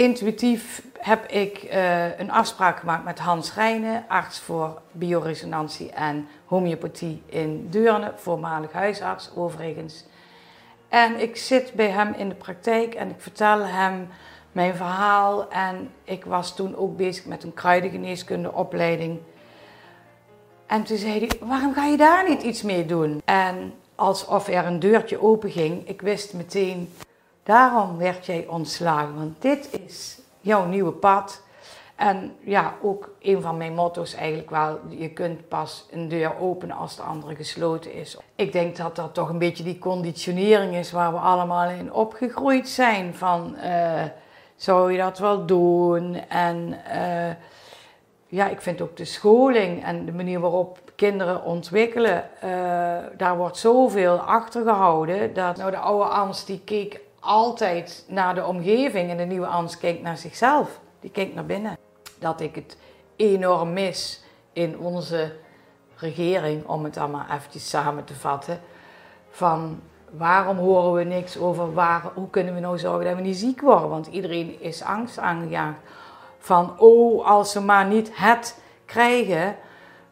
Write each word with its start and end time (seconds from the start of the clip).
intuïtief 0.00 0.82
heb 0.98 1.26
ik 1.26 1.56
eh, 1.58 2.18
een 2.18 2.30
afspraak 2.30 2.78
gemaakt 2.78 3.04
met 3.04 3.18
Hans 3.18 3.54
Rijnen, 3.54 4.04
arts 4.08 4.38
voor 4.38 4.80
bioresonantie 4.92 5.90
en 5.90 6.28
homeopathie 6.44 7.22
in 7.26 7.66
Deurne, 7.70 8.12
voormalig 8.16 8.72
huisarts 8.72 9.30
overigens. 9.34 10.04
En 10.88 11.20
ik 11.20 11.36
zit 11.36 11.72
bij 11.74 11.88
hem 11.88 12.14
in 12.14 12.28
de 12.28 12.34
praktijk 12.34 12.94
en 12.94 13.10
ik 13.10 13.20
vertel 13.20 13.66
hem 13.66 14.08
mijn 14.52 14.74
verhaal. 14.74 15.50
En 15.50 15.90
ik 16.04 16.24
was 16.24 16.54
toen 16.54 16.76
ook 16.76 16.96
bezig 16.96 17.24
met 17.24 17.42
een 17.42 17.54
kruidengeneeskundeopleiding. 17.54 19.18
En 20.66 20.82
toen 20.82 20.96
zei 20.96 21.18
hij, 21.18 21.30
waarom 21.40 21.74
ga 21.74 21.86
je 21.86 21.96
daar 21.96 22.28
niet 22.28 22.42
iets 22.42 22.62
mee 22.62 22.86
doen? 22.86 23.22
En 23.24 23.74
alsof 23.94 24.48
er 24.48 24.66
een 24.66 24.80
deurtje 24.80 25.22
open 25.22 25.50
ging, 25.50 25.88
ik 25.88 26.00
wist 26.00 26.34
meteen, 26.34 26.88
daarom 27.50 27.98
werd 27.98 28.26
jij 28.26 28.46
ontslagen. 28.48 29.14
Want 29.14 29.42
dit 29.42 29.80
is 29.86 30.18
jouw 30.40 30.66
nieuwe 30.66 30.92
pad. 30.92 31.42
En 31.96 32.36
ja, 32.40 32.74
ook 32.82 33.10
een 33.20 33.40
van 33.40 33.56
mijn 33.56 33.74
motto's 33.74 34.14
eigenlijk 34.14 34.50
wel, 34.50 34.78
je 34.88 35.10
kunt 35.10 35.48
pas 35.48 35.86
een 35.90 36.08
deur 36.08 36.38
openen 36.40 36.76
als 36.76 36.96
de 36.96 37.02
andere 37.02 37.34
gesloten 37.34 37.92
is. 37.92 38.16
Ik 38.34 38.52
denk 38.52 38.76
dat 38.76 38.96
dat 38.96 39.14
toch 39.14 39.28
een 39.28 39.38
beetje 39.38 39.64
die 39.64 39.78
conditionering 39.78 40.74
is 40.74 40.92
waar 40.92 41.12
we 41.12 41.18
allemaal 41.18 41.68
in 41.68 41.92
opgegroeid 41.92 42.68
zijn. 42.68 43.14
Van, 43.14 43.56
uh, 43.64 44.02
zou 44.56 44.92
je 44.92 44.98
dat 44.98 45.18
wel 45.18 45.46
doen? 45.46 46.14
En 46.28 46.76
uh, 46.94 47.30
ja, 48.26 48.48
ik 48.48 48.60
vind 48.60 48.80
ook 48.80 48.96
de 48.96 49.04
scholing 49.04 49.84
en 49.84 50.04
de 50.04 50.12
manier 50.12 50.40
waarop 50.40 50.78
kinderen 50.96 51.44
ontwikkelen, 51.44 52.24
uh, 52.44 52.50
daar 53.16 53.36
wordt 53.36 53.56
zoveel 53.56 54.18
achter 54.18 54.62
gehouden. 54.62 55.34
Dat 55.34 55.56
nou 55.56 55.70
de 55.70 55.76
oude 55.76 56.04
Ans 56.04 56.44
die 56.44 56.60
keek 56.64 57.00
altijd 57.20 58.04
naar 58.08 58.34
de 58.34 58.46
omgeving 58.46 59.10
en 59.10 59.16
de 59.16 59.24
nieuwe 59.24 59.46
Ans 59.46 59.78
kijkt 59.78 60.02
naar 60.02 60.18
zichzelf. 60.18 60.80
Die 61.00 61.10
kijkt 61.10 61.34
naar 61.34 61.46
binnen 61.46 61.78
dat 62.18 62.40
ik 62.40 62.54
het 62.54 62.76
enorm 63.16 63.72
mis 63.72 64.22
in 64.52 64.78
onze 64.78 65.32
regering, 65.96 66.66
om 66.66 66.84
het 66.84 66.96
allemaal 66.96 67.26
eventjes 67.30 67.68
samen 67.68 68.04
te 68.04 68.14
vatten, 68.14 68.60
van 69.30 69.80
waarom 70.10 70.56
horen 70.56 70.92
we 70.92 71.04
niks 71.04 71.38
over 71.38 71.74
waar, 71.74 72.02
hoe 72.14 72.30
kunnen 72.30 72.54
we 72.54 72.60
nou 72.60 72.78
zorgen 72.78 73.04
dat 73.04 73.14
we 73.14 73.20
niet 73.20 73.36
ziek 73.36 73.60
worden? 73.60 73.88
Want 73.88 74.06
iedereen 74.06 74.60
is 74.60 74.82
angst 74.82 75.18
aangejaagd 75.18 75.78
van, 76.38 76.78
oh, 76.78 77.26
als 77.26 77.52
ze 77.52 77.60
maar 77.60 77.86
niet 77.86 78.10
het 78.12 78.60
krijgen. 78.84 79.56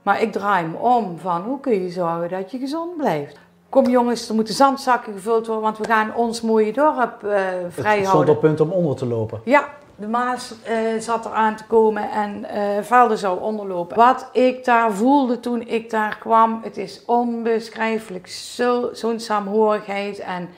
Maar 0.02 0.22
ik 0.22 0.32
draai 0.32 0.66
me 0.66 0.76
om 0.76 1.18
van, 1.18 1.42
hoe 1.42 1.60
kun 1.60 1.82
je 1.82 1.90
zorgen 1.90 2.28
dat 2.28 2.50
je 2.50 2.58
gezond 2.58 2.96
blijft? 2.96 3.38
Kom 3.68 3.86
jongens, 3.86 4.28
er 4.28 4.34
moeten 4.34 4.54
zandzakken 4.54 5.12
gevuld 5.12 5.46
worden, 5.46 5.64
want 5.64 5.78
we 5.78 5.84
gaan 5.84 6.14
ons 6.14 6.40
mooie 6.40 6.72
dorp 6.72 7.22
uh, 7.24 7.30
vrijhouden. 7.68 7.98
Het 7.98 8.06
stond 8.06 8.28
op 8.28 8.40
punt 8.40 8.60
om 8.60 8.70
onder 8.70 8.96
te 8.96 9.06
lopen. 9.06 9.40
Ja, 9.44 9.68
de 9.96 10.08
Maas 10.08 10.54
uh, 10.68 11.00
zat 11.00 11.26
eraan 11.26 11.56
te 11.56 11.64
komen 11.64 12.10
en 12.10 12.46
uh, 12.54 12.82
Velden 12.82 13.18
zou 13.18 13.40
onderlopen. 13.40 13.96
Wat 13.96 14.28
ik 14.32 14.64
daar 14.64 14.92
voelde 14.92 15.40
toen 15.40 15.68
ik 15.68 15.90
daar 15.90 16.18
kwam, 16.18 16.60
het 16.62 16.76
is 16.76 17.02
onbeschrijfelijk. 17.06 18.26
Zo'n 18.28 18.88
zo 18.94 19.18
saamhorigheid 19.18 20.18
en 20.18 20.48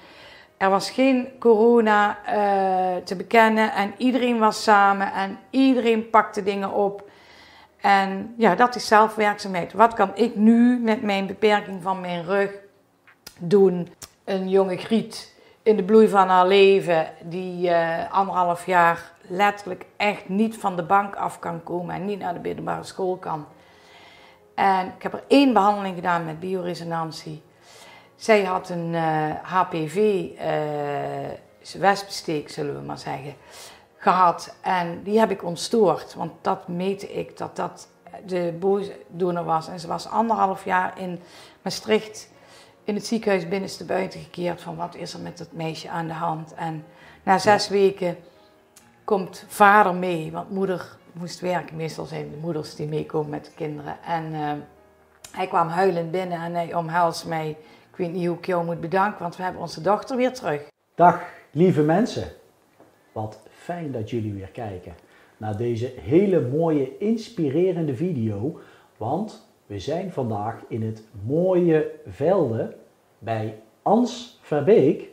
er 0.57 0.71
was 0.71 0.91
geen 0.91 1.29
corona 1.39 2.19
uh, 2.27 3.03
te 3.05 3.17
bekennen 3.17 3.73
en 3.73 3.95
iedereen 3.97 4.39
was 4.39 4.63
samen 4.63 5.13
en 5.13 5.39
iedereen 5.51 6.11
pakte 6.11 6.43
dingen 6.43 6.73
op. 6.73 7.09
En 7.81 8.35
ja, 8.37 8.55
dat 8.55 8.75
is 8.75 8.87
zelfwerkzaamheid. 8.87 9.73
Wat 9.73 9.95
kan 9.95 10.11
ik 10.15 10.37
nu 10.37 10.79
met 10.79 11.03
mijn 11.03 11.27
beperking 11.27 11.83
van 11.83 12.01
mijn 12.01 12.25
rug 12.25 12.51
doen? 13.41 13.89
Een 14.25 14.49
jonge 14.49 14.77
Griet 14.77 15.35
in 15.63 15.77
de 15.77 15.83
bloei 15.83 16.09
van 16.09 16.29
haar 16.29 16.47
leven, 16.47 17.07
die 17.23 17.73
anderhalf 18.11 18.67
jaar 18.67 19.13
letterlijk 19.29 19.87
echt 19.97 20.29
niet 20.29 20.57
van 20.57 20.77
de 20.77 20.83
bank 20.83 21.17
af 21.17 21.39
kan 21.39 21.63
komen 21.63 21.95
en 21.95 22.05
niet 22.05 22.19
naar 22.19 22.35
de 22.35 22.41
middelbare 22.41 22.85
school 22.85 23.17
kan. 23.17 23.47
En 24.55 24.87
ik 24.87 25.03
heb 25.03 25.13
er 25.13 25.23
één 25.29 25.53
behandeling 25.53 25.95
gedaan 25.95 26.25
met 26.25 26.41
bioresonantie. 26.41 27.43
Zij 28.17 28.45
had 28.45 28.69
een 28.69 28.95
HPV, 29.43 29.97
uh, 29.97 30.41
wespensteek 31.79 32.51
zullen 32.51 32.75
we 32.75 32.87
maar 32.87 32.99
zeggen, 32.99 33.35
gehad. 33.97 34.55
En 34.61 35.03
die 35.03 35.19
heb 35.19 35.31
ik 35.31 35.45
ontstoord, 35.45 36.15
want 36.15 36.33
dat 36.41 36.69
meette 36.69 37.13
ik 37.13 37.37
dat 37.37 37.57
dat 37.57 37.89
de 38.27 38.57
boosdoener 38.59 39.45
was. 39.45 39.69
En 39.69 39.81
ze 39.81 39.87
was 39.87 40.09
anderhalf 40.09 40.65
jaar 40.65 40.99
in 40.99 41.21
Maastricht 41.63 42.31
in 42.91 42.97
het 42.97 43.07
ziekenhuis 43.07 43.49
binnenste 43.49 43.85
buiten 43.85 44.21
gekeerd 44.21 44.61
van 44.61 44.77
wat 44.77 44.95
is 44.95 45.15
er 45.15 45.21
met 45.21 45.39
dat 45.39 45.53
meisje 45.53 45.89
aan 45.89 46.07
de 46.07 46.13
hand. 46.13 46.55
En 46.55 46.85
na 47.23 47.39
zes 47.39 47.69
weken 47.69 48.17
komt 49.05 49.45
vader 49.49 49.95
mee, 49.95 50.33
want 50.33 50.51
moeder 50.51 50.97
moest 51.13 51.41
werken. 51.41 51.77
Meestal 51.77 52.05
zijn 52.05 52.31
de 52.31 52.37
moeders 52.37 52.75
die 52.75 52.87
meekomen 52.87 53.31
met 53.31 53.45
de 53.45 53.51
kinderen. 53.55 53.97
En 54.03 54.33
uh, 54.33 54.53
hij 55.31 55.47
kwam 55.47 55.69
huilend 55.69 56.11
binnen 56.11 56.41
en 56.41 56.55
hij 56.55 56.75
omhelst 56.75 57.27
mij. 57.27 57.51
Ik 57.91 57.97
weet 57.97 58.13
niet 58.13 58.27
hoe 58.27 58.37
ik 58.37 58.47
jou 58.47 58.65
moet 58.65 58.81
bedanken, 58.81 59.23
want 59.23 59.37
we 59.37 59.43
hebben 59.43 59.63
onze 59.63 59.81
dochter 59.81 60.17
weer 60.17 60.33
terug. 60.33 60.63
Dag 60.95 61.23
lieve 61.51 61.83
mensen. 61.83 62.29
Wat 63.13 63.39
fijn 63.51 63.93
dat 63.93 64.11
jullie 64.11 64.33
weer 64.33 64.51
kijken 64.51 64.95
naar 65.37 65.57
deze 65.57 65.93
hele 66.01 66.41
mooie, 66.41 66.99
inspirerende 66.99 67.95
video. 67.95 68.61
Want 68.97 69.49
we 69.67 69.79
zijn 69.79 70.13
vandaag 70.13 70.63
in 70.69 70.83
het 70.83 71.03
mooie 71.27 71.91
velden 72.07 72.75
bij 73.21 73.55
Ans 73.83 74.39
Verbeek. 74.43 75.09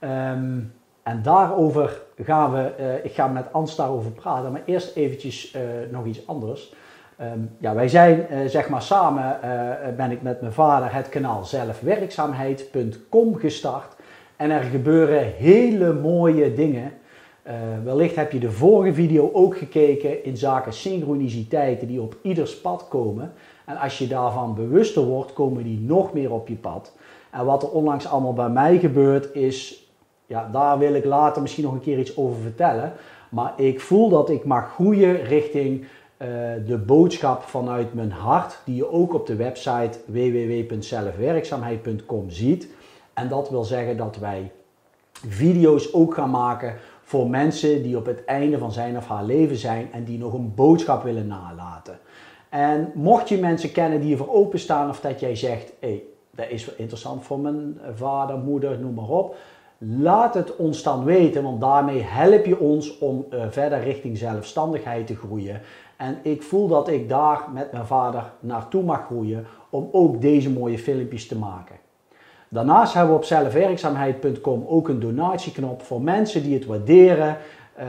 Um, 0.00 0.72
en 1.02 1.22
daarover 1.22 2.02
gaan 2.22 2.52
we, 2.52 2.72
uh, 2.80 3.04
ik 3.04 3.12
ga 3.12 3.28
met 3.28 3.52
Ans 3.52 3.76
daarover 3.76 4.10
praten, 4.10 4.52
maar 4.52 4.62
eerst 4.64 4.96
eventjes 4.96 5.54
uh, 5.54 5.62
nog 5.90 6.04
iets 6.04 6.26
anders. 6.26 6.74
Um, 7.20 7.50
ja, 7.58 7.74
wij 7.74 7.88
zijn, 7.88 8.26
uh, 8.30 8.38
zeg 8.46 8.68
maar 8.68 8.82
samen, 8.82 9.38
ben 9.96 10.10
ik 10.10 10.22
met 10.22 10.40
mijn 10.40 10.52
vader 10.52 10.94
het 10.94 11.08
kanaal 11.08 11.44
zelfwerkzaamheid.com 11.44 13.36
gestart. 13.36 13.96
En 14.36 14.50
er 14.50 14.62
gebeuren 14.62 15.32
hele 15.36 15.92
mooie 15.92 16.54
dingen. 16.54 16.92
wellicht 17.84 18.16
heb 18.16 18.32
je 18.32 18.38
de 18.38 18.50
vorige 18.50 18.94
video 18.94 19.30
ook 19.32 19.56
gekeken 19.56 20.24
in 20.24 20.36
zaken 20.36 20.72
synchroniciteiten 20.72 21.86
die 21.86 22.00
op 22.00 22.16
ieders 22.22 22.60
pad 22.60 22.88
komen. 22.88 23.32
En 23.64 23.76
als 23.76 23.98
je 23.98 24.06
daarvan 24.06 24.54
bewuster 24.54 25.02
wordt, 25.02 25.32
komen 25.32 25.62
die 25.62 25.80
nog 25.80 26.12
meer 26.12 26.32
op 26.32 26.48
je 26.48 26.56
pad. 26.56 26.92
En 27.34 27.44
wat 27.44 27.62
er 27.62 27.70
onlangs 27.70 28.06
allemaal 28.06 28.32
bij 28.32 28.48
mij 28.48 28.78
gebeurt, 28.78 29.34
is 29.34 29.88
ja, 30.26 30.48
daar 30.52 30.78
wil 30.78 30.94
ik 30.94 31.04
later 31.04 31.42
misschien 31.42 31.64
nog 31.64 31.72
een 31.72 31.80
keer 31.80 31.98
iets 31.98 32.16
over 32.16 32.42
vertellen. 32.42 32.92
Maar 33.30 33.52
ik 33.56 33.80
voel 33.80 34.08
dat 34.08 34.30
ik 34.30 34.44
mag 34.44 34.72
groeien 34.72 35.22
richting 35.22 35.80
uh, 35.80 35.86
de 36.66 36.78
boodschap 36.86 37.42
vanuit 37.42 37.94
mijn 37.94 38.10
hart, 38.10 38.58
die 38.64 38.76
je 38.76 38.90
ook 38.90 39.14
op 39.14 39.26
de 39.26 39.36
website 39.36 39.98
www.zelfwerkzaamheid.com 40.06 42.30
ziet. 42.30 42.68
En 43.14 43.28
dat 43.28 43.50
wil 43.50 43.64
zeggen 43.64 43.96
dat 43.96 44.16
wij 44.16 44.52
video's 45.26 45.92
ook 45.92 46.14
gaan 46.14 46.30
maken 46.30 46.76
voor 47.02 47.30
mensen 47.30 47.82
die 47.82 47.96
op 47.96 48.06
het 48.06 48.24
einde 48.24 48.58
van 48.58 48.72
zijn 48.72 48.96
of 48.96 49.06
haar 49.06 49.24
leven 49.24 49.56
zijn 49.56 49.88
en 49.92 50.04
die 50.04 50.18
nog 50.18 50.32
een 50.32 50.54
boodschap 50.54 51.02
willen 51.02 51.26
nalaten. 51.26 51.98
En 52.48 52.90
mocht 52.94 53.28
je 53.28 53.38
mensen 53.38 53.72
kennen 53.72 54.00
die 54.00 54.12
ervoor 54.12 54.34
openstaan 54.34 54.88
of 54.88 55.00
dat 55.00 55.20
jij 55.20 55.36
zegt, 55.36 55.72
hey, 55.80 56.02
dat 56.34 56.46
is 56.48 56.74
interessant 56.74 57.24
voor 57.24 57.38
mijn 57.38 57.78
vader, 57.94 58.38
moeder, 58.38 58.78
noem 58.78 58.94
maar 58.94 59.08
op 59.08 59.36
Laat 59.78 60.34
het 60.34 60.56
ons 60.56 60.82
dan 60.82 61.04
weten, 61.04 61.42
want 61.42 61.60
daarmee 61.60 62.02
help 62.02 62.44
je 62.44 62.58
ons 62.58 62.98
om 62.98 63.26
uh, 63.30 63.44
verder 63.48 63.82
richting 63.82 64.18
zelfstandigheid 64.18 65.06
te 65.06 65.16
groeien. 65.16 65.60
En 65.96 66.18
ik 66.22 66.42
voel 66.42 66.68
dat 66.68 66.88
ik 66.88 67.08
daar 67.08 67.48
met 67.52 67.72
mijn 67.72 67.86
vader 67.86 68.32
naartoe 68.40 68.82
mag 68.82 69.04
groeien 69.06 69.46
om 69.70 69.88
ook 69.92 70.20
deze 70.20 70.50
mooie 70.50 70.78
filmpjes 70.78 71.26
te 71.26 71.38
maken. 71.38 71.76
Daarnaast 72.48 72.94
hebben 72.94 73.12
we 73.12 73.18
op 73.18 73.24
zelfwerkzaamheid.com 73.24 74.64
ook 74.68 74.88
een 74.88 75.00
donatieknop 75.00 75.82
voor 75.82 76.02
mensen 76.02 76.42
die 76.42 76.54
het 76.54 76.66
waarderen. 76.66 77.36
Uh, 77.80 77.84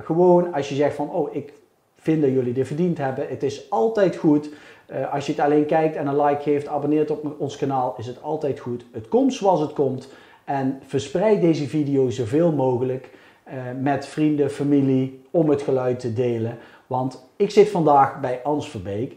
gewoon 0.00 0.54
als 0.54 0.68
je 0.68 0.74
zegt 0.74 0.94
van, 0.94 1.10
oh, 1.10 1.34
ik 1.34 1.52
vind 1.96 2.22
dat 2.22 2.30
jullie 2.30 2.52
dit 2.52 2.66
verdiend 2.66 2.98
hebben. 2.98 3.28
Het 3.28 3.42
is 3.42 3.70
altijd 3.70 4.16
goed. 4.16 4.50
Uh, 4.92 5.12
als 5.12 5.26
je 5.26 5.32
het 5.32 5.40
alleen 5.40 5.66
kijkt 5.66 5.96
en 5.96 6.06
een 6.06 6.22
like 6.22 6.42
geeft, 6.42 6.68
abonneert 6.68 7.10
op 7.10 7.34
ons 7.38 7.56
kanaal, 7.56 7.94
is 7.98 8.06
het 8.06 8.22
altijd 8.22 8.60
goed. 8.60 8.84
Het 8.92 9.08
komt 9.08 9.34
zoals 9.34 9.60
het 9.60 9.72
komt. 9.72 10.08
En 10.44 10.80
verspreid 10.86 11.40
deze 11.40 11.68
video 11.68 12.10
zoveel 12.10 12.52
mogelijk 12.52 13.10
uh, 13.48 13.54
met 13.80 14.06
vrienden, 14.06 14.50
familie, 14.50 15.24
om 15.30 15.48
het 15.48 15.62
geluid 15.62 16.00
te 16.00 16.12
delen. 16.12 16.58
Want 16.86 17.28
ik 17.36 17.50
zit 17.50 17.70
vandaag 17.70 18.20
bij 18.20 18.40
Ans 18.42 18.70
Verbeek 18.70 19.16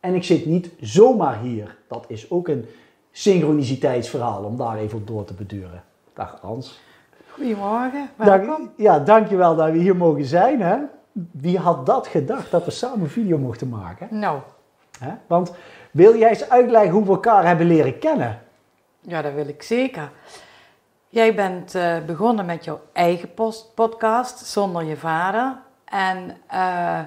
en 0.00 0.14
ik 0.14 0.24
zit 0.24 0.46
niet 0.46 0.70
zomaar 0.80 1.40
hier. 1.40 1.76
Dat 1.88 2.04
is 2.08 2.30
ook 2.30 2.48
een 2.48 2.66
synchroniciteitsverhaal 3.10 4.44
om 4.44 4.56
daar 4.56 4.78
even 4.78 4.98
op 4.98 5.06
door 5.06 5.24
te 5.24 5.34
beduren. 5.34 5.82
Dag 6.14 6.42
Ans. 6.42 6.80
Goedemorgen, 7.28 8.10
welkom. 8.16 8.46
Dank, 8.46 8.70
ja, 8.76 8.98
dankjewel 8.98 9.56
dat 9.56 9.70
we 9.70 9.78
hier 9.78 9.96
mogen 9.96 10.24
zijn. 10.24 10.60
Hè? 10.60 10.76
Wie 11.30 11.58
had 11.58 11.86
dat 11.86 12.06
gedacht 12.06 12.50
dat 12.50 12.64
we 12.64 12.70
samen 12.70 13.00
een 13.00 13.08
video 13.08 13.38
mochten 13.38 13.68
maken? 13.68 14.08
Nou. 14.10 14.38
Hè? 15.04 15.12
Want 15.26 15.52
wil 15.90 16.16
jij 16.16 16.28
eens 16.28 16.48
uitleggen 16.48 16.90
hoe 16.90 17.04
we 17.04 17.10
elkaar 17.10 17.46
hebben 17.46 17.66
leren 17.66 17.98
kennen? 17.98 18.40
Ja, 19.00 19.22
dat 19.22 19.32
wil 19.32 19.48
ik 19.48 19.62
zeker. 19.62 20.10
jij 21.08 21.34
bent 21.34 21.74
uh, 21.74 21.96
begonnen 22.06 22.46
met 22.46 22.64
jouw 22.64 22.80
eigen 22.92 23.34
post 23.34 23.74
podcast 23.74 24.46
zonder 24.46 24.84
je 24.84 24.96
vader. 24.96 25.56
En 25.84 26.36
uh, 26.52 27.00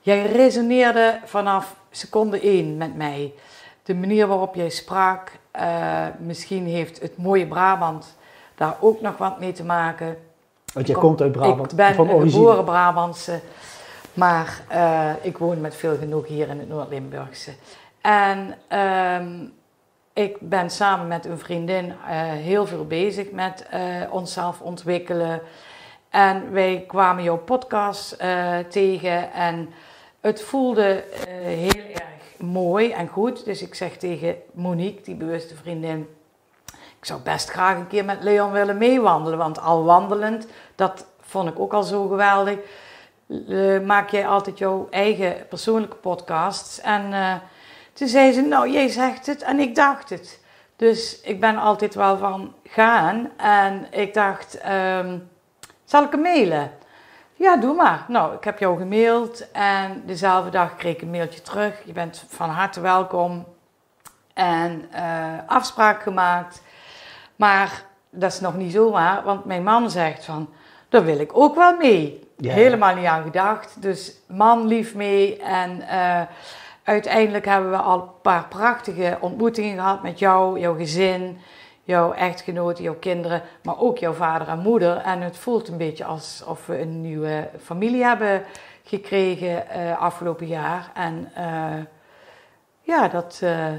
jij 0.00 0.26
resoneerde 0.26 1.18
vanaf 1.24 1.76
seconde 1.90 2.40
één 2.40 2.76
met 2.76 2.96
mij. 2.96 3.32
De 3.82 3.94
manier 3.94 4.26
waarop 4.26 4.54
jij 4.54 4.70
sprak, 4.70 5.32
uh, 5.60 6.06
misschien 6.18 6.66
heeft 6.66 7.00
het 7.00 7.16
mooie 7.16 7.46
Brabant 7.46 8.16
daar 8.54 8.76
ook 8.80 9.00
nog 9.00 9.16
wat 9.16 9.40
mee 9.40 9.52
te 9.52 9.64
maken. 9.64 10.16
Want 10.72 10.86
jij 10.86 10.96
komt 10.96 11.20
uit 11.20 11.32
Brabant, 11.32 11.70
ik 11.70 11.76
ben 11.76 11.94
van 11.94 12.10
origine. 12.10 12.30
geboren 12.30 12.64
Brabantse, 12.64 13.40
maar 14.14 14.60
uh, 14.72 15.10
ik 15.22 15.38
woon 15.38 15.60
met 15.60 15.74
veel 15.74 15.96
genoeg 15.96 16.26
hier 16.26 16.48
in 16.48 16.58
het 16.58 16.68
Noord-Limburgse. 16.68 17.52
En 18.00 18.54
uh, 18.72 19.48
ik 20.12 20.36
ben 20.40 20.70
samen 20.70 21.08
met 21.08 21.24
een 21.24 21.38
vriendin 21.38 21.84
uh, 21.84 21.94
heel 22.32 22.66
veel 22.66 22.86
bezig 22.86 23.30
met 23.30 23.66
onszelf 24.10 24.60
ontwikkelen. 24.60 25.40
En 26.10 26.52
wij 26.52 26.84
kwamen 26.86 27.22
jouw 27.22 27.38
podcast 27.38 28.18
tegen 28.68 29.32
en 29.32 29.70
het 30.20 30.42
voelde 30.42 31.04
heel 31.42 31.82
erg 31.92 32.38
mooi 32.38 32.90
en 32.90 33.08
goed. 33.08 33.44
Dus 33.44 33.62
ik 33.62 33.74
zeg 33.74 33.96
tegen 33.96 34.36
Monique, 34.52 35.02
die 35.02 35.14
bewuste 35.14 35.54
vriendin 35.54 36.08
ik 37.04 37.10
zou 37.10 37.22
best 37.22 37.50
graag 37.50 37.76
een 37.76 37.86
keer 37.86 38.04
met 38.04 38.22
Leon 38.22 38.52
willen 38.52 38.78
meewandelen. 38.78 39.38
Want 39.38 39.60
al 39.60 39.84
wandelend, 39.84 40.46
dat 40.74 41.06
vond 41.20 41.48
ik 41.48 41.58
ook 41.58 41.72
al 41.72 41.82
zo 41.82 42.06
geweldig. 42.08 42.58
Uh, 43.28 43.80
maak 43.80 44.10
jij 44.10 44.26
altijd 44.26 44.58
jouw 44.58 44.86
eigen 44.90 45.48
persoonlijke 45.48 45.96
podcasts. 45.96 46.80
En 46.80 47.12
uh, 47.12 47.34
toen 47.92 48.08
zei 48.08 48.32
ze, 48.32 48.40
nou 48.40 48.70
jij 48.70 48.88
zegt 48.88 49.26
het 49.26 49.42
en 49.42 49.58
ik 49.58 49.74
dacht 49.74 50.10
het. 50.10 50.40
Dus 50.76 51.20
ik 51.20 51.40
ben 51.40 51.56
altijd 51.56 51.94
wel 51.94 52.18
van 52.18 52.54
gaan. 52.64 53.30
En 53.36 53.86
ik 53.90 54.14
dacht, 54.14 54.58
um, 54.68 55.28
zal 55.84 56.02
ik 56.02 56.10
hem 56.10 56.20
mailen? 56.20 56.70
Ja, 57.34 57.56
doe 57.56 57.74
maar. 57.74 58.04
Nou, 58.08 58.34
ik 58.34 58.44
heb 58.44 58.58
jou 58.58 58.78
gemaild 58.78 59.50
en 59.50 60.02
dezelfde 60.06 60.50
dag 60.50 60.76
kreeg 60.76 60.94
ik 60.94 61.02
een 61.02 61.10
mailtje 61.10 61.42
terug. 61.42 61.82
Je 61.84 61.92
bent 61.92 62.24
van 62.28 62.48
harte 62.48 62.80
welkom. 62.80 63.44
En 64.34 64.88
uh, 64.94 65.38
afspraak 65.46 66.02
gemaakt. 66.02 66.62
Maar 67.36 67.82
dat 68.10 68.32
is 68.32 68.40
nog 68.40 68.54
niet 68.54 68.72
zomaar, 68.72 69.22
want 69.22 69.44
mijn 69.44 69.62
man 69.62 69.90
zegt 69.90 70.24
van, 70.24 70.48
daar 70.88 71.04
wil 71.04 71.18
ik 71.18 71.36
ook 71.36 71.54
wel 71.54 71.76
mee. 71.76 72.23
Helemaal 72.36 72.94
niet 72.94 73.06
aan 73.06 73.22
gedacht. 73.22 73.82
Dus 73.82 74.16
man 74.26 74.66
lief 74.66 74.94
mee. 74.94 75.36
En 75.42 75.76
uh, 75.80 76.20
uiteindelijk 76.82 77.44
hebben 77.44 77.70
we 77.70 77.76
al 77.76 78.00
een 78.00 78.20
paar 78.22 78.46
prachtige 78.48 79.18
ontmoetingen 79.20 79.74
gehad 79.74 80.02
met 80.02 80.18
jou, 80.18 80.60
jouw 80.60 80.76
gezin, 80.76 81.38
jouw 81.82 82.12
echtgenoten, 82.12 82.84
jouw 82.84 82.98
kinderen, 82.98 83.42
maar 83.62 83.78
ook 83.78 83.98
jouw 83.98 84.12
vader 84.12 84.48
en 84.48 84.58
moeder. 84.58 84.96
En 84.96 85.20
het 85.20 85.36
voelt 85.36 85.68
een 85.68 85.76
beetje 85.76 86.04
alsof 86.04 86.66
we 86.66 86.80
een 86.80 87.00
nieuwe 87.00 87.48
familie 87.62 88.04
hebben 88.04 88.42
gekregen 88.84 89.64
uh, 89.76 90.00
afgelopen 90.00 90.46
jaar. 90.46 90.90
En 90.94 91.30
uh, 91.38 91.84
ja, 92.80 93.08
dat, 93.08 93.34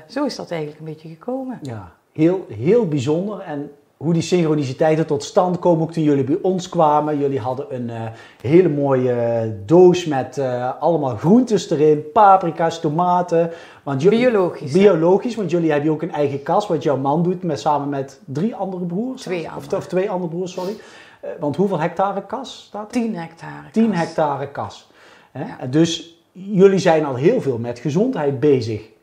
zo 0.08 0.25
is 0.25 0.36
dat 0.36 0.51
eigenlijk 0.51 0.80
een 0.80 0.94
beetje 0.94 1.10
gekomen. 1.10 1.60
Ja, 1.62 1.92
heel, 2.12 2.46
heel 2.50 2.88
bijzonder. 2.88 3.40
En 3.40 3.72
hoe 3.97 4.13
die 4.13 4.21
synchroniciteiten 4.21 5.06
tot 5.06 5.24
stand 5.24 5.59
komen, 5.59 5.83
ook 5.83 5.92
toen 5.92 6.03
jullie 6.03 6.24
bij 6.24 6.38
ons 6.42 6.69
kwamen. 6.69 7.19
Jullie 7.19 7.39
hadden 7.39 7.75
een 7.75 7.89
uh, 7.89 8.01
hele 8.42 8.69
mooie 8.69 9.56
doos 9.65 10.06
met 10.06 10.38
uh, 10.38 10.71
allemaal 10.80 11.15
groentes 11.15 11.69
erin, 11.69 12.12
paprika's, 12.13 12.80
tomaten. 12.80 13.51
Want 13.83 14.09
biologisch. 14.09 14.71
Biologisch, 14.71 15.36
want 15.36 15.51
jullie 15.51 15.71
hebben 15.71 15.92
ook 15.92 16.01
een 16.01 16.12
eigen 16.12 16.44
kas, 16.44 16.68
wat 16.68 16.83
jouw 16.83 16.97
man 16.97 17.24
doet 17.24 17.44
met, 17.44 17.59
samen 17.59 17.89
met 17.89 18.21
drie 18.25 18.56
andere 18.56 18.86
broers. 18.86 19.21
Twee 19.21 19.50
andere. 19.50 19.75
Of, 19.75 19.77
of 19.77 19.88
twee 19.88 20.09
andere 20.09 20.30
broers, 20.30 20.51
sorry. 20.51 20.71
Uh, 20.71 21.30
want 21.39 21.56
hoeveel 21.56 21.80
hectare 21.80 22.25
kas 22.25 22.63
staat 22.68 22.95
er? 22.95 23.01
10 23.01 23.15
hectare. 23.15 23.69
10 23.71 23.94
hectare 23.94 24.51
kas. 24.51 24.91
Hè? 25.31 25.45
Ja. 25.45 25.65
Dus 25.69 26.19
jullie 26.31 26.80
zijn 26.80 27.06
al 27.06 27.15
heel 27.15 27.41
veel 27.41 27.57
met 27.57 27.80
gezondheid 27.80 28.39
bezig. 28.39 28.94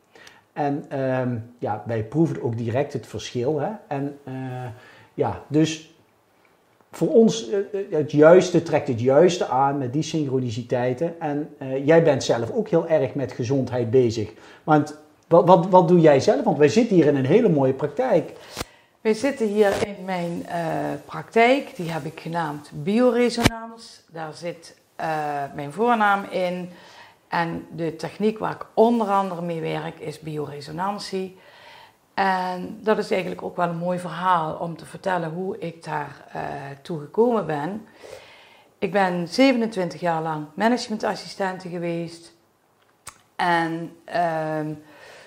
En 0.53 0.85
ehm, 0.89 1.37
ja, 1.59 1.83
wij 1.87 2.05
proeven 2.05 2.43
ook 2.43 2.57
direct 2.57 2.93
het 2.93 3.07
verschil. 3.07 3.61
Hè? 3.61 3.71
En 3.89 4.19
uh, 4.29 4.35
ja, 5.15 5.43
dus 5.49 5.95
voor 6.91 7.09
ons 7.09 7.49
uh, 7.49 7.57
het 7.91 8.13
juiste 8.13 8.63
trekt 8.63 8.89
het 8.89 9.01
juiste 9.01 9.47
aan 9.47 9.79
met 9.79 9.93
die 9.93 10.03
synchroniciteiten. 10.03 11.21
En 11.21 11.55
jij 11.85 12.03
bent 12.03 12.25
zelf 12.25 12.51
ook 12.51 12.69
heel 12.69 12.89
erg 12.89 13.15
met 13.15 13.33
gezondheid 13.33 13.91
bezig. 13.91 14.33
Want 14.65 14.99
wat, 15.29 15.47
wat, 15.47 15.69
wat 15.69 15.89
doe 15.89 16.01
jij 16.01 16.21
zelf? 16.21 16.45
Want 16.45 16.59
wij 16.59 16.69
zitten 16.69 16.97
hier 16.97 17.07
in 17.07 17.17
een 17.17 17.27
hele 17.27 17.49
mooie 17.49 17.73
praktijk. 17.73 18.33
Wij 19.01 19.15
zitten 19.15 19.47
hier 19.47 19.87
in 19.87 20.05
mijn 20.05 20.47
praktijk, 21.05 21.77
die 21.77 21.91
heb 21.91 22.05
ik 22.05 22.21
genaamd 22.21 22.71
Bioresonans. 22.75 24.03
Daar 24.13 24.35
zit 24.35 24.77
mijn 25.55 25.73
voornaam 25.73 26.25
in. 26.31 26.69
En 27.33 27.67
de 27.71 27.97
techniek 27.97 28.39
waar 28.39 28.53
ik 28.53 28.67
onder 28.75 29.09
andere 29.09 29.43
mee 29.43 29.61
werk 29.61 29.99
is 29.99 30.21
bioresonantie. 30.21 31.39
En 32.15 32.79
dat 32.83 32.99
is 32.99 33.11
eigenlijk 33.11 33.43
ook 33.43 33.57
wel 33.57 33.69
een 33.69 33.77
mooi 33.77 33.99
verhaal 33.99 34.55
om 34.55 34.77
te 34.77 34.87
vertellen 34.87 35.31
hoe 35.31 35.59
ik 35.59 35.85
daar 35.85 36.25
uh, 36.37 36.43
toe 36.83 37.01
gekomen 37.01 37.47
ben. 37.47 37.87
Ik 38.79 38.93
ben 38.93 39.29
27 39.29 40.01
jaar 40.01 40.23
lang 40.23 40.47
managementassistente 40.55 41.69
geweest. 41.69 42.33
En 43.37 43.97
uh, 44.15 44.77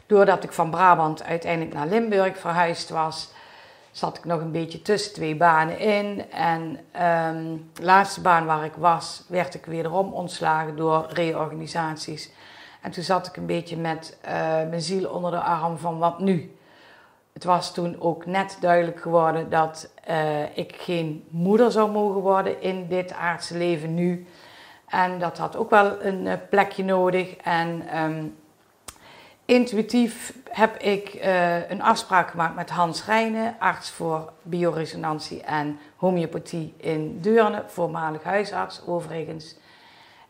doordat 0.06 0.44
ik 0.44 0.52
van 0.52 0.69
Brabant 0.69 1.24
uiteindelijk 1.24 1.75
naar 1.75 1.88
Limburg 1.88 2.38
verhuisd 2.38 2.90
was, 2.90 3.31
zat 3.95 4.18
ik 4.18 4.25
nog 4.25 4.42
een 4.42 4.51
beetje 4.51 4.81
tussen 4.81 5.13
twee 5.13 5.36
banen 5.36 5.80
in. 5.80 6.31
En 6.31 6.62
um, 7.31 7.69
de 7.74 7.83
laatste 7.83 8.21
baan 8.21 8.45
waar 8.45 8.65
ik 8.65 8.74
was, 8.77 9.24
werd 9.27 9.53
ik 9.53 9.65
wederom 9.65 10.13
ontslagen 10.13 10.75
door 10.75 11.06
reorganisaties. 11.09 12.30
En 12.81 12.92
toen 12.92 13.03
zat 13.03 13.27
ik 13.27 13.38
een 13.38 13.45
beetje 13.45 13.77
met 13.77 14.18
uh, 14.25 14.31
mijn 14.69 14.81
ziel 14.81 15.09
onder 15.09 15.31
de 15.31 15.39
arm 15.39 15.77
van 15.77 15.97
wat 15.97 16.19
nu. 16.19 16.57
Het 17.33 17.44
was 17.44 17.74
toen 17.74 18.01
ook 18.01 18.25
net 18.25 18.57
duidelijk 18.59 19.01
geworden 19.01 19.50
dat 19.50 19.89
uh, 20.09 20.57
ik 20.57 20.75
geen 20.80 21.25
moeder 21.30 21.71
zou 21.71 21.92
mogen 21.92 22.21
worden 22.21 22.62
in 22.62 22.88
dit 22.88 23.13
aardse 23.13 23.57
leven 23.57 23.94
nu. 23.94 24.27
En 24.88 25.19
dat 25.19 25.38
had 25.38 25.56
ook 25.56 25.69
wel 25.69 26.03
een 26.03 26.25
uh, 26.25 26.33
plekje 26.50 26.83
nodig. 26.83 27.36
En 27.36 27.97
um, 28.03 28.36
Intuïtief 29.45 30.33
heb 30.50 30.77
ik 30.77 31.13
uh, 31.13 31.69
een 31.69 31.81
afspraak 31.81 32.30
gemaakt 32.30 32.56
met 32.56 32.69
Hans 32.69 33.06
Rijnen, 33.06 33.56
arts 33.59 33.89
voor 33.89 34.33
bioresonantie 34.42 35.42
en 35.42 35.80
homeopathie 35.95 36.73
in 36.78 37.19
Deurne, 37.21 37.64
voormalig 37.68 38.23
huisarts 38.23 38.81
overigens. 38.87 39.56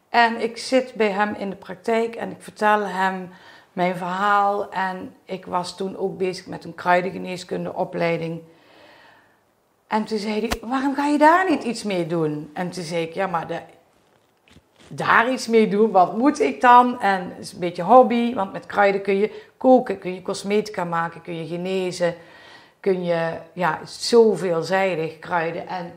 En 0.09 0.41
ik 0.41 0.57
zit 0.57 0.93
bij 0.93 1.09
hem 1.09 1.35
in 1.37 1.49
de 1.49 1.55
praktijk 1.55 2.15
en 2.15 2.31
ik 2.31 2.41
vertel 2.41 2.79
hem 2.79 3.29
mijn 3.73 3.95
verhaal. 3.95 4.71
En 4.71 5.15
ik 5.25 5.45
was 5.45 5.77
toen 5.77 5.97
ook 5.97 6.17
bezig 6.17 6.45
met 6.45 6.63
een 6.63 6.75
kruidengeneeskundeopleiding. 6.75 8.41
En 9.87 10.05
toen 10.05 10.17
zei 10.17 10.39
hij, 10.39 10.51
waarom 10.61 10.95
ga 10.95 11.05
je 11.05 11.17
daar 11.17 11.49
niet 11.49 11.63
iets 11.63 11.83
mee 11.83 12.07
doen? 12.07 12.49
En 12.53 12.69
toen 12.69 12.83
zei 12.83 13.03
ik, 13.03 13.13
ja, 13.13 13.27
maar 13.27 13.47
de 13.47 13.59
daar 14.87 15.31
iets 15.31 15.47
mee 15.47 15.67
doen. 15.67 15.91
Wat 15.91 16.17
moet 16.17 16.39
ik 16.39 16.61
dan? 16.61 17.01
En 17.01 17.21
het 17.29 17.45
is 17.45 17.53
een 17.53 17.59
beetje 17.59 17.83
hobby, 17.83 18.33
want 18.33 18.51
met 18.51 18.65
kruiden 18.65 19.01
kun 19.01 19.17
je 19.17 19.43
koken, 19.57 19.99
kun 19.99 20.13
je 20.13 20.21
cosmetica 20.21 20.83
maken, 20.83 21.21
kun 21.21 21.37
je 21.37 21.47
genezen, 21.47 22.15
kun 22.79 23.03
je 23.03 23.37
ja, 23.53 23.79
zo 23.85 24.33
veelzijdig 24.33 25.19
kruiden. 25.19 25.67
En 25.67 25.93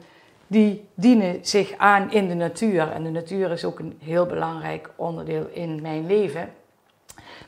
die 0.47 0.89
dienen 0.95 1.39
zich 1.43 1.75
aan 1.77 2.13
in 2.13 2.29
de 2.29 2.35
natuur. 2.35 2.93
En 2.93 3.03
de 3.03 3.11
natuur 3.11 3.51
is 3.51 3.65
ook 3.65 3.79
een 3.79 3.99
heel 4.03 4.27
belangrijk 4.27 4.91
onderdeel 4.97 5.47
in 5.53 5.83
mijn 5.83 6.07
leven. 6.07 6.51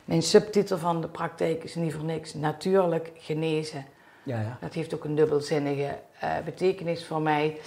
Mijn 0.05 0.21
subtitel 0.21 0.77
van 0.77 1.01
de 1.01 1.07
praktijk 1.07 1.63
is 1.63 1.75
niet 1.75 1.93
voor 1.93 2.03
niks 2.03 2.33
natuurlijk 2.33 3.11
genezen. 3.17 3.85
Ja, 4.23 4.39
ja. 4.39 4.57
Dat 4.61 4.73
heeft 4.73 4.93
ook 4.93 5.03
een 5.03 5.15
dubbelzinnige 5.15 5.97
uh, 6.23 6.29
betekenis 6.45 7.05
voor 7.05 7.21
mij. 7.21 7.57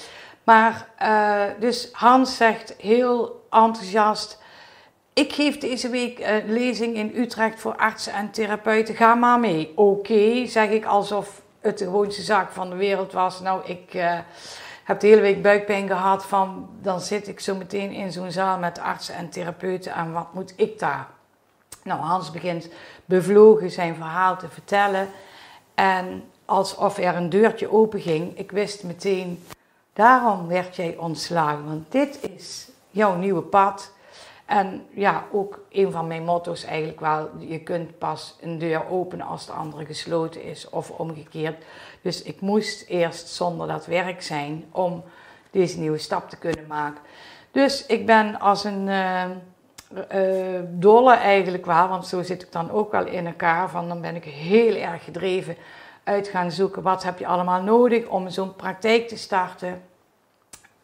Maar 0.45 0.89
uh, 1.03 1.61
dus 1.61 1.89
Hans 1.93 2.37
zegt 2.37 2.75
heel 2.79 3.44
enthousiast. 3.55 4.43
Ik 5.13 5.33
geef 5.33 5.59
deze 5.59 5.89
week 5.89 6.19
een 6.19 6.53
lezing 6.53 6.97
in 6.97 7.13
Utrecht 7.15 7.61
voor 7.61 7.77
artsen 7.77 8.13
en 8.13 8.31
therapeuten. 8.31 8.95
Ga 8.95 9.15
maar 9.15 9.41
mee. 9.41 9.73
Oké, 9.77 10.47
zeg 10.47 10.71
ik 10.71 10.85
alsof 10.85 11.43
het 11.61 11.79
de 11.79 11.85
gewoonste 11.85 12.23
zaak 12.23 12.51
van 12.51 12.71
de 12.71 12.77
wereld 12.77 13.13
was. 13.13 13.41
Nou, 13.41 13.65
ik 13.65 13.95
uh, 13.95 14.19
heb 14.85 15.01
de 15.01 15.07
hele 15.07 15.21
week 15.21 15.43
buikpijn 15.43 15.89
gehad 15.89 16.25
van... 16.25 16.69
dan 16.83 17.01
zit 17.01 17.29
ik 17.29 17.41
zo 17.41 17.55
meteen 17.55 17.93
in 17.93 18.13
zo'n 18.13 18.33
zaal 18.33 18.59
met 18.59 18.79
artsen 18.79 19.15
en 19.15 19.31
therapeuten 19.31 19.95
en 19.95 20.13
wat 20.13 20.35
moet 20.35 20.53
ik 20.57 20.79
daar? 20.79 21.09
Nou, 21.83 22.01
Hans 22.01 22.31
begint 22.31 22.69
bevlogen 23.05 23.71
zijn 23.71 23.95
verhaal 23.95 24.37
te 24.37 24.49
vertellen. 24.49 25.09
En 25.75 26.25
alsof 26.45 26.99
er 26.99 27.15
een 27.15 27.31
deurtje 27.31 27.73
open 27.73 28.01
ging, 28.01 28.39
ik 28.39 28.51
wist 28.51 28.83
meteen... 28.83 29.45
Daarom 29.93 30.47
werd 30.47 30.77
jij 30.77 30.97
ontslagen, 30.99 31.65
want 31.65 31.93
dit 31.93 32.19
is 32.37 32.69
jouw 32.95 33.17
nieuwe 33.17 33.43
pad. 33.43 33.93
En 34.45 34.87
ja, 34.95 35.25
ook 35.33 35.59
een 35.71 35.93
van 35.93 36.07
mijn 36.07 36.25
motto's 36.25 36.65
eigenlijk 36.65 37.01
wel, 37.01 37.31
je 37.39 37.61
kunt 37.61 37.99
pas 37.99 38.37
een 38.41 38.59
deur 38.59 38.89
openen 38.89 39.27
als 39.27 39.47
de 39.47 39.53
andere 39.53 39.85
gesloten 39.85 40.43
is 40.43 40.69
of 40.69 40.91
omgekeerd. 40.91 41.65
Dus 42.03 42.23
ik 42.23 42.41
moest 42.41 42.85
eerst 42.89 43.29
zonder 43.29 43.67
dat 43.67 43.87
werk 43.87 44.23
zijn 44.23 44.65
om 44.71 45.05
deze 45.51 45.79
nieuwe 45.79 45.99
stap 45.99 46.31
te 46.31 46.37
kunnen 46.37 46.67
maken. 46.67 47.01
Dus 47.51 47.87
ik 47.87 48.07
ben 48.07 48.41
als 48.41 48.65
een 48.65 48.87
uh, 48.87 49.25
uh, 50.15 50.61
dolle 50.71 51.15
eigenlijk 51.15 51.67
wel, 51.67 51.89
want 51.89 52.07
zo 52.07 52.23
zit 52.23 52.43
ik 52.43 52.53
dan 52.53 52.71
ook 52.71 52.93
wel 52.93 53.07
in 53.07 53.27
elkaar, 53.27 53.71
van 53.71 53.89
dan 53.89 54.01
ben 54.01 54.17
ik 54.17 54.25
heel 54.25 54.75
erg 54.75 55.05
gedreven 55.05 55.57
uit 56.05 56.29
gaan 56.29 56.51
zoeken 56.51 56.83
wat 56.83 57.03
heb 57.03 57.19
je 57.19 57.27
allemaal 57.27 57.63
nodig 57.63 58.07
om 58.07 58.29
zo'n 58.29 58.57
praktijk 58.57 59.09
te 59.09 59.17
starten, 59.17 59.83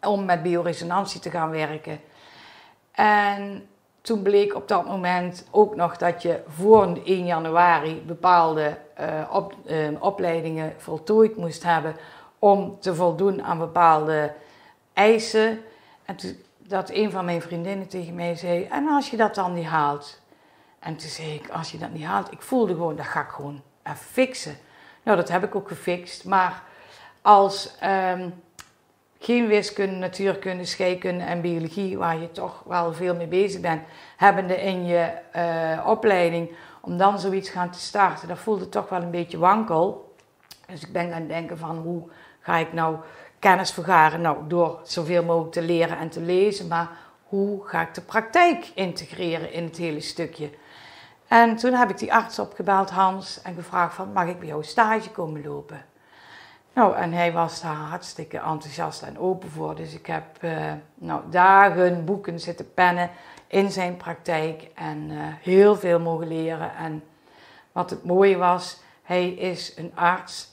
om 0.02 0.24
met 0.24 0.42
bioresonantie 0.42 1.20
te 1.20 1.30
gaan 1.30 1.50
werken. 1.50 2.00
En 2.92 3.68
toen 4.00 4.22
bleek 4.22 4.54
op 4.54 4.68
dat 4.68 4.86
moment 4.86 5.46
ook 5.50 5.76
nog 5.76 5.96
dat 5.96 6.22
je 6.22 6.42
voor 6.48 6.98
1 7.04 7.24
januari 7.24 8.02
bepaalde 8.06 8.78
uh, 9.00 9.06
op, 9.32 9.54
uh, 9.66 10.02
opleidingen 10.02 10.74
voltooid 10.78 11.36
moest 11.36 11.62
hebben 11.62 11.96
om 12.38 12.76
te 12.80 12.94
voldoen 12.94 13.42
aan 13.42 13.58
bepaalde 13.58 14.32
eisen. 14.92 15.60
En 16.04 16.16
toen, 16.16 16.36
dat 16.58 16.90
een 16.90 17.10
van 17.10 17.24
mijn 17.24 17.42
vriendinnen 17.42 17.88
tegen 17.88 18.14
mij 18.14 18.34
zei: 18.34 18.64
En 18.64 18.88
als 18.88 19.10
je 19.10 19.16
dat 19.16 19.34
dan 19.34 19.54
niet 19.54 19.66
haalt? 19.66 20.20
En 20.78 20.96
toen 20.96 21.08
zei 21.08 21.34
ik: 21.34 21.48
Als 21.48 21.70
je 21.72 21.78
dat 21.78 21.92
niet 21.92 22.04
haalt, 22.04 22.32
ik 22.32 22.42
voelde 22.42 22.72
gewoon, 22.72 22.96
dat 22.96 23.06
ga 23.06 23.20
ik 23.20 23.28
gewoon 23.28 23.62
even 23.82 23.96
fixen. 23.96 24.56
Nou, 25.02 25.16
dat 25.16 25.28
heb 25.28 25.44
ik 25.44 25.54
ook 25.54 25.68
gefixt. 25.68 26.24
Maar 26.24 26.62
als 27.22 27.76
um, 28.12 28.42
geen 29.22 29.46
wiskunde, 29.46 29.96
natuurkunde, 29.96 30.64
scheikunde 30.64 31.24
en 31.24 31.40
biologie, 31.40 31.98
waar 31.98 32.20
je 32.20 32.30
toch 32.30 32.62
wel 32.66 32.92
veel 32.92 33.14
mee 33.14 33.26
bezig 33.26 33.60
bent, 33.60 33.82
hebbende 34.16 34.62
in 34.62 34.86
je 34.86 35.12
uh, 35.36 35.86
opleiding, 35.86 36.50
om 36.80 36.96
dan 36.96 37.18
zoiets 37.18 37.50
gaan 37.50 37.70
te 37.70 37.78
starten, 37.78 38.28
dat 38.28 38.38
voelde 38.38 38.68
toch 38.68 38.88
wel 38.88 39.02
een 39.02 39.10
beetje 39.10 39.38
wankel. 39.38 40.14
Dus 40.66 40.82
ik 40.82 40.92
ben 40.92 41.10
gaan 41.10 41.26
denken 41.26 41.58
van 41.58 41.76
hoe 41.76 42.08
ga 42.40 42.56
ik 42.56 42.72
nou 42.72 42.96
kennis 43.38 43.72
vergaren? 43.72 44.20
Nou, 44.20 44.38
door 44.48 44.80
zoveel 44.82 45.24
mogelijk 45.24 45.52
te 45.52 45.62
leren 45.62 45.98
en 45.98 46.08
te 46.08 46.20
lezen, 46.20 46.68
maar 46.68 46.88
hoe 47.24 47.66
ga 47.66 47.80
ik 47.80 47.94
de 47.94 48.00
praktijk 48.00 48.70
integreren 48.74 49.52
in 49.52 49.64
het 49.64 49.76
hele 49.76 50.00
stukje? 50.00 50.50
En 51.28 51.56
toen 51.56 51.72
heb 51.72 51.90
ik 51.90 51.98
die 51.98 52.14
arts 52.14 52.38
opgebeld, 52.38 52.90
Hans, 52.90 53.42
en 53.42 53.54
gevraagd 53.54 53.94
van, 53.94 54.12
mag 54.12 54.26
ik 54.26 54.38
bij 54.38 54.48
jou 54.48 54.64
stage 54.64 55.10
komen 55.10 55.44
lopen? 55.44 55.84
Nou, 56.80 56.96
en 56.96 57.12
hij 57.12 57.32
was 57.32 57.60
daar 57.60 57.74
hartstikke 57.74 58.38
enthousiast 58.38 59.02
en 59.02 59.18
open 59.18 59.50
voor. 59.50 59.74
Dus 59.74 59.94
ik 59.94 60.06
heb 60.06 60.24
uh, 60.40 60.72
nou, 60.94 61.22
dagen 61.30 62.04
boeken 62.04 62.40
zitten 62.40 62.74
pennen 62.74 63.10
in 63.46 63.70
zijn 63.70 63.96
praktijk 63.96 64.70
en 64.74 65.10
uh, 65.10 65.18
heel 65.40 65.76
veel 65.76 66.00
mogen 66.00 66.28
leren. 66.28 66.74
En 66.76 67.02
wat 67.72 67.90
het 67.90 68.04
mooie 68.04 68.36
was, 68.36 68.80
hij 69.02 69.28
is 69.28 69.72
een 69.76 69.92
arts, 69.94 70.48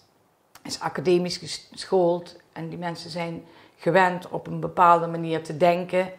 is 0.63 0.79
academisch 0.79 1.37
geschoold 1.37 2.35
en 2.53 2.69
die 2.69 2.77
mensen 2.77 3.09
zijn 3.09 3.45
gewend 3.75 4.29
op 4.29 4.47
een 4.47 4.59
bepaalde 4.59 5.07
manier 5.07 5.43
te 5.43 5.57
denken. 5.57 6.11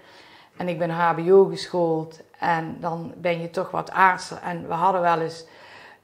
En 0.56 0.68
ik 0.68 0.78
ben 0.78 0.90
HBO 0.90 1.44
geschoold 1.44 2.20
en 2.38 2.76
dan 2.80 3.12
ben 3.16 3.40
je 3.40 3.50
toch 3.50 3.70
wat 3.70 3.90
aardser. 3.90 4.38
En 4.42 4.68
we 4.68 4.74
hadden 4.74 5.00
wel 5.00 5.20
eens 5.20 5.46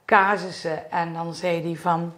casussen 0.05 0.91
en 0.91 1.13
dan 1.13 1.33
zei 1.33 1.61
hij 1.61 1.75
van 1.75 2.13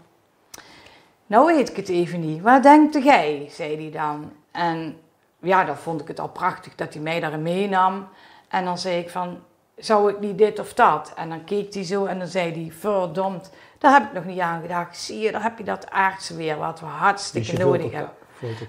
nou 1.27 1.45
weet 1.45 1.69
ik 1.69 1.75
het 1.75 1.89
even 1.89 2.19
niet. 2.19 2.41
Wat 2.41 2.63
denkt 2.63 3.03
jij? 3.03 3.47
zei 3.49 3.75
hij 3.75 3.91
dan. 3.91 4.31
En 4.51 4.97
ja, 5.39 5.63
dan 5.63 5.77
vond 5.77 6.01
ik 6.01 6.07
het 6.07 6.19
al 6.19 6.29
prachtig 6.29 6.75
dat 6.75 6.93
hij 6.93 7.03
mij 7.03 7.19
daarin 7.19 7.41
meenam. 7.41 8.07
En 8.47 8.65
dan 8.65 8.77
zei 8.77 8.99
ik 8.99 9.09
van, 9.09 9.37
zou 9.75 10.11
ik 10.11 10.19
niet 10.19 10.37
dit 10.37 10.59
of 10.59 10.73
dat? 10.73 11.13
En 11.15 11.29
dan 11.29 11.43
keek 11.43 11.73
hij 11.73 11.83
zo 11.83 12.05
en 12.05 12.17
dan 12.17 12.27
zei 12.27 12.51
hij, 12.51 12.71
verdomd, 12.77 13.51
daar 13.77 13.93
heb 13.93 14.03
ik 14.03 14.13
nog 14.13 14.25
niet 14.25 14.39
aan 14.39 14.61
gedacht. 14.61 14.97
Zie 14.97 15.19
je, 15.19 15.31
daar 15.31 15.43
heb 15.43 15.57
je 15.57 15.63
dat 15.63 15.89
aardse 15.89 16.35
weer, 16.35 16.57
wat 16.57 16.79
we 16.79 16.85
hartstikke 16.85 17.51
dus 17.51 17.59
nodig 17.59 17.91
hebben. 17.91 18.13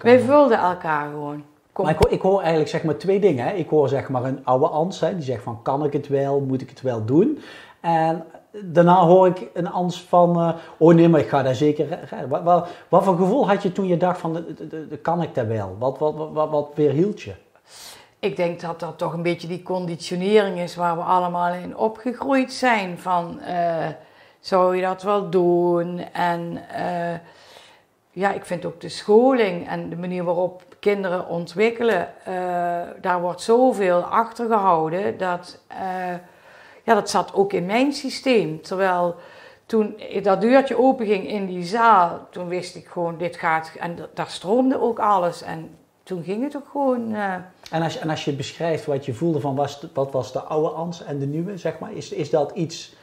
Wij 0.03 0.21
vulden 0.21 0.59
elkaar 0.59 1.11
gewoon. 1.11 1.45
Kom. 1.73 1.85
Maar 1.85 1.95
ik 1.95 2.00
hoor, 2.00 2.12
ik 2.12 2.21
hoor, 2.21 2.38
eigenlijk 2.41 2.71
zeg 2.71 2.83
maar 2.83 2.97
twee 2.97 3.21
dingen. 3.21 3.45
Hè. 3.45 3.53
Ik 3.53 3.69
hoor 3.69 3.88
zeg 3.88 4.09
maar 4.09 4.25
een 4.25 4.45
oude 4.45 4.69
Ans, 4.69 5.00
hè, 5.00 5.15
die 5.15 5.25
zegt 5.25 5.43
van, 5.43 5.62
kan 5.62 5.85
ik 5.85 5.93
het 5.93 6.09
wel, 6.09 6.41
moet 6.41 6.61
ik 6.61 6.69
het 6.69 6.81
wel 6.81 7.05
doen? 7.05 7.38
En 7.81 8.25
daarna 8.65 9.00
hoor 9.00 9.27
ik 9.27 9.50
een 9.55 9.71
ans 9.71 10.03
van, 10.03 10.38
uh, 10.38 10.55
oh 10.77 10.95
nee, 10.95 11.09
maar 11.09 11.21
ik 11.21 11.29
ga 11.29 11.43
daar 11.43 11.55
zeker 11.55 11.99
Wat, 12.29 12.43
wat, 12.43 12.69
wat, 12.88 13.05
voor 13.05 13.17
gevoel 13.17 13.49
had 13.49 13.62
je 13.62 13.73
toen 13.73 13.87
je 13.87 13.97
dacht 13.97 14.21
van, 14.21 14.33
de, 14.33 14.55
de, 14.69 14.88
de, 14.88 14.97
kan 14.97 15.23
ik 15.23 15.35
dat 15.35 15.47
wel? 15.47 15.77
Wat, 15.79 15.99
wat, 15.99 16.50
wat, 16.50 16.69
weerhield 16.75 17.23
je? 17.23 17.35
Ik 18.19 18.37
denk 18.37 18.61
dat 18.61 18.81
dat 18.81 18.99
toch 18.99 19.12
een 19.12 19.23
beetje 19.23 19.49
die 19.49 19.62
conditionering 19.62 20.59
is 20.59 20.77
waar 20.77 20.97
we 20.97 21.03
allemaal 21.03 21.53
in 21.53 21.77
opgegroeid 21.77 22.53
zijn. 22.53 22.99
Van, 22.99 23.41
uh, 23.49 23.87
zou 24.41 24.77
je 24.77 24.83
dat 24.83 25.03
wel 25.03 25.31
doen? 25.31 25.99
En 26.12 26.59
uh, 26.77 27.19
ja, 28.11 28.33
ik 28.33 28.45
vind 28.45 28.65
ook 28.65 28.81
de 28.81 28.88
scholing 28.88 29.69
en 29.69 29.88
de 29.88 29.97
manier 29.97 30.25
waarop 30.25 30.62
kinderen 30.79 31.29
ontwikkelen, 31.29 32.09
daar 33.00 33.21
wordt 33.21 33.41
zoveel 33.41 34.00
achter 34.00 34.47
gehouden 34.47 35.19
dat 35.19 35.61
ja, 36.88 36.95
dat 36.95 37.11
zat 37.11 37.35
ook 37.35 37.52
in 37.52 37.66
mijn 37.66 37.92
systeem. 37.92 38.62
Terwijl 38.62 39.14
toen 39.66 39.97
dat 40.23 40.40
deurtje 40.40 40.78
openging 40.78 41.28
in 41.28 41.47
die 41.47 41.64
zaal, 41.64 42.26
toen 42.30 42.49
wist 42.49 42.76
ik 42.76 42.87
gewoon, 42.87 43.18
dit 43.18 43.37
gaat. 43.37 43.73
En 43.78 43.97
daar 44.14 44.30
stroomde 44.30 44.80
ook 44.80 44.99
alles. 44.99 45.42
En 45.42 45.76
toen 46.02 46.23
ging 46.23 46.42
het 46.42 46.57
ook 46.57 46.68
gewoon. 46.71 47.12
Uh... 47.12 47.35
En, 47.71 47.83
als 47.83 47.92
je, 47.92 47.99
en 47.99 48.11
als 48.11 48.25
je 48.25 48.33
beschrijft 48.33 48.87
wat 48.87 49.04
je 49.04 49.14
voelde 49.14 49.40
van 49.40 49.54
was, 49.54 49.87
wat 49.95 50.12
was 50.12 50.33
de 50.33 50.40
oude 50.40 50.68
Ans 50.68 51.04
en 51.04 51.18
de 51.18 51.26
nieuwe, 51.26 51.57
zeg 51.57 51.78
maar, 51.78 51.92
is, 51.92 52.12
is 52.12 52.30
dat 52.30 52.50
iets. 52.54 52.97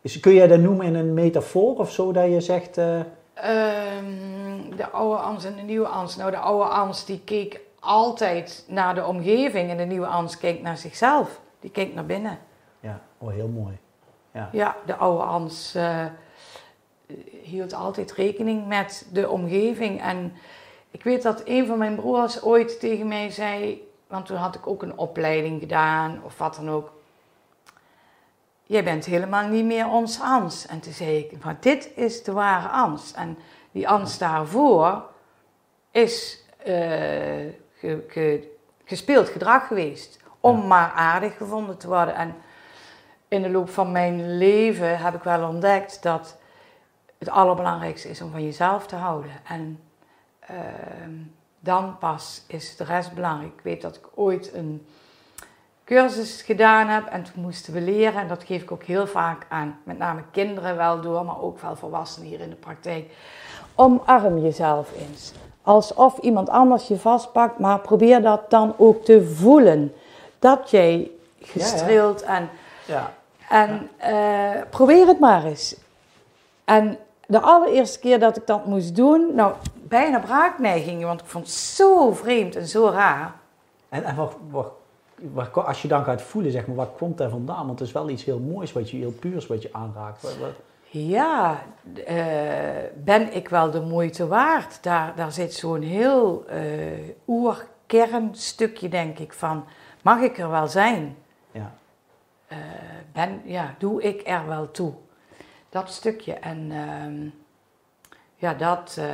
Is, 0.00 0.20
kun 0.20 0.34
jij 0.34 0.46
dat 0.46 0.60
noemen 0.60 0.86
in 0.86 0.94
een 0.94 1.14
metafoor 1.14 1.76
of 1.76 1.92
zo 1.92 2.12
dat 2.12 2.30
je 2.30 2.40
zegt. 2.40 2.78
Uh... 2.78 2.96
Um, 2.96 4.76
de 4.76 4.90
oude 4.90 5.22
Ans 5.22 5.44
en 5.44 5.56
de 5.56 5.62
nieuwe 5.62 5.86
Ans. 5.86 6.16
Nou, 6.16 6.30
de 6.30 6.38
oude 6.38 6.70
Ans 6.70 7.04
die 7.04 7.20
keek 7.24 7.60
altijd 7.78 8.64
naar 8.68 8.94
de 8.94 9.06
omgeving 9.06 9.70
en 9.70 9.76
de 9.76 9.84
nieuwe 9.84 10.06
Ans 10.06 10.38
keek 10.38 10.62
naar 10.62 10.76
zichzelf. 10.76 11.40
Die 11.60 11.70
keek 11.70 11.94
naar 11.94 12.06
binnen. 12.06 12.38
Ja, 12.80 13.00
oh, 13.18 13.30
heel 13.30 13.48
mooi. 13.48 13.78
Ja, 14.32 14.48
ja 14.52 14.76
de 14.86 14.96
oude 14.96 15.22
Hans 15.22 15.76
uh, 15.76 16.04
hield 17.42 17.74
altijd 17.74 18.12
rekening 18.12 18.66
met 18.66 19.06
de 19.12 19.28
omgeving. 19.28 20.00
En 20.00 20.32
ik 20.90 21.02
weet 21.02 21.22
dat 21.22 21.42
een 21.44 21.66
van 21.66 21.78
mijn 21.78 21.94
broers 21.94 22.42
ooit 22.42 22.80
tegen 22.80 23.08
mij 23.08 23.30
zei, 23.30 23.88
want 24.06 24.26
toen 24.26 24.36
had 24.36 24.54
ik 24.54 24.66
ook 24.66 24.82
een 24.82 24.98
opleiding 24.98 25.60
gedaan 25.60 26.20
of 26.24 26.38
wat 26.38 26.54
dan 26.54 26.70
ook. 26.70 26.92
Jij 28.62 28.84
bent 28.84 29.04
helemaal 29.04 29.48
niet 29.48 29.64
meer 29.64 29.88
ons 29.88 30.18
Hans. 30.18 30.66
En 30.66 30.80
toen 30.80 30.92
zei 30.92 31.18
ik, 31.18 31.44
maar 31.44 31.56
dit 31.60 31.90
is 31.94 32.22
de 32.22 32.32
ware 32.32 32.68
Ans. 32.68 33.12
En 33.12 33.38
die 33.70 33.88
Ans 33.88 34.18
daarvoor 34.18 35.08
is 35.90 36.44
uh, 36.60 36.66
ge, 37.74 38.04
ge, 38.08 38.56
gespeeld 38.84 39.28
gedrag 39.28 39.66
geweest. 39.66 40.18
Om 40.40 40.66
maar 40.66 40.90
aardig 40.90 41.36
gevonden 41.36 41.76
te 41.78 41.88
worden. 41.88 42.14
En 42.14 42.34
in 43.30 43.42
de 43.42 43.50
loop 43.50 43.70
van 43.70 43.92
mijn 43.92 44.38
leven 44.38 44.98
heb 44.98 45.14
ik 45.14 45.22
wel 45.22 45.48
ontdekt 45.48 46.02
dat 46.02 46.36
het 47.18 47.28
allerbelangrijkste 47.28 48.08
is 48.08 48.22
om 48.22 48.30
van 48.30 48.44
jezelf 48.44 48.86
te 48.86 48.96
houden. 48.96 49.30
En 49.48 49.80
uh, 50.50 50.56
dan 51.60 51.98
pas 51.98 52.44
is 52.46 52.76
de 52.76 52.84
rest 52.84 53.14
belangrijk. 53.14 53.52
Ik 53.52 53.62
weet 53.62 53.82
dat 53.82 53.96
ik 53.96 54.08
ooit 54.14 54.54
een 54.54 54.86
cursus 55.84 56.42
gedaan 56.42 56.88
heb 56.88 57.06
en 57.06 57.22
toen 57.22 57.42
moesten 57.42 57.72
we 57.72 57.80
leren. 57.80 58.20
En 58.20 58.28
dat 58.28 58.44
geef 58.44 58.62
ik 58.62 58.72
ook 58.72 58.82
heel 58.82 59.06
vaak 59.06 59.46
aan, 59.48 59.78
met 59.82 59.98
name 59.98 60.22
kinderen 60.30 60.76
wel 60.76 61.00
door, 61.00 61.24
maar 61.24 61.42
ook 61.42 61.60
wel 61.60 61.76
volwassenen 61.76 62.28
hier 62.28 62.40
in 62.40 62.50
de 62.50 62.56
praktijk. 62.56 63.12
Omarm 63.74 64.38
jezelf 64.38 64.92
eens. 64.98 65.32
Alsof 65.62 66.18
iemand 66.18 66.48
anders 66.48 66.88
je 66.88 66.98
vastpakt, 66.98 67.58
maar 67.58 67.78
probeer 67.78 68.22
dat 68.22 68.50
dan 68.50 68.74
ook 68.76 69.04
te 69.04 69.26
voelen. 69.26 69.92
Dat 70.38 70.70
jij 70.70 71.10
gestreeld 71.40 72.22
en 72.22 72.48
ja. 72.86 73.18
En 73.50 73.88
uh, 74.10 74.60
probeer 74.70 75.06
het 75.06 75.18
maar 75.18 75.44
eens. 75.44 75.76
En 76.64 76.98
de 77.26 77.40
allereerste 77.40 77.98
keer 77.98 78.18
dat 78.18 78.36
ik 78.36 78.46
dat 78.46 78.66
moest 78.66 78.96
doen, 78.96 79.34
nou, 79.34 79.54
bijna 79.74 80.18
braakneigingen, 80.18 81.06
want 81.06 81.20
ik 81.20 81.26
vond 81.26 81.46
het 81.46 81.54
zo 81.54 82.12
vreemd 82.12 82.56
en 82.56 82.66
zo 82.66 82.88
raar. 82.88 83.34
En, 83.88 84.04
en 84.04 84.16
wat, 84.16 84.36
wat, 84.50 84.72
wat, 85.14 85.54
als 85.54 85.82
je 85.82 85.88
dan 85.88 86.04
gaat 86.04 86.22
voelen, 86.22 86.52
zeg 86.52 86.66
maar, 86.66 86.76
wat 86.76 86.90
komt 86.96 87.18
daar 87.18 87.30
vandaan? 87.30 87.66
Want 87.66 87.78
het 87.78 87.88
is 87.88 87.94
wel 87.94 88.08
iets 88.08 88.24
heel 88.24 88.38
moois, 88.38 88.72
wat 88.72 88.90
je, 88.90 88.96
heel 88.96 89.14
puurs 89.20 89.46
wat 89.46 89.62
je 89.62 89.68
aanraakt. 89.72 90.22
Wat... 90.22 90.52
Ja, 90.86 91.62
uh, 92.08 92.14
ben 92.94 93.34
ik 93.34 93.48
wel 93.48 93.70
de 93.70 93.80
moeite 93.80 94.26
waard? 94.26 94.82
Daar, 94.82 95.12
daar 95.16 95.32
zit 95.32 95.54
zo'n 95.54 95.82
heel 95.82 96.44
uh, 96.52 96.56
oerkernstukje, 97.26 98.88
denk 98.88 99.18
ik, 99.18 99.32
van, 99.32 99.64
mag 100.02 100.20
ik 100.20 100.38
er 100.38 100.50
wel 100.50 100.68
zijn? 100.68 101.16
Uh, 102.52 102.58
ben, 103.12 103.40
ja, 103.44 103.74
doe 103.78 104.02
ik 104.02 104.22
er 104.24 104.46
wel 104.46 104.70
toe. 104.70 104.92
Dat 105.68 105.90
stukje. 105.90 106.32
En 106.32 106.70
uh, 106.70 107.30
ja, 108.34 108.54
dat, 108.54 108.96
uh, 108.98 109.06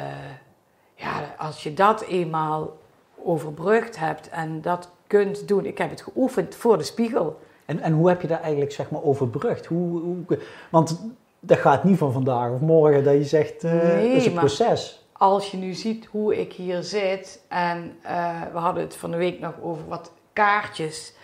ja, 0.95 1.35
als 1.39 1.63
je 1.63 1.75
dat 1.75 2.03
eenmaal 2.03 2.77
overbrugd 3.23 3.99
hebt 3.99 4.29
en 4.29 4.61
dat 4.61 4.91
kunt 5.07 5.49
doen. 5.49 5.67
Ik 5.67 5.79
heb 5.79 5.91
het 5.91 6.03
geoefend 6.03 6.55
voor 6.55 6.79
de 6.79 6.85
spiegel. 6.85 7.41
En, 7.65 7.81
en 7.81 7.93
hoe 7.93 8.09
heb 8.09 8.21
je 8.21 8.29
daar 8.29 8.41
eigenlijk 8.41 8.73
zeg 8.73 8.91
maar 8.91 9.03
overbrugd? 9.03 9.67
Hoe, 9.67 10.01
hoe, 10.01 10.39
want 10.71 11.01
dat 11.41 11.59
gaat 11.59 11.85
niet 11.85 11.99
van 11.99 12.13
vandaag 12.13 12.51
of 12.51 12.61
morgen 12.61 13.05
dat 13.05 13.15
je 13.15 13.25
zegt, 13.25 13.65
uh, 13.65 13.73
nee, 13.73 14.09
het 14.09 14.17
is 14.17 14.27
een 14.27 14.35
proces. 14.35 15.07
Als 15.13 15.51
je 15.51 15.57
nu 15.57 15.73
ziet 15.73 16.07
hoe 16.07 16.41
ik 16.41 16.53
hier 16.53 16.83
zit 16.83 17.43
en 17.49 17.97
uh, 18.05 18.41
we 18.53 18.59
hadden 18.59 18.83
het 18.83 18.97
van 18.97 19.11
de 19.11 19.17
week 19.17 19.41
nog 19.41 19.55
over 19.63 19.89
wat 19.89 20.13
kaartjes. 20.33 21.15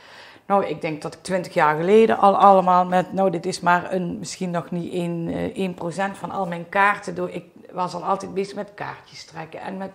Nou, 0.52 0.64
ik 0.64 0.80
denk 0.80 1.02
dat 1.02 1.14
ik 1.14 1.22
twintig 1.22 1.54
jaar 1.54 1.76
geleden 1.76 2.18
al 2.18 2.36
allemaal 2.36 2.84
met, 2.84 3.12
nou 3.12 3.30
dit 3.30 3.46
is 3.46 3.60
maar 3.60 3.92
een, 3.92 4.18
misschien 4.18 4.50
nog 4.50 4.70
niet 4.70 4.92
1%, 4.92 4.96
1 4.96 5.76
van 6.14 6.30
al 6.30 6.46
mijn 6.46 6.68
kaarten. 6.68 7.14
Door, 7.14 7.30
ik 7.30 7.44
was 7.70 7.94
al 7.94 8.04
altijd 8.04 8.34
bezig 8.34 8.54
met 8.54 8.74
kaartjes 8.74 9.24
trekken 9.24 9.60
en 9.60 9.76
met 9.76 9.90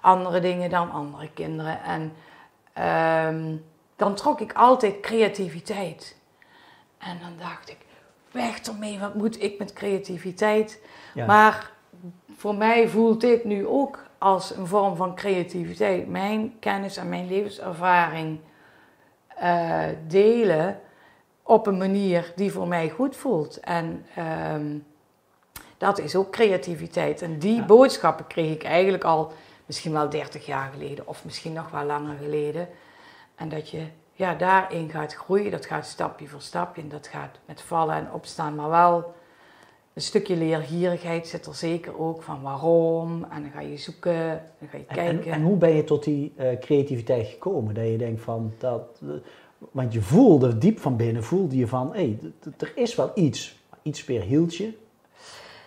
andere 0.00 0.40
dingen 0.40 0.70
dan 0.70 0.90
andere 0.90 1.30
kinderen. 1.34 1.78
En 1.82 2.12
um, 3.28 3.64
dan 3.96 4.14
trok 4.14 4.40
ik 4.40 4.52
altijd 4.52 5.00
creativiteit. 5.00 6.16
En 6.98 7.18
dan 7.20 7.32
dacht 7.38 7.70
ik, 7.70 7.78
weg 8.30 8.60
ermee, 8.60 8.98
wat 8.98 9.14
moet 9.14 9.42
ik 9.42 9.58
met 9.58 9.72
creativiteit? 9.72 10.80
Maar 11.26 11.70
voor 12.36 12.54
mij 12.54 12.88
voelt 12.88 13.20
dit 13.20 13.44
nu 13.44 13.66
ook 13.66 14.04
als 14.18 14.56
een 14.56 14.66
vorm 14.66 14.96
van 14.96 15.14
creativiteit. 15.14 16.08
Mijn 16.08 16.54
kennis 16.60 16.96
en 16.96 17.08
mijn 17.08 17.26
levenservaring 17.26 18.38
uh, 19.42 19.84
delen 20.06 20.80
op 21.42 21.66
een 21.66 21.78
manier 21.78 22.32
die 22.36 22.52
voor 22.52 22.68
mij 22.68 22.90
goed 22.90 23.16
voelt. 23.16 23.60
En 23.60 24.06
um, 24.54 24.86
dat 25.78 25.98
is 25.98 26.16
ook 26.16 26.30
creativiteit. 26.30 27.22
En 27.22 27.38
die 27.38 27.64
boodschappen 27.64 28.26
kreeg 28.26 28.54
ik 28.54 28.64
eigenlijk 28.64 29.04
al 29.04 29.32
misschien 29.66 29.92
wel 29.92 30.08
30 30.08 30.46
jaar 30.46 30.70
geleden, 30.72 31.06
of 31.06 31.24
misschien 31.24 31.52
nog 31.52 31.70
wel 31.70 31.84
langer 31.84 32.16
geleden. 32.16 32.68
En 33.34 33.48
dat 33.48 33.70
je 33.70 33.86
ja, 34.12 34.34
daarin 34.34 34.90
gaat 34.90 35.14
groeien, 35.14 35.50
dat 35.50 35.66
gaat 35.66 35.86
stapje 35.86 36.28
voor 36.28 36.40
stapje 36.40 36.82
en 36.82 36.88
dat 36.88 37.06
gaat 37.06 37.38
met 37.44 37.62
vallen 37.62 37.94
en 37.94 38.12
opstaan, 38.12 38.54
maar 38.54 38.70
wel 38.70 39.14
een 39.94 40.02
stukje 40.02 40.36
leergierigheid 40.36 41.28
zit 41.28 41.46
er 41.46 41.54
zeker 41.54 41.98
ook 41.98 42.22
van 42.22 42.42
waarom. 42.42 43.26
En 43.30 43.42
dan 43.42 43.50
ga 43.50 43.60
je 43.60 43.76
zoeken, 43.76 44.42
dan 44.58 44.68
ga 44.68 44.76
je 44.76 44.84
kijken. 44.84 45.24
En, 45.24 45.32
en, 45.32 45.42
hoe 45.42 45.56
ben 45.56 45.74
je 45.74 45.84
tot 45.84 46.04
die 46.04 46.32
uh, 46.38 46.58
creativiteit 46.60 47.26
gekomen? 47.26 47.74
Dat 47.74 47.86
je 47.86 47.98
denkt 47.98 48.20
van 48.20 48.52
dat. 48.58 49.00
Uh, 49.02 49.10
want 49.70 49.92
je 49.92 50.02
voelde 50.02 50.58
diep 50.58 50.80
van 50.80 50.96
binnen, 50.96 51.24
voelde 51.24 51.56
je 51.56 51.66
van 51.66 51.92
hé, 51.92 51.92
hey, 51.92 52.32
er 52.58 52.72
is 52.74 52.94
wel 52.94 53.10
iets. 53.14 53.60
Iets 53.82 54.04
weer 54.04 54.20
hield 54.20 54.56
je. 54.56 54.72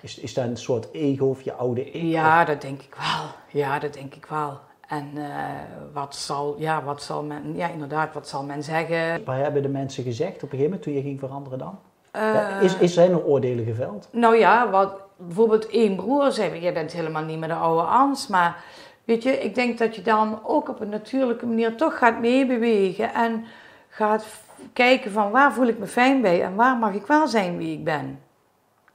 Is, 0.01 0.19
is 0.19 0.33
dat 0.33 0.45
een 0.45 0.57
soort 0.57 0.87
ego 0.91 1.25
of 1.25 1.41
je 1.41 1.53
oude 1.53 1.91
ego? 1.91 2.05
Ja, 2.05 2.45
dat 2.45 2.61
denk 2.61 2.81
ik 2.81 2.95
wel. 2.95 3.61
Ja, 3.61 3.79
dat 3.79 3.93
denk 3.93 4.15
ik 4.15 4.25
wel. 4.25 4.59
En 4.87 5.11
uh, 5.13 5.49
wat, 5.93 6.15
zal, 6.15 6.55
ja, 6.59 6.83
wat 6.83 7.03
zal 7.03 7.23
men, 7.23 7.55
ja 7.55 7.69
inderdaad, 7.69 8.13
wat 8.13 8.27
zal 8.27 8.43
men 8.43 8.63
zeggen? 8.63 9.25
Wat 9.25 9.35
hebben 9.35 9.61
de 9.61 9.69
mensen 9.69 10.03
gezegd 10.03 10.35
op 10.35 10.41
een 10.41 10.49
gegeven 10.49 10.63
moment 10.63 10.81
toen 10.81 10.93
je 10.93 11.01
ging 11.01 11.19
veranderen 11.19 11.59
dan? 11.59 11.79
Uh, 12.15 12.61
is, 12.61 12.77
is 12.77 12.97
er 12.97 13.09
een 13.09 13.23
oordelen 13.23 13.65
geveld? 13.65 14.07
Nou 14.11 14.37
ja, 14.37 14.69
wat 14.69 14.93
bijvoorbeeld 15.17 15.67
één 15.67 15.95
broer 15.95 16.31
zei, 16.31 16.59
jij 16.59 16.73
bent 16.73 16.91
helemaal 16.91 17.23
niet 17.23 17.39
meer 17.39 17.47
de 17.47 17.53
oude 17.53 17.87
Ans, 17.87 18.27
maar 18.27 18.63
weet 19.03 19.23
je, 19.23 19.31
ik 19.31 19.55
denk 19.55 19.77
dat 19.77 19.95
je 19.95 20.01
dan 20.01 20.39
ook 20.43 20.69
op 20.69 20.79
een 20.79 20.89
natuurlijke 20.89 21.45
manier 21.45 21.75
toch 21.75 21.97
gaat 21.97 22.19
meebewegen 22.19 23.13
en 23.13 23.45
gaat 23.89 24.25
kijken 24.73 25.11
van 25.11 25.31
waar 25.31 25.53
voel 25.53 25.67
ik 25.67 25.77
me 25.77 25.87
fijn 25.87 26.21
bij 26.21 26.43
en 26.43 26.55
waar 26.55 26.77
mag 26.77 26.93
ik 26.93 27.05
wel 27.05 27.27
zijn 27.27 27.57
wie 27.57 27.77
ik 27.77 27.83
ben. 27.83 28.19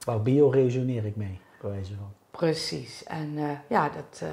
Waar 0.05 0.21
bio 0.21 0.49
resoneer 0.49 1.05
ik 1.05 1.15
mee, 1.15 1.39
bij 1.61 1.71
wijze 1.71 1.93
van. 1.95 2.11
Precies, 2.31 3.03
en 3.03 3.33
uh, 3.35 3.49
ja, 3.67 3.89
dat 3.89 4.29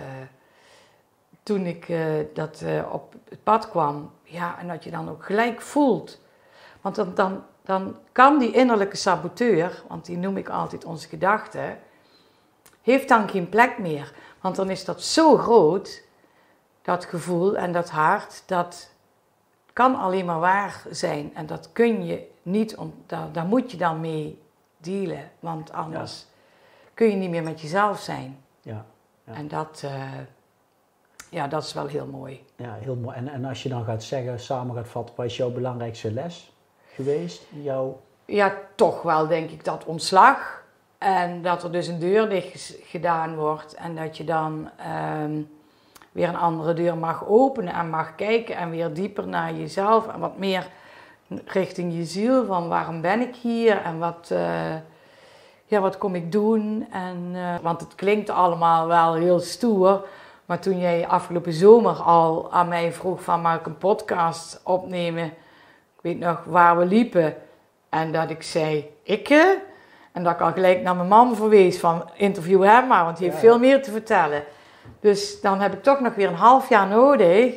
toen 1.43 1.67
ik 1.67 1.89
uh, 1.89 2.01
dat 2.35 2.65
op 2.93 3.15
het 3.29 3.43
pad 3.43 3.71
kwam, 3.71 4.11
ja, 4.23 4.59
en 4.59 4.69
dat 4.69 4.85
je 4.85 4.91
dan 4.91 5.09
ook 5.11 5.25
gelijk 5.25 5.61
voelt. 5.61 6.21
Want 6.81 6.95
dan, 6.95 7.15
dan, 7.15 7.43
dan 7.69 7.97
kan 8.13 8.39
die 8.39 8.53
innerlijke 8.53 8.97
saboteur, 8.97 9.83
want 9.89 10.05
die 10.05 10.17
noem 10.17 10.37
ik 10.37 10.49
altijd 10.49 10.85
onze 10.85 11.09
gedachten, 11.09 11.79
heeft 12.83 13.09
dan 13.09 13.29
geen 13.29 13.49
plek 13.49 13.79
meer. 13.79 14.15
Want 14.41 14.57
dan 14.57 14.71
is 14.71 14.85
dat 14.85 15.03
zo 15.03 15.37
groot, 15.37 16.03
dat 16.83 17.05
gevoel 17.05 17.57
en 17.57 17.73
dat 17.73 17.91
hart, 17.91 18.43
dat 18.47 18.91
kan 19.73 19.97
alleen 19.97 20.25
maar 20.25 20.41
waar 20.41 20.83
zijn. 20.91 21.35
En 21.35 21.47
dat 21.47 21.73
kun 21.73 22.05
je 22.07 22.31
niet, 22.43 22.77
om, 22.77 22.95
daar, 23.07 23.33
daar 23.33 23.47
moet 23.47 23.71
je 23.71 23.77
dan 23.77 24.01
mee 24.01 24.43
dealen, 24.77 25.31
want 25.41 25.73
anders 25.73 26.27
kun 26.95 27.11
je 27.11 27.17
niet 27.17 27.31
meer 27.31 27.43
met 27.43 27.61
jezelf 27.61 28.01
zijn. 28.01 28.39
Ja. 28.61 28.85
ja. 29.25 29.33
En 29.33 29.49
dat... 29.49 29.83
Uh, 29.85 30.03
ja, 31.31 31.49
dat 31.49 31.63
is 31.65 31.73
wel 31.73 31.87
heel 31.87 32.07
mooi. 32.07 32.45
Ja, 32.57 32.75
heel 32.75 32.97
mooi. 32.97 33.17
En, 33.17 33.29
en 33.29 33.45
als 33.45 33.63
je 33.63 33.69
dan 33.69 33.85
gaat 33.85 34.03
zeggen, 34.03 34.41
samen 34.41 34.75
gaat 34.75 34.89
vatten, 34.89 35.15
wat 35.17 35.27
is 35.27 35.37
jouw 35.37 35.51
belangrijkste 35.51 36.13
les 36.13 36.53
geweest? 36.99 37.43
Jouw... 37.63 38.01
Ja, 38.25 38.55
toch 38.75 39.03
wel 39.03 39.27
denk 39.27 39.51
ik 39.51 39.65
dat 39.65 39.85
ontslag. 39.85 40.63
En 40.99 41.43
dat 41.43 41.63
er 41.63 41.73
dus 41.73 41.87
een 41.87 41.99
deur 41.99 42.29
dicht 42.29 42.75
gedaan 42.83 43.37
wordt. 43.37 43.75
En 43.75 43.95
dat 43.97 44.17
je 44.17 44.25
dan 44.25 44.71
ehm, 44.77 45.41
weer 46.13 46.29
een 46.29 46.37
andere 46.37 46.75
deur 46.75 46.97
mag 46.97 47.27
openen 47.27 47.75
en 47.75 47.91
mag 47.91 48.15
kijken. 48.15 48.57
En 48.57 48.71
weer 48.71 48.93
dieper 48.93 49.29
naar 49.29 49.55
jezelf. 49.55 50.09
En 50.09 50.21
wat 50.21 50.39
meer 50.39 50.69
richting 51.45 51.95
je 51.95 52.05
ziel. 52.05 52.47
Van 52.47 52.69
waarom 52.69 53.01
ben 53.01 53.21
ik 53.21 53.37
hier? 53.37 53.83
En 53.83 53.99
wat, 53.99 54.29
uh, 54.33 54.75
ja, 55.65 55.81
wat 55.81 55.99
kom 55.99 56.15
ik 56.15 56.33
doen? 56.33 56.87
En, 56.93 57.33
uh, 57.35 57.55
want 57.63 57.81
het 57.81 57.95
klinkt 57.95 58.31
allemaal 58.31 58.87
wel 58.87 59.15
heel 59.15 59.41
stoer. 59.41 60.07
Maar 60.47 60.61
toen 60.61 60.79
jij 60.79 61.07
afgelopen 61.07 61.53
zomer 61.53 62.03
al 62.03 62.53
aan 62.53 62.69
mij 62.69 62.93
vroeg 62.93 63.23
van 63.23 63.41
mag 63.41 63.59
ik 63.59 63.67
een 63.67 63.79
podcast 63.79 64.61
opnemen. 64.65 65.33
Ik 65.99 66.05
weet 66.05 66.19
nog 66.19 66.45
waar 66.45 66.79
we 66.79 66.85
liepen. 66.85 67.35
En 67.89 68.13
dat 68.13 68.31
ik 68.31 68.43
zei, 68.43 68.91
ikke? 69.03 69.63
En 70.13 70.23
dat 70.25 70.33
ik 70.33 70.41
al 70.41 70.53
gelijk 70.53 70.83
naar 70.83 70.97
mijn 70.97 71.09
man 71.09 71.37
verwees 71.37 71.79
van 71.79 72.11
interview 72.15 72.63
hem 72.63 72.87
maar, 72.87 73.05
want 73.05 73.19
hij 73.19 73.27
heeft 73.27 73.41
veel 73.41 73.59
meer 73.59 73.83
te 73.83 73.91
vertellen. 73.91 74.43
Dus 75.01 75.41
dan 75.41 75.61
heb 75.61 75.73
ik 75.73 75.83
toch 75.83 76.01
nog 76.01 76.15
weer 76.15 76.29
een 76.29 76.35
half 76.35 76.69
jaar 76.69 76.87
nodig 76.87 77.55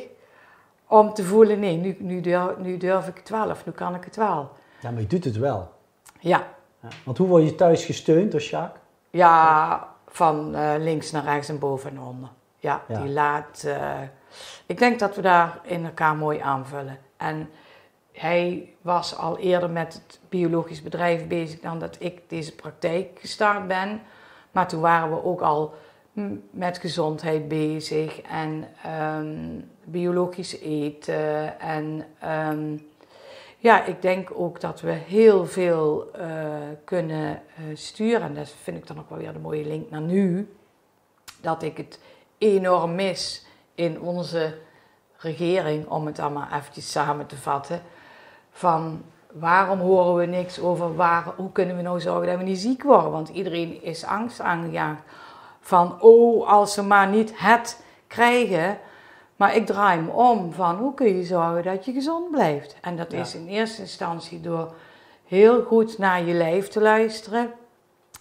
om 0.86 1.14
te 1.14 1.24
voelen, 1.24 1.60
nee, 1.60 1.76
nu, 1.76 1.96
nu, 1.98 2.20
durf, 2.20 2.56
nu 2.58 2.76
durf 2.76 3.08
ik 3.08 3.16
het 3.16 3.28
wel 3.28 3.50
of 3.50 3.66
nu 3.66 3.72
kan 3.72 3.94
ik 3.94 4.04
het 4.04 4.16
wel. 4.16 4.50
Ja, 4.80 4.90
maar 4.90 5.00
je 5.00 5.06
doet 5.06 5.24
het 5.24 5.38
wel. 5.38 5.72
Ja. 6.18 6.46
ja. 6.80 6.88
Want 7.04 7.18
hoe 7.18 7.28
word 7.28 7.44
je 7.44 7.54
thuis 7.54 7.84
gesteund 7.84 8.30
door 8.30 8.40
Sjaak? 8.40 8.76
Ja, 9.10 9.88
van 10.08 10.54
uh, 10.54 10.72
links 10.78 11.10
naar 11.10 11.24
rechts 11.24 11.48
en 11.48 11.58
boven 11.58 11.90
en 11.90 12.00
onder. 12.00 12.28
Ja, 12.58 12.82
die 12.86 13.08
laat. 13.08 13.62
Uh, 13.66 14.00
ik 14.66 14.78
denk 14.78 14.98
dat 14.98 15.16
we 15.16 15.22
daar 15.22 15.58
in 15.62 15.84
elkaar 15.84 16.16
mooi 16.16 16.38
aanvullen. 16.38 16.98
En 17.16 17.50
hij 18.12 18.74
was 18.80 19.16
al 19.16 19.38
eerder 19.38 19.70
met 19.70 19.94
het 19.94 20.20
biologisch 20.28 20.82
bedrijf 20.82 21.26
bezig 21.26 21.60
dan 21.60 21.78
dat 21.78 21.96
ik 21.98 22.20
deze 22.28 22.54
praktijk 22.54 23.18
gestart 23.20 23.66
ben. 23.66 24.00
Maar 24.50 24.68
toen 24.68 24.80
waren 24.80 25.10
we 25.10 25.24
ook 25.24 25.40
al 25.40 25.74
met 26.50 26.78
gezondheid 26.78 27.48
bezig 27.48 28.20
en 28.20 28.68
um, 29.18 29.70
biologisch 29.84 30.58
eten. 30.60 31.60
En 31.60 32.04
um, 32.24 32.90
ja, 33.58 33.84
ik 33.84 34.02
denk 34.02 34.30
ook 34.34 34.60
dat 34.60 34.80
we 34.80 34.90
heel 34.90 35.46
veel 35.46 36.10
uh, 36.16 36.46
kunnen 36.84 37.30
uh, 37.30 37.76
sturen. 37.76 38.22
En 38.22 38.34
dat 38.34 38.54
vind 38.62 38.76
ik 38.76 38.86
dan 38.86 38.98
ook 38.98 39.08
wel 39.08 39.18
weer 39.18 39.32
de 39.32 39.38
mooie 39.38 39.64
link 39.64 39.90
naar 39.90 40.00
nu. 40.00 40.54
Dat 41.40 41.62
ik 41.62 41.76
het 41.76 41.98
enorm 42.38 42.94
mis 42.94 43.46
in 43.74 44.00
onze 44.00 44.58
regering, 45.16 45.88
om 45.88 46.06
het 46.06 46.18
allemaal 46.18 46.48
eventjes 46.52 46.90
samen 46.90 47.26
te 47.26 47.36
vatten. 47.36 47.82
Van 48.52 49.02
waarom 49.32 49.80
horen 49.80 50.14
we 50.14 50.26
niks 50.26 50.60
over 50.60 50.96
waar, 50.96 51.24
hoe 51.36 51.52
kunnen 51.52 51.76
we 51.76 51.82
nou 51.82 52.00
zorgen 52.00 52.26
dat 52.26 52.36
we 52.36 52.42
niet 52.42 52.58
ziek 52.58 52.82
worden? 52.82 53.10
Want 53.10 53.28
iedereen 53.28 53.82
is 53.82 54.04
angst 54.04 54.40
aangejaagd. 54.40 55.02
Van 55.60 56.00
oh, 56.00 56.48
als 56.48 56.72
ze 56.72 56.82
maar 56.82 57.08
niet 57.08 57.32
het 57.34 57.82
krijgen. 58.06 58.78
Maar 59.36 59.56
ik 59.56 59.66
draai 59.66 60.00
me 60.00 60.10
om 60.10 60.52
van 60.52 60.76
hoe 60.76 60.94
kun 60.94 61.16
je 61.16 61.24
zorgen 61.24 61.62
dat 61.62 61.84
je 61.84 61.92
gezond 61.92 62.30
blijft? 62.30 62.76
En 62.80 62.96
dat 62.96 63.12
is 63.12 63.34
in 63.34 63.46
eerste 63.46 63.80
instantie 63.80 64.40
door 64.40 64.74
heel 65.26 65.62
goed 65.62 65.98
naar 65.98 66.22
je 66.22 66.34
lijf 66.34 66.68
te 66.68 66.80
luisteren. 66.80 67.52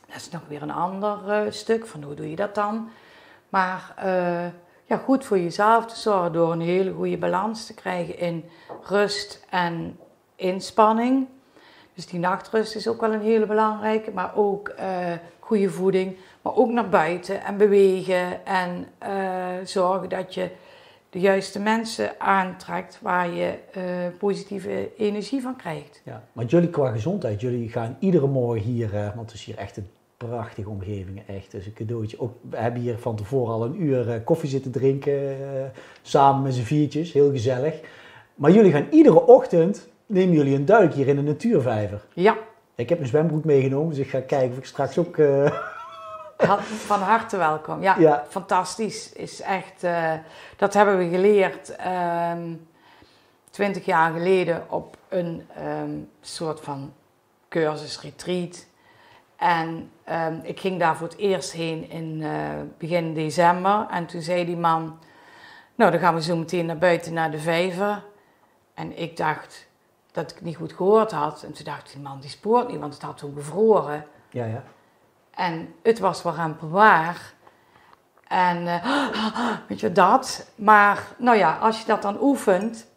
Dat 0.08 0.16
is 0.16 0.30
nog 0.30 0.42
weer 0.48 0.62
een 0.62 0.72
ander 0.72 1.18
uh, 1.28 1.52
stuk 1.52 1.88
van 1.88 2.04
hoe 2.04 2.14
doe 2.14 2.30
je 2.30 2.36
dat 2.36 2.56
dan? 2.56 2.90
Maar 3.50 3.94
uh, 4.06 4.46
ja, 4.86 4.98
goed 4.98 5.26
voor 5.26 5.40
jezelf 5.40 5.86
te 5.86 6.00
zorgen 6.00 6.34
door 6.34 6.52
een 6.52 6.62
hele 6.62 6.92
goede 6.92 7.18
balans 7.18 7.66
te 7.66 7.74
krijgen 7.74 8.18
in 8.18 8.50
rust 8.84 9.46
en 9.50 10.00
inspanning. 10.42 11.28
Dus 11.94 12.06
die 12.06 12.20
nachtrust 12.20 12.76
is 12.76 12.88
ook 12.88 13.02
wel 13.02 13.14
een 13.14 13.22
hele 13.22 13.46
belangrijke, 13.46 14.12
maar 14.12 14.36
ook 14.36 14.74
uh, 14.80 14.86
goede 15.40 15.70
voeding, 15.70 16.16
maar 16.42 16.56
ook 16.56 16.70
naar 16.70 16.90
buiten 16.90 17.44
en 17.44 17.58
bewegen 17.58 18.46
en 18.46 18.88
uh, 19.04 19.66
zorgen 19.66 20.10
dat 20.10 20.34
je 20.34 20.50
de 21.10 21.20
juiste 21.20 21.60
mensen 21.60 22.20
aantrekt 22.20 23.00
waar 23.02 23.30
je 23.30 23.54
positieve 24.20 24.90
energie 24.98 25.42
van 25.42 25.56
krijgt. 25.56 26.02
Ja, 26.06 26.24
maar 26.32 26.46
jullie 26.46 26.70
qua 26.70 26.92
gezondheid, 26.92 27.42
jullie 27.42 27.70
gaan 27.70 27.98
iedere 28.00 28.28
morgen 28.28 28.62
hier, 28.62 28.90
want 29.16 29.32
het 29.32 29.34
is 29.34 29.46
hier 29.46 29.58
echt 29.58 29.78
een 29.78 29.90
prachtige 30.18 30.70
omgeving, 30.70 31.22
echt. 31.28 31.52
Dus 31.52 31.66
een 31.66 31.74
cadeautje. 31.74 32.20
Ook, 32.20 32.34
we 32.50 32.58
hebben 32.58 32.82
hier 32.82 32.98
van 32.98 33.16
tevoren 33.16 33.54
al 33.54 33.66
een 33.66 33.82
uur 33.82 34.22
koffie 34.22 34.50
zitten 34.50 34.72
drinken, 34.72 35.38
samen 36.02 36.44
met 36.44 36.54
z'n 36.54 36.62
viertjes, 36.62 37.14
heel 37.14 37.32
gezellig. 37.32 37.80
Maar 38.36 38.52
jullie 38.52 38.72
gaan 38.72 38.88
iedere 38.90 39.26
ochtend, 39.26 39.90
nemen 40.12 40.36
jullie 40.36 40.56
een 40.56 40.66
duik 40.66 40.94
hier 40.94 41.08
in 41.08 41.16
de 41.16 41.22
natuurvijver. 41.22 42.02
Ja, 42.14 42.38
Ik 42.76 42.90
heb 42.90 42.98
mijn 42.98 43.10
zwembroek 43.10 43.44
meegenomen, 43.44 43.90
dus 43.90 43.98
ik 44.06 44.10
ga 44.10 44.20
kijken 44.22 44.52
of 44.52 44.58
ik 44.58 44.66
straks 44.66 44.98
ook... 44.98 45.18
eh, 45.18 45.52
van 46.92 47.00
harte 47.00 47.38
welkom. 47.38 47.82
Ja, 47.82 47.96
Ja. 48.00 48.26
fantastisch. 48.30 49.14
Is 49.14 49.42
echt, 49.42 49.84
eh, 49.84 50.14
dat 50.58 50.74
hebben 50.74 50.98
we 50.98 51.10
geleerd 51.10 51.76
ehm, 51.76 52.54
twintig 53.50 53.86
jaar 53.86 54.12
geleden 54.14 54.64
op 54.70 54.98
een 55.10 55.48
ehm, 55.56 55.92
soort 56.22 56.60
van 56.62 56.94
cursus, 57.50 58.02
retreat. 58.02 58.66
En 59.36 59.90
ehm, 60.04 60.36
ik 60.44 60.60
ging 60.60 60.80
daar 60.80 60.96
voor 60.96 61.08
het 61.08 61.18
eerst 61.18 61.52
heen 61.52 61.90
in 61.90 62.20
eh, 62.24 62.30
begin 62.78 63.14
december. 63.14 63.88
En 63.92 64.06
toen 64.06 64.22
zei 64.22 64.46
die 64.46 64.58
man, 64.58 65.00
nou 65.76 65.92
dan 65.92 66.00
gaan 66.00 66.16
we 66.16 66.22
zo 66.22 66.36
meteen 66.36 66.66
naar 66.66 66.78
buiten 66.78 67.14
naar 67.14 67.32
de 67.32 67.40
vijver. 67.40 68.04
En 68.74 68.98
ik 68.98 69.18
dacht 69.18 69.68
dat 70.12 70.32
ik 70.32 70.42
niet 70.42 70.56
goed 70.56 70.74
gehoord 70.74 71.12
had. 71.12 71.44
En 71.44 71.54
toen 71.54 71.66
dacht 71.66 71.88
ik, 71.88 71.94
die 71.94 72.02
man 72.02 72.20
die 72.20 72.30
spoort 72.30 72.68
niet, 72.68 72.80
want 72.80 72.94
het 72.94 73.02
had 73.02 73.18
toen 73.18 73.34
bevroren. 73.34 74.06
ja, 74.30 74.46
ja. 74.46 74.64
En 75.32 75.74
het 75.84 76.00
was 76.00 76.24
wel 76.24 76.56
waar. 76.60 77.34
En 78.28 78.68
eh, 78.68 78.86
weet 79.68 79.80
je 79.80 79.92
dat. 79.92 80.52
Maar 80.56 81.08
nou 81.18 81.38
ja, 81.38 81.58
als 81.58 81.80
je 81.80 81.86
dat 81.86 82.02
dan 82.02 82.18
oefent. 82.22 82.88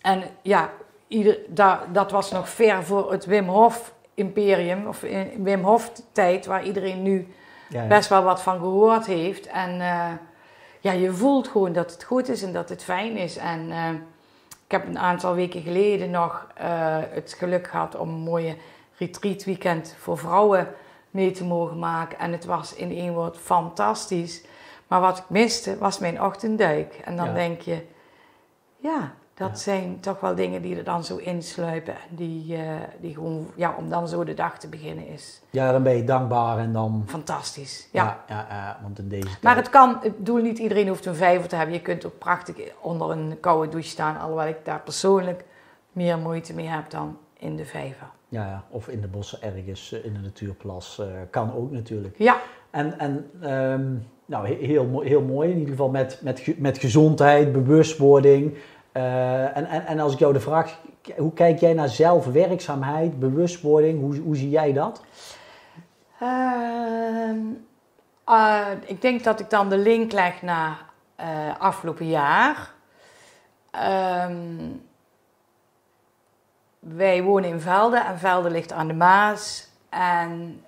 En 0.00 0.22
ja, 0.42 0.70
ieder, 1.08 1.38
da, 1.48 1.84
dat 1.92 2.10
was 2.10 2.30
nog 2.30 2.48
ver 2.48 2.84
voor 2.84 3.12
het 3.12 3.24
Wim 3.24 3.48
Hof 3.48 3.94
imperium. 4.14 4.86
Of 4.86 5.02
in 5.02 5.42
Wim 5.42 5.62
Hof 5.62 5.92
tijd. 6.12 6.46
Waar 6.46 6.64
iedereen 6.64 7.02
nu 7.02 7.34
ja, 7.68 7.82
ja. 7.82 7.88
best 7.88 8.08
wel 8.08 8.22
wat 8.22 8.42
van 8.42 8.58
gehoord 8.58 9.06
heeft. 9.06 9.46
En 9.46 9.80
eh, 9.80 10.10
ja, 10.80 10.92
je 10.92 11.12
voelt 11.12 11.48
gewoon 11.48 11.72
dat 11.72 11.92
het 11.92 12.04
goed 12.04 12.28
is 12.28 12.42
en 12.42 12.52
dat 12.52 12.68
het 12.68 12.84
fijn 12.84 13.16
is. 13.16 13.36
En 13.36 13.70
eh, 13.70 13.88
ik 14.72 14.78
heb 14.78 14.88
een 14.88 14.98
aantal 14.98 15.34
weken 15.34 15.62
geleden 15.62 16.10
nog 16.10 16.46
eh, 16.54 16.66
het 17.10 17.34
geluk 17.38 17.66
gehad 17.66 17.96
om 17.96 18.08
een 18.08 18.14
mooie 18.20 18.56
retreat 18.98 19.44
weekend 19.44 19.94
voor 19.98 20.18
vrouwen 20.18 20.68
mee 21.10 21.30
te 21.30 21.44
mogen 21.44 21.78
maken. 21.78 22.18
En 22.18 22.32
het 22.32 22.44
was 22.44 22.74
in 22.74 22.90
één 22.90 23.12
woord 23.14 23.36
fantastisch. 23.38 24.44
Maar 24.86 25.00
wat 25.00 25.18
ik 25.18 25.24
miste 25.28 25.78
was 25.78 25.98
mijn 25.98 26.22
ochtendduik. 26.22 27.00
En 27.04 27.16
dan 27.16 27.26
Ja. 27.26 27.32
denk 27.32 27.60
je, 27.60 27.86
ja, 28.76 29.12
dat 29.34 29.48
Ja. 29.50 29.54
zijn 29.54 30.00
toch 30.00 30.20
wel 30.20 30.34
dingen 30.34 30.62
die 30.62 30.76
er 30.76 30.84
dan 30.84 31.04
zo 31.04 31.16
insluipen. 31.16 31.94
En 31.94 32.16
die, 32.16 32.56
eh, 32.56 32.62
die 33.00 33.14
gewoon, 33.14 33.46
ja, 33.56 33.74
om 33.78 33.88
dan 33.88 34.08
zo 34.08 34.24
de 34.24 34.34
dag 34.34 34.58
te 34.58 34.68
beginnen 34.68 35.06
is 35.08 35.42
Ja, 35.50 35.72
dan 35.72 35.82
ben 35.82 35.96
je 35.96 36.04
dankbaar 36.04 36.58
en 36.58 36.72
dan... 36.72 37.04
fantastisch. 37.06 37.88
Ja. 37.92 38.24
Ja, 38.28 38.78
want 38.82 38.98
in 38.98 39.08
deze 39.08 39.28
Maar 39.42 39.56
het 39.56 39.70
kan, 39.70 39.98
ik 40.02 40.16
bedoel 40.16 40.36
niet 40.42 40.58
iedereen 40.58 40.88
hoeft 40.88 41.06
een 41.06 41.14
vijver 41.14 41.48
te 41.48 41.56
hebben. 41.56 41.74
Je 41.74 41.82
kunt 41.82 42.06
ook 42.06 42.18
prachtig 42.18 42.56
onder 42.80 43.10
een 43.10 43.36
koude 43.40 43.68
douche 43.70 43.88
staan. 43.88 44.18
Alhoewel 44.20 44.46
ik 44.46 44.64
daar 44.64 44.80
persoonlijk 44.80 45.44
meer 45.92 46.18
moeite 46.18 46.54
mee 46.54 46.66
heb 46.68 46.90
dan 46.90 47.16
in 47.38 47.56
de 47.56 47.64
vijver. 47.64 48.06
Ja, 48.28 48.46
ja, 48.46 48.64
of 48.70 48.88
in 48.88 49.00
de 49.00 49.08
bossen 49.08 49.42
ergens, 49.42 49.92
eh, 49.92 50.04
in 50.04 50.12
de 50.12 50.18
natuurplas, 50.20 50.98
eh, 50.98 51.06
kan 51.30 51.54
ook 51.54 51.70
natuurlijk. 51.70 52.14
Ja, 52.18 52.36
En, 52.70 52.98
en 52.98 53.30
ehm, 53.40 53.84
nou, 54.26 54.46
he- 54.46 54.66
heel, 54.66 55.00
heel 55.00 55.22
mooi, 55.22 55.48
in 55.50 55.54
ieder 55.58 55.70
geval 55.70 55.88
met, 55.90 56.18
met, 56.22 56.58
met 56.58 56.78
gezondheid, 56.78 57.52
bewustwording. 57.52 58.54
Eh, 58.92 59.56
en, 59.56 59.66
en, 59.66 59.86
en 59.86 60.00
als 60.00 60.12
ik 60.12 60.18
jou 60.18 60.32
de 60.32 60.40
vraag, 60.40 60.78
hoe 61.16 61.32
kijk 61.32 61.58
jij 61.60 61.72
naar 61.72 61.88
zelfwerkzaamheid, 61.88 63.18
bewustwording, 63.18 64.00
hoe, 64.00 64.16
hoe 64.16 64.36
zie 64.36 64.50
jij 64.50 64.72
dat? 64.72 65.02
Ehm, 66.20 67.38
eh, 68.24 68.66
ik 68.84 69.02
denk 69.02 69.24
dat 69.24 69.40
ik 69.40 69.50
dan 69.50 69.68
de 69.68 69.78
link 69.78 70.12
leg 70.12 70.42
naar 70.42 70.84
eh, 71.16 71.26
afgelopen 71.58 72.08
jaar. 72.08 72.72
Ehm, 73.70 74.68
wij 76.78 77.22
wonen 77.22 77.50
in 77.50 77.60
Velden 77.60 78.06
en 78.06 78.18
Velden 78.18 78.52
ligt 78.52 78.72
aan 78.72 78.86
de 78.86 78.94
Maas. 78.94 79.68
En 79.88 80.64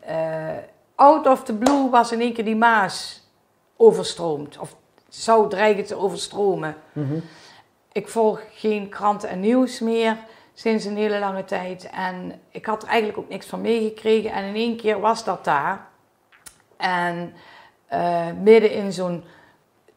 out 0.94 1.26
of 1.26 1.44
the 1.44 1.54
blue 1.54 1.90
was 1.90 2.12
in 2.12 2.20
één 2.20 2.32
keer 2.32 2.44
die 2.44 2.56
Maas 2.56 3.28
overstroomd. 3.76 4.58
Of 4.58 4.76
zou 5.08 5.48
dreigen 5.48 5.84
te 5.84 5.96
overstromen. 5.96 6.76
Ik 7.94 8.08
volg 8.08 8.42
geen 8.50 8.88
kranten 8.88 9.28
en 9.28 9.40
nieuws 9.40 9.80
meer 9.80 10.16
sinds 10.54 10.84
een 10.84 10.96
hele 10.96 11.18
lange 11.18 11.44
tijd. 11.44 11.90
En 11.90 12.40
ik 12.50 12.66
had 12.66 12.82
er 12.82 12.88
eigenlijk 12.88 13.18
ook 13.18 13.28
niks 13.28 13.46
van 13.46 13.60
meegekregen. 13.60 14.32
En 14.32 14.44
in 14.44 14.54
één 14.54 14.76
keer 14.76 15.00
was 15.00 15.24
dat 15.24 15.44
daar. 15.44 15.86
En 16.76 17.34
eh, 17.86 18.26
midden 18.42 18.70
in 18.70 18.92
zo'n 18.92 19.24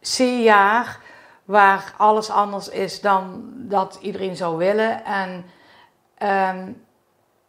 C-jaar, 0.02 1.00
waar 1.46 1.94
alles 1.98 2.30
anders 2.30 2.70
is 2.70 3.02
dan 3.02 3.52
dat 3.56 3.98
iedereen 4.02 4.36
zou 4.36 4.58
willen. 4.58 5.06
En 5.06 5.46
ehm, 6.18 6.72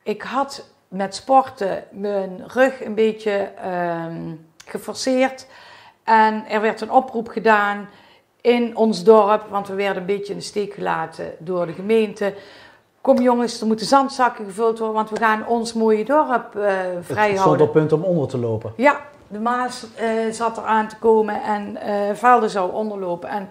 ik 0.03 0.23
had 0.23 0.71
met 0.89 1.15
sporten 1.15 1.85
mijn 1.91 2.45
rug 2.47 2.85
een 2.85 2.95
beetje 2.95 3.53
ehm, 3.57 4.35
geforceerd. 4.67 5.47
En 6.05 6.49
er 6.49 6.61
werd 6.61 6.81
een 6.81 6.93
oproep 6.93 7.29
gedaan 7.29 7.89
in 8.41 8.77
ons 8.77 9.05
dorp, 9.05 9.43
want 9.49 9.69
we 9.69 9.75
werden 9.75 9.97
een 9.97 10.07
beetje 10.07 10.33
in 10.33 10.39
de 10.39 10.45
steek 10.45 10.75
gelaten 10.75 11.35
door 11.39 11.67
de 11.67 11.73
gemeente. 11.73 12.35
Kom 13.01 13.21
jongens, 13.21 13.61
er 13.61 13.67
moeten 13.67 13.87
zandzakken 13.87 14.45
gevuld 14.45 14.79
worden, 14.79 14.97
want 14.97 15.11
we 15.11 15.17
gaan 15.17 15.47
ons 15.47 15.73
mooie 15.73 16.05
dorp 16.05 16.57
eh 16.57 16.77
Het 17.15 17.39
stond 17.39 17.61
op 17.61 17.73
punt 17.73 17.93
om 17.93 18.03
onder 18.03 18.29
te 18.29 18.39
lopen. 18.39 18.73
Ja, 18.77 19.01
de 19.29 19.39
Maas 19.39 19.87
eh, 19.97 20.09
zat 20.31 20.57
er 20.57 20.65
aan 20.65 20.89
te 20.89 20.99
komen 20.99 21.43
en 21.43 21.77
eh 21.77 22.15
Velde 22.15 22.49
zou 22.49 22.73
onderlopen. 22.73 23.29
En 23.29 23.49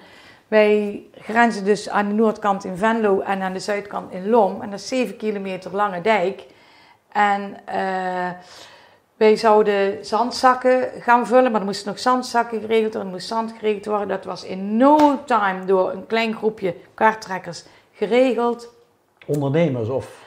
wij 0.48 1.04
grenzen 1.22 1.66
dus 1.66 1.90
aan 1.90 2.08
de 2.08 2.14
noordkant 2.14 2.64
in 2.64 2.78
Venlo 2.78 3.20
en 3.20 3.42
aan 3.42 3.54
de 3.54 3.60
zuidkant 3.60 4.12
in 4.12 4.30
Lom. 4.30 4.62
En 4.62 4.70
dat 4.70 4.80
is 4.80 4.88
7 4.88 5.18
kilometer 5.18 5.76
lange 5.76 6.02
dijk. 6.02 6.46
En 7.12 7.58
eh, 7.66 8.30
wij 9.18 9.36
zouden 9.36 10.06
zandzakken 10.06 10.90
gaan 11.00 11.28
vullen, 11.28 11.52
maar 11.52 11.60
er 11.60 11.66
moesten 11.66 11.88
nog 11.88 12.00
zandzakken 12.00 12.62
geregeld 12.62 12.94
worden, 12.94 13.12
er 13.12 13.16
moest 13.16 13.28
zand 13.28 13.54
geregeld 13.60 13.86
worden. 13.86 14.08
Dat 14.08 14.26
was 14.26 14.44
in 14.44 14.78
no 14.78 15.24
time 15.26 15.66
door 15.66 15.92
een 15.92 16.06
klein 16.06 16.36
groepje 16.36 16.76
karttrekkers 16.94 17.64
geregeld 17.94 18.76
Ondernemers 19.28 19.90
of... 19.90 20.24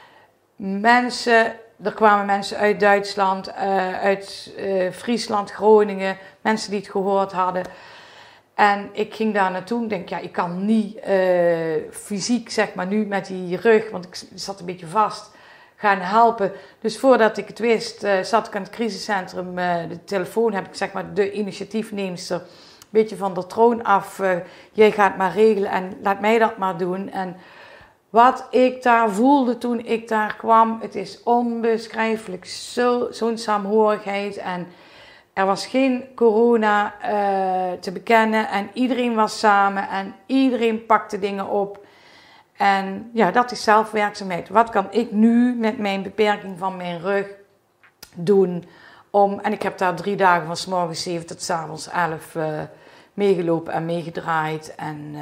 mensen, 0.57 1.53
er 1.83 1.93
kwamen 1.93 2.27
mensen 2.27 2.57
uit 2.57 2.81
Duitsland, 2.81 3.49
eh, 3.49 4.01
uit 4.01 4.55
eh, 4.57 4.91
Friesland, 4.91 5.51
Groningen, 5.51 6.17
mensen 6.41 6.71
die 6.71 6.81
het 6.81 6.91
gehoord 6.91 7.33
hadden. 7.33 7.65
En 8.55 8.89
ik 8.93 9.15
ging 9.15 9.35
daar 9.35 9.51
naartoe. 9.51 9.83
Ik 9.83 9.89
denk, 9.89 10.09
ja, 10.09 10.19
ik 10.19 10.33
kan 10.33 10.65
niet 10.65 10.99
eh, 10.99 11.17
fysiek, 11.91 12.51
zeg 12.51 12.75
maar, 12.75 12.87
nu 12.87 13.07
met 13.07 13.27
die 13.27 13.57
rug, 13.57 13.91
want 13.91 14.05
ik 14.05 14.23
zat 14.35 14.61
een 14.61 14.67
beetje 14.67 14.87
vast, 14.87 15.31
gaan 15.81 15.99
helpen. 15.99 16.53
Dus 16.81 16.99
voordat 16.99 17.37
ik 17.37 17.49
het 17.49 17.59
wist, 17.59 18.05
eh, 18.05 18.21
zat 18.23 18.47
ik 18.47 18.57
aan 18.57 18.63
het 18.63 18.71
crisiscentrum. 18.71 19.59
eh, 19.59 19.75
de 19.89 20.05
telefoon 20.05 20.53
heb 20.53 20.67
ik, 20.67 20.75
zeg 20.75 20.93
maar, 20.93 21.15
de 21.15 21.33
initiatiefneemster 21.33 22.37
een 22.37 22.87
beetje 22.91 23.17
van 23.17 23.35
de 23.35 23.47
troon 23.47 23.83
af. 23.85 24.19
eh, 24.19 24.31
jij 24.73 24.91
gaat 24.91 25.17
maar 25.17 25.33
regelen 25.33 25.71
en 25.71 25.93
laat 26.03 26.21
mij 26.21 26.39
dat 26.39 26.57
maar 26.57 26.77
doen. 26.77 27.11
En 27.11 27.37
wat 28.11 28.47
ik 28.51 28.83
daar 28.83 29.11
voelde 29.11 29.59
toen 29.59 29.87
ik 29.87 30.09
daar 30.09 30.37
kwam, 30.37 30.79
het 30.81 30.95
is 30.95 31.23
onbeschrijfelijk. 31.23 32.45
Zo- 32.47 33.09
Zo'n 33.11 33.39
saamhorigheid 33.39 34.37
en 34.37 34.67
er 35.33 35.47
was 35.47 35.67
geen 35.67 36.05
corona 36.15 36.95
te 37.81 37.93
bekennen 37.93 38.49
en 38.49 38.71
iedereen 38.73 39.15
was 39.15 39.39
samen 39.39 39.89
en 39.89 40.15
iedereen 40.27 40.87
pakte 40.87 41.19
dingen 41.19 41.49
op. 41.49 41.79
En 42.61 43.11
ja, 43.13 43.31
dat 43.31 43.51
is 43.53 43.63
zelfwerkzaamheid. 43.63 44.49
Wat 44.49 44.71
kan 44.71 44.87
ik 44.91 45.13
nu 45.13 45.55
met 45.55 45.79
mijn 45.79 46.03
beperking 46.03 46.59
van 46.59 46.77
mijn 46.77 47.01
rug 47.01 47.27
doen 48.15 48.65
om... 49.11 49.39
En 49.39 49.53
ik 49.53 49.63
heb 49.63 49.79
daar 49.79 49.95
drie 49.95 50.17
dagen 50.17 50.47
van 50.47 50.57
s 50.57 50.67
morgens 50.67 51.03
7 51.03 51.27
tot 51.27 51.43
s 51.43 51.51
avonds 51.51 51.89
11 51.89 52.35
eh, 52.35 52.61
meegelopen 53.15 53.73
en 53.73 53.85
meegedraaid. 53.85 54.75
En 54.75 55.11
eh, 55.15 55.21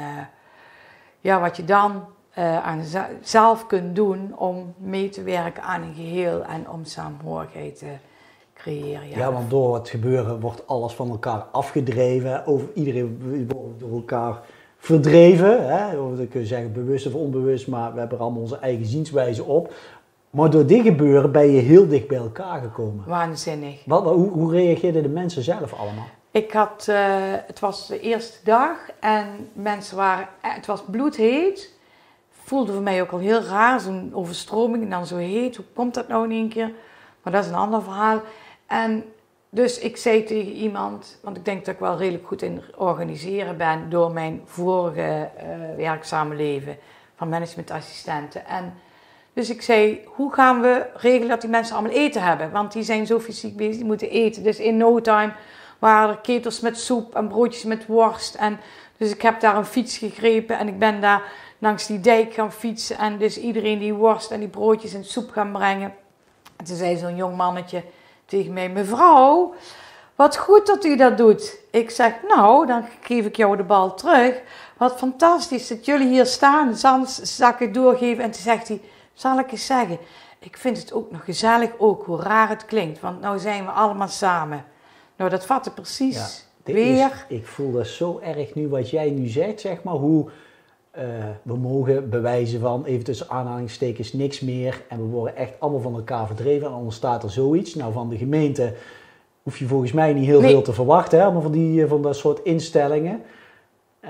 ja, 1.19 1.39
wat 1.39 1.57
je 1.57 1.65
dan 1.65 2.03
eh, 2.29 2.65
aan 2.65 2.83
ze- 2.83 3.17
zelf 3.21 3.67
kunt 3.67 3.95
doen 3.95 4.37
om 4.37 4.73
mee 4.77 5.09
te 5.09 5.23
werken 5.23 5.63
aan 5.63 5.81
een 5.81 5.95
geheel 5.95 6.43
en 6.43 6.69
om 6.69 6.85
saamhorigheid 6.85 7.77
te 7.77 7.91
creëren. 8.53 9.07
Ja, 9.09 9.31
want 9.31 9.49
door 9.49 9.75
het 9.75 9.89
gebeuren 9.89 10.39
wordt 10.39 10.67
alles 10.67 10.93
van 10.93 11.09
elkaar 11.09 11.39
afgedreven. 11.51 12.45
Over, 12.45 12.67
iedereen 12.73 13.47
wordt 13.47 13.79
door 13.79 13.91
elkaar 13.91 14.39
verdreven. 14.79 15.67
Hè? 15.67 15.97
Of 15.97 16.17
dat 16.17 16.27
kun 16.27 16.39
je 16.39 16.45
zeggen 16.45 16.73
bewust 16.73 17.07
of 17.07 17.13
onbewust, 17.13 17.67
maar 17.67 17.93
we 17.93 17.99
hebben 17.99 18.17
er 18.17 18.23
allemaal 18.23 18.41
onze 18.41 18.57
eigen 18.57 18.85
zienswijze 18.85 19.43
op. 19.43 19.73
Maar 20.29 20.49
door 20.49 20.65
dit 20.65 20.81
gebeuren 20.81 21.31
ben 21.31 21.51
je 21.51 21.61
heel 21.61 21.87
dicht 21.87 22.07
bij 22.07 22.17
elkaar 22.17 22.61
gekomen. 22.61 23.03
Waanzinnig. 23.07 23.83
Wat, 23.85 24.03
hoe, 24.03 24.29
hoe 24.29 24.51
reageerden 24.51 25.03
de 25.03 25.09
mensen 25.09 25.43
zelf 25.43 25.73
allemaal? 25.73 26.07
Ik 26.31 26.51
had, 26.51 26.85
eh, 26.89 26.97
het 27.47 27.59
was 27.59 27.87
de 27.87 27.99
eerste 27.99 28.37
dag 28.43 28.77
en 28.99 29.27
mensen 29.53 29.97
waren, 29.97 30.27
eh, 30.41 30.53
het 30.53 30.65
was 30.65 30.83
bloedheet. 30.91 31.73
Voelde 32.43 32.73
voor 32.73 32.81
mij 32.81 33.01
ook 33.01 33.11
al 33.11 33.17
heel 33.17 33.41
raar, 33.41 33.79
zo'n 33.79 34.11
overstroming 34.13 34.83
en 34.83 34.89
dan 34.89 35.05
zo 35.05 35.15
heet. 35.15 35.55
Hoe 35.55 35.65
komt 35.73 35.93
dat 35.93 36.07
nou 36.07 36.23
in 36.23 36.31
één 36.31 36.49
keer? 36.49 36.71
Maar 37.23 37.33
dat 37.33 37.43
is 37.43 37.49
een 37.49 37.55
ander 37.55 37.83
verhaal. 37.83 38.21
En 38.67 39.03
dus 39.49 39.79
ik 39.79 39.97
zei 39.97 40.23
tegen 40.23 40.51
iemand, 40.51 41.17
want 41.21 41.37
ik 41.37 41.45
denk 41.45 41.65
dat 41.65 41.73
ik 41.73 41.79
wel 41.79 41.97
redelijk 41.97 42.27
goed 42.27 42.41
in 42.41 42.61
organiseren 42.75 43.57
ben 43.57 43.89
door 43.89 44.11
mijn 44.11 44.41
vorige 44.45 45.29
eh, 45.37 45.45
werkzame 45.77 46.35
leven. 46.35 46.77
van 47.15 47.29
managementassistenten. 47.29 48.45
En 48.45 48.73
dus 49.33 49.49
ik 49.49 49.61
zei, 49.61 50.01
hoe 50.05 50.33
gaan 50.33 50.61
we 50.61 50.85
regelen 50.93 51.27
dat 51.27 51.41
die 51.41 51.49
mensen 51.49 51.75
allemaal 51.75 51.95
eten 51.95 52.23
hebben? 52.23 52.51
Want 52.51 52.71
die 52.71 52.83
zijn 52.83 53.05
zo 53.05 53.19
fysiek 53.19 53.57
bezig, 53.57 53.75
die 53.75 53.85
moeten 53.85 54.09
eten. 54.09 54.43
Dus 54.43 54.59
in 54.59 54.77
no 54.77 55.01
time 55.01 55.33
waren 55.79 56.09
er 56.09 56.17
ketels 56.17 56.59
met 56.59 56.77
soep 56.77 57.15
en 57.15 57.27
broodjes 57.27 57.63
met 57.63 57.85
worst. 57.85 58.35
En 58.35 58.59
dus 58.97 59.11
ik 59.11 59.21
heb 59.21 59.39
daar 59.39 59.57
een 59.57 59.65
fiets 59.65 59.97
gegrepen 59.97 60.57
en 60.57 60.67
ik 60.67 60.79
ben 60.79 61.01
daar 61.01 61.31
langs 61.57 61.87
die 61.87 61.99
dijk 61.99 62.33
gaan 62.33 62.51
fietsen. 62.51 62.97
En 62.97 63.17
dus 63.17 63.39
iedereen 63.39 63.79
die 63.79 63.93
worst 63.93 64.31
en 64.31 64.39
die 64.39 64.49
broodjes 64.49 64.93
en 64.93 65.05
soep 65.05 65.31
gaan 65.31 65.51
brengen. 65.51 65.93
En 66.57 66.65
toen 66.65 66.75
zei 66.75 66.97
zo'n 66.97 67.15
jong 67.15 67.35
mannetje 67.35 67.83
tegen 68.29 68.53
mij, 68.53 68.69
mevrouw, 68.69 69.53
wat 70.15 70.37
goed 70.37 70.67
dat 70.67 70.85
u 70.85 70.95
dat 70.95 71.17
doet. 71.17 71.57
Ik 71.71 71.89
zeg, 71.89 72.13
nou, 72.27 72.65
dan 72.65 72.85
geef 73.01 73.25
ik 73.25 73.35
jou 73.35 73.57
de 73.57 73.63
bal 73.63 73.93
terug. 73.93 74.41
Wat 74.77 74.97
fantastisch 74.97 75.67
dat 75.67 75.85
jullie 75.85 76.07
hier 76.07 76.25
staan, 76.25 76.75
zandzakken 76.75 77.71
doorgeven. 77.71 78.23
En 78.23 78.31
toen 78.31 78.41
zegt 78.41 78.67
hij, 78.67 78.81
zal 79.13 79.39
ik 79.39 79.51
eens 79.51 79.65
zeggen, 79.65 79.97
ik 80.39 80.57
vind 80.57 80.77
het 80.77 80.93
ook 80.93 81.11
nog 81.11 81.23
gezellig, 81.25 81.69
ook 81.77 82.05
hoe 82.05 82.21
raar 82.21 82.49
het 82.49 82.65
klinkt. 82.65 82.99
Want 82.99 83.21
nou 83.21 83.39
zijn 83.39 83.65
we 83.65 83.71
allemaal 83.71 84.07
samen. 84.07 84.65
Nou, 85.15 85.29
dat 85.29 85.45
vatte 85.45 85.71
precies 85.71 86.45
weer. 86.63 87.25
ik 87.27 87.47
voel 87.47 87.71
dat 87.71 87.87
zo 87.87 88.19
erg 88.23 88.55
nu 88.55 88.67
wat 88.67 88.89
jij 88.89 89.09
nu 89.09 89.27
zegt, 89.27 89.59
zeg 89.59 89.83
maar, 89.83 89.93
hoe 89.93 90.29
uh, 90.97 91.03
we 91.41 91.57
mogen 91.57 92.09
bewijzen 92.09 92.59
van, 92.59 92.85
even 92.85 93.03
tussen 93.03 93.29
aanhalingstekens, 93.29 94.13
niks 94.13 94.39
meer. 94.39 94.81
En 94.89 94.97
we 94.97 95.03
worden 95.03 95.35
echt 95.35 95.59
allemaal 95.59 95.81
van 95.81 95.95
elkaar 95.95 96.27
verdreven 96.27 96.67
en 96.67 96.73
dan 96.73 96.91
staat 96.91 97.23
er 97.23 97.31
zoiets. 97.31 97.75
Nou, 97.75 97.93
van 97.93 98.09
de 98.09 98.17
gemeente 98.17 98.73
hoef 99.43 99.57
je 99.57 99.67
volgens 99.67 99.91
mij 99.91 100.13
niet 100.13 100.25
heel 100.25 100.41
veel 100.41 100.61
te 100.61 100.73
verwachten, 100.73 101.19
hè, 101.19 101.31
maar 101.31 101.41
van, 101.41 101.51
die, 101.51 101.83
eh, 101.83 101.89
van 101.89 102.01
dat 102.01 102.15
soort 102.15 102.43
instellingen. 102.43 103.21
Uh, 104.03 104.09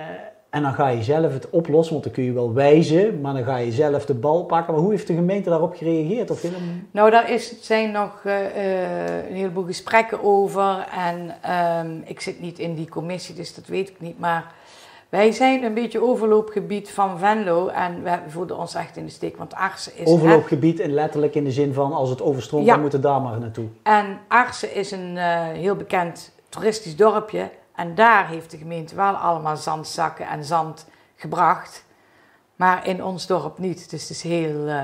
en 0.50 0.62
dan 0.62 0.74
ga 0.74 0.88
je 0.88 1.04
zelf 1.04 1.34
het 1.34 1.50
oplossen, 1.50 1.92
want 1.92 2.06
dan 2.06 2.14
kun 2.14 2.24
je 2.24 2.32
wel 2.32 2.54
wijzen, 2.54 3.22
maar 3.22 3.34
dan 3.34 3.44
ga 3.44 3.58
je 3.58 3.72
zelf 3.72 4.06
de 4.06 4.14
bal 4.14 4.46
pakken. 4.46 4.74
Maar 4.74 4.84
hoe 4.84 4.92
heeft 4.92 5.08
de 5.08 5.14
gemeente 5.14 5.50
daarop 5.50 5.76
gereageerd? 5.76 6.32
Of 6.32 6.44
Nou, 6.92 7.10
daar 7.12 7.32
is, 7.32 7.62
zijn 7.62 7.92
nog 7.92 8.24
uh, 8.26 8.34
een 9.30 9.36
heleboel 9.36 9.64
gesprekken 9.64 10.24
over. 10.24 10.88
En 10.98 11.36
um, 11.86 12.02
ik 12.06 12.22
zit 12.22 12.42
niet 12.42 12.60
in 12.60 12.76
die 12.76 12.90
commissie, 12.90 13.36
dus 13.36 13.56
dat 13.56 13.68
weet 13.68 13.90
ik 13.90 14.00
niet. 14.00 14.20
Maar 14.20 14.54
wij 15.10 15.32
zijn 15.32 15.64
een 15.64 15.74
beetje 15.74 16.04
overloopgebied 16.04 16.92
van 16.92 17.20
Venlo 17.20 17.68
en 17.68 18.04
we 18.04 18.20
voelden 18.28 18.58
ons 18.58 18.74
echt 18.74 18.98
in 18.98 19.06
de 19.06 19.12
steek, 19.12 19.38
want 19.38 19.54
Arsen 19.54 19.98
is... 19.98 20.08
Overloopgebied 20.08 20.80
en 20.80 20.94
letterlijk 20.94 21.36
in 21.36 21.44
de 21.44 21.52
zin 21.52 21.74
van 21.74 21.94
als 21.94 22.10
het 22.10 22.22
overstroomt, 22.22 22.66
dan 22.66 22.82
moeten 22.82 23.02
daar 23.02 23.22
maar 23.22 23.40
naartoe. 23.40 23.68
En 23.84 24.20
Arsen 24.28 24.76
is 24.76 24.92
een 24.92 25.16
uh, 25.16 25.48
heel 25.48 25.76
bekend 25.76 26.32
toeristisch 26.50 26.96
dorpje 26.96 27.50
en 27.76 27.96
daar 27.96 28.28
heeft 28.28 28.52
de 28.52 28.58
gemeente 28.58 28.96
wel 28.96 29.14
allemaal 29.14 29.58
zandzakken 29.58 30.28
en 30.28 30.44
zand 30.44 30.86
gebracht. 31.16 31.86
Maar 32.56 32.88
in 32.88 33.04
ons 33.04 33.28
dorp 33.28 33.58
niet. 33.58 33.90
Dus 33.90 34.02
het 34.02 34.10
is 34.10 34.24
heel 34.24 34.68
uh, 34.68 34.84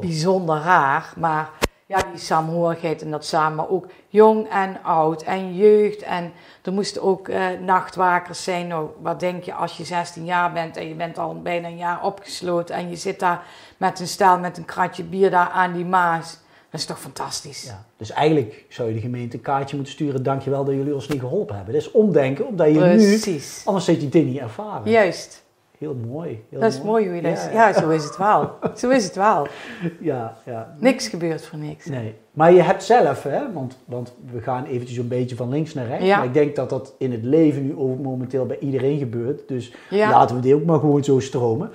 bijzonder 0.00 0.56
raar. 0.56 1.12
Maar 1.16 1.50
ja, 1.90 2.02
die 2.10 2.20
saamhorigheid 2.20 3.02
en 3.02 3.10
dat 3.10 3.24
samen, 3.24 3.70
ook 3.70 3.86
jong 4.08 4.48
en 4.48 4.82
oud 4.82 5.22
en 5.22 5.54
jeugd. 5.54 6.02
En 6.02 6.32
er 6.62 6.72
moesten 6.72 7.02
ook 7.02 7.28
uh, 7.28 7.46
nachtwakers 7.60 8.44
zijn. 8.44 8.66
Nou, 8.66 8.88
wat 9.02 9.20
denk 9.20 9.44
je 9.44 9.54
als 9.54 9.76
je 9.76 9.84
16 9.84 10.24
jaar 10.24 10.52
bent 10.52 10.76
en 10.76 10.88
je 10.88 10.94
bent 10.94 11.18
al 11.18 11.42
bijna 11.42 11.68
een 11.68 11.76
jaar 11.76 12.04
opgesloten 12.04 12.74
en 12.74 12.90
je 12.90 12.96
zit 12.96 13.20
daar 13.20 13.42
met 13.76 14.00
een 14.00 14.06
stel 14.06 14.38
met 14.38 14.58
een 14.58 14.64
kratje 14.64 15.04
bier 15.04 15.30
daar 15.30 15.48
aan 15.48 15.72
die 15.72 15.84
Maas. 15.84 16.38
Dat 16.70 16.80
is 16.80 16.86
toch 16.86 17.00
fantastisch? 17.00 17.62
Ja, 17.62 17.84
dus 17.96 18.10
eigenlijk 18.10 18.64
zou 18.68 18.88
je 18.88 18.94
de 18.94 19.00
gemeente 19.00 19.36
een 19.36 19.42
kaartje 19.42 19.76
moeten 19.76 19.94
sturen. 19.94 20.22
Dankjewel 20.22 20.64
dat 20.64 20.74
jullie 20.74 20.94
ons 20.94 21.08
niet 21.08 21.20
geholpen 21.20 21.56
hebben. 21.56 21.74
Dat 21.74 21.82
is 21.82 21.90
omdenken, 21.90 22.46
omdat 22.46 22.68
je 22.68 22.78
Precies. 22.78 23.56
nu... 23.56 23.62
Anders 23.64 23.84
zit 23.84 24.00
je 24.00 24.08
dit 24.08 24.24
niet 24.24 24.38
ervaren. 24.38 24.90
Juist. 24.90 25.42
Heel 25.80 25.96
mooi. 26.08 26.44
Heel 26.48 26.60
dat 26.60 26.72
is 26.72 26.82
mooi 26.82 27.06
hoe 27.06 27.14
je 27.14 27.22
dat... 27.22 27.48
Ja, 27.52 27.68
ja, 27.68 27.80
zo 27.80 27.88
is 27.88 28.04
het 28.04 28.16
wel. 28.16 28.50
zo 28.76 28.90
is 28.90 29.04
het 29.04 29.14
wel. 29.14 29.46
Ja, 30.00 30.36
ja. 30.44 30.74
Niks 30.78 31.08
gebeurt 31.08 31.46
voor 31.46 31.58
niks. 31.58 31.86
Nee. 31.86 32.14
Maar 32.32 32.52
je 32.52 32.62
hebt 32.62 32.82
zelf, 32.82 33.22
hè, 33.22 33.52
want, 33.52 33.76
want 33.84 34.14
we 34.30 34.40
gaan 34.40 34.64
eventjes 34.64 34.98
een 34.98 35.08
beetje 35.08 35.36
van 35.36 35.48
links 35.48 35.74
naar 35.74 35.86
rechts. 35.86 36.06
Ja. 36.06 36.16
Maar 36.16 36.26
ik 36.26 36.34
denk 36.34 36.56
dat 36.56 36.70
dat 36.70 36.94
in 36.98 37.12
het 37.12 37.24
leven 37.24 37.66
nu 37.66 37.74
momenteel 38.02 38.46
bij 38.46 38.58
iedereen 38.58 38.98
gebeurt. 38.98 39.48
Dus 39.48 39.74
laten 39.90 40.36
we 40.36 40.42
dit 40.42 40.54
ook 40.54 40.64
maar 40.64 40.78
gewoon 40.78 41.04
zo 41.04 41.20
stromen. 41.20 41.70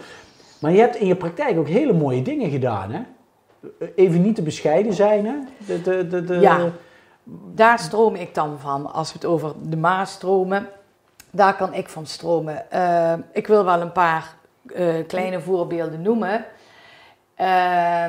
Maar 0.59 0.71
je 0.71 0.79
hebt 0.79 0.95
in 0.95 1.07
je 1.07 1.15
praktijk 1.15 1.57
ook 1.57 1.67
hele 1.67 1.93
mooie 1.93 2.21
dingen 2.21 2.49
gedaan, 2.49 2.91
hè? 2.91 3.01
even 3.95 4.21
niet 4.21 4.35
te 4.35 4.41
bescheiden 4.41 4.93
zijn. 4.93 5.25
Hè? 5.25 5.33
De, 5.65 5.81
de, 5.81 6.07
de, 6.07 6.23
de... 6.23 6.35
Ja, 6.35 6.71
daar 7.53 7.79
stroom 7.79 8.15
ik 8.15 8.33
dan 8.33 8.59
van. 8.59 8.93
Als 8.93 9.07
we 9.07 9.17
het 9.17 9.27
over 9.27 9.53
de 9.69 9.77
Maas 9.77 10.11
stromen, 10.11 10.67
daar 11.35 11.55
kan 11.55 11.73
ik 11.73 11.89
van 11.89 12.05
stromen. 12.05 12.65
Uh, 12.73 13.13
ik 13.31 13.47
wil 13.47 13.65
wel 13.65 13.81
een 13.81 13.91
paar 13.91 14.35
uh, 14.63 15.07
kleine 15.07 15.41
voorbeelden 15.41 16.01
noemen. 16.01 16.45
Uh, 17.39 18.03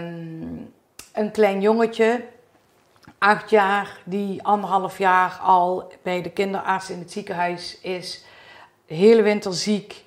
een 1.13 1.31
klein 1.33 1.61
jongetje, 1.61 2.25
acht 3.19 3.51
jaar, 3.51 3.99
die 4.05 4.43
anderhalf 4.43 4.99
jaar 4.99 5.39
al 5.43 5.93
bij 6.03 6.23
de 6.23 6.31
kinderarts 6.31 6.91
in 6.91 6.99
het 6.99 7.13
ziekenhuis 7.13 7.81
is. 7.81 8.25
Hele 8.87 9.23
winter 9.23 9.55
ziek, 9.55 10.05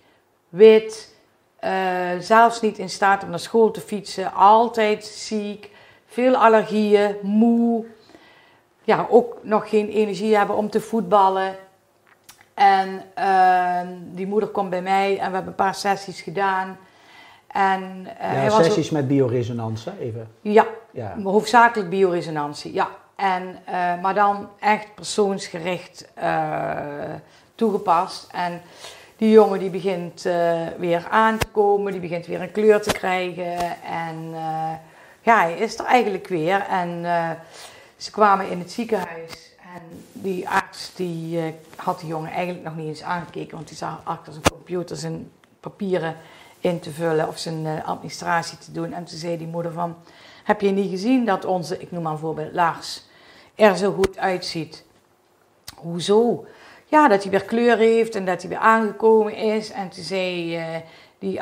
wit, 0.49 1.15
uh, 1.63 2.10
zelfs 2.19 2.62
niet 2.62 2.77
in 2.77 2.89
staat 2.89 3.23
om 3.23 3.29
naar 3.29 3.39
school 3.39 3.71
te 3.71 3.82
fietsen. 3.82 4.34
Altijd 4.34 5.05
ziek. 5.05 5.71
Veel 6.05 6.36
allergieën. 6.36 7.15
Moe. 7.21 7.86
Ja, 8.84 9.08
ook 9.10 9.38
nog 9.41 9.69
geen 9.69 9.89
energie 9.89 10.38
hebben 10.38 10.55
om 10.55 10.69
te 10.69 10.82
voetballen. 10.82 11.55
En 12.60 13.02
uh, 13.19 13.80
die 14.12 14.28
moeder 14.28 14.50
komt 14.50 14.69
bij 14.69 14.82
mij 14.82 15.10
en 15.19 15.28
we 15.30 15.36
hebben 15.36 15.48
een 15.48 15.56
paar 15.56 15.76
sessies 15.76 16.22
gedaan. 16.22 16.78
En, 17.48 18.08
uh, 18.22 18.43
ja, 18.43 18.50
sessies 18.50 18.86
ook... 18.86 18.91
met 18.91 19.08
bioresonantie, 19.08 19.91
even. 20.00 20.28
Ja, 20.41 20.65
ja, 20.91 21.15
hoofdzakelijk 21.24 21.89
bioresonantie, 21.89 22.74
ja. 22.74 22.89
En, 23.15 23.60
maar 24.02 24.13
dan 24.13 24.50
echt 24.60 24.95
persoonsgericht 24.95 26.08
toegepast. 27.56 28.28
En 28.32 28.62
die 29.17 29.32
jongen 29.32 29.60
die 29.60 29.69
begint 29.69 30.22
weer 30.78 31.08
aan 31.10 31.38
te 31.38 31.48
komen, 31.48 31.91
die 31.91 32.02
begint 32.02 32.26
weer 32.26 32.41
een 32.41 32.52
kleur 32.52 32.82
te 32.82 32.91
krijgen. 32.91 33.58
En 33.86 34.32
ja, 35.22 35.41
hij 35.41 35.54
is 35.54 35.80
er 35.80 35.86
eigenlijk 35.86 36.28
weer. 36.28 36.65
En 36.69 37.06
ze 37.98 38.12
kwamen 38.12 38.50
in 38.50 38.60
het 38.60 38.72
ziekenhuis. 38.72 39.48
En 39.73 39.82
die 40.13 40.49
arts 40.49 40.95
die 40.95 41.53
had 41.75 41.99
die 41.99 42.10
jongen 42.10 42.32
eigenlijk 42.32 42.63
nog 42.65 42.75
niet 42.75 42.88
eens 42.88 43.03
aangekeken, 43.03 43.55
want 43.55 43.67
die 43.67 43.77
zag 43.77 44.01
achter 44.03 44.34
zijn 44.34 44.49
computer 44.51 44.97
zijn 44.97 45.32
papieren 45.60 46.15
in 46.60 46.79
te 46.79 46.91
vullen 46.91 47.27
of 47.27 47.38
zijn 47.38 47.84
administratie 47.84 48.58
te 48.58 48.71
doen. 48.71 48.93
En 48.93 49.03
toen 49.05 49.17
zei 49.17 49.38
die 49.38 49.47
moeder 49.47 49.71
van, 49.71 49.95
heb 50.43 50.62
je 50.62 50.69
niet 50.69 50.89
gezien 50.89 51.25
dat 51.25 51.45
onze, 51.45 51.79
ik 51.79 51.91
noem 51.91 52.03
maar 52.03 52.12
een 52.12 52.17
voorbeeld, 52.17 52.53
Lars, 52.53 53.03
er 53.55 53.77
zo 53.77 53.93
goed 53.93 54.17
uitziet? 54.17 54.86
Hoezo? 55.75 56.45
ja, 56.89 57.08
dat 57.08 57.21
hij 57.21 57.32
weer 57.32 57.43
kleur 57.43 57.77
heeft 57.77 58.15
en 58.15 58.25
dat 58.25 58.41
hij 58.41 58.49
weer 58.49 58.60
aangekomen 58.60 59.36
is. 59.36 59.71
En 59.71 59.89
toen 59.89 60.03
zei 60.03 60.58
uh, 60.58 60.63
die 61.19 61.41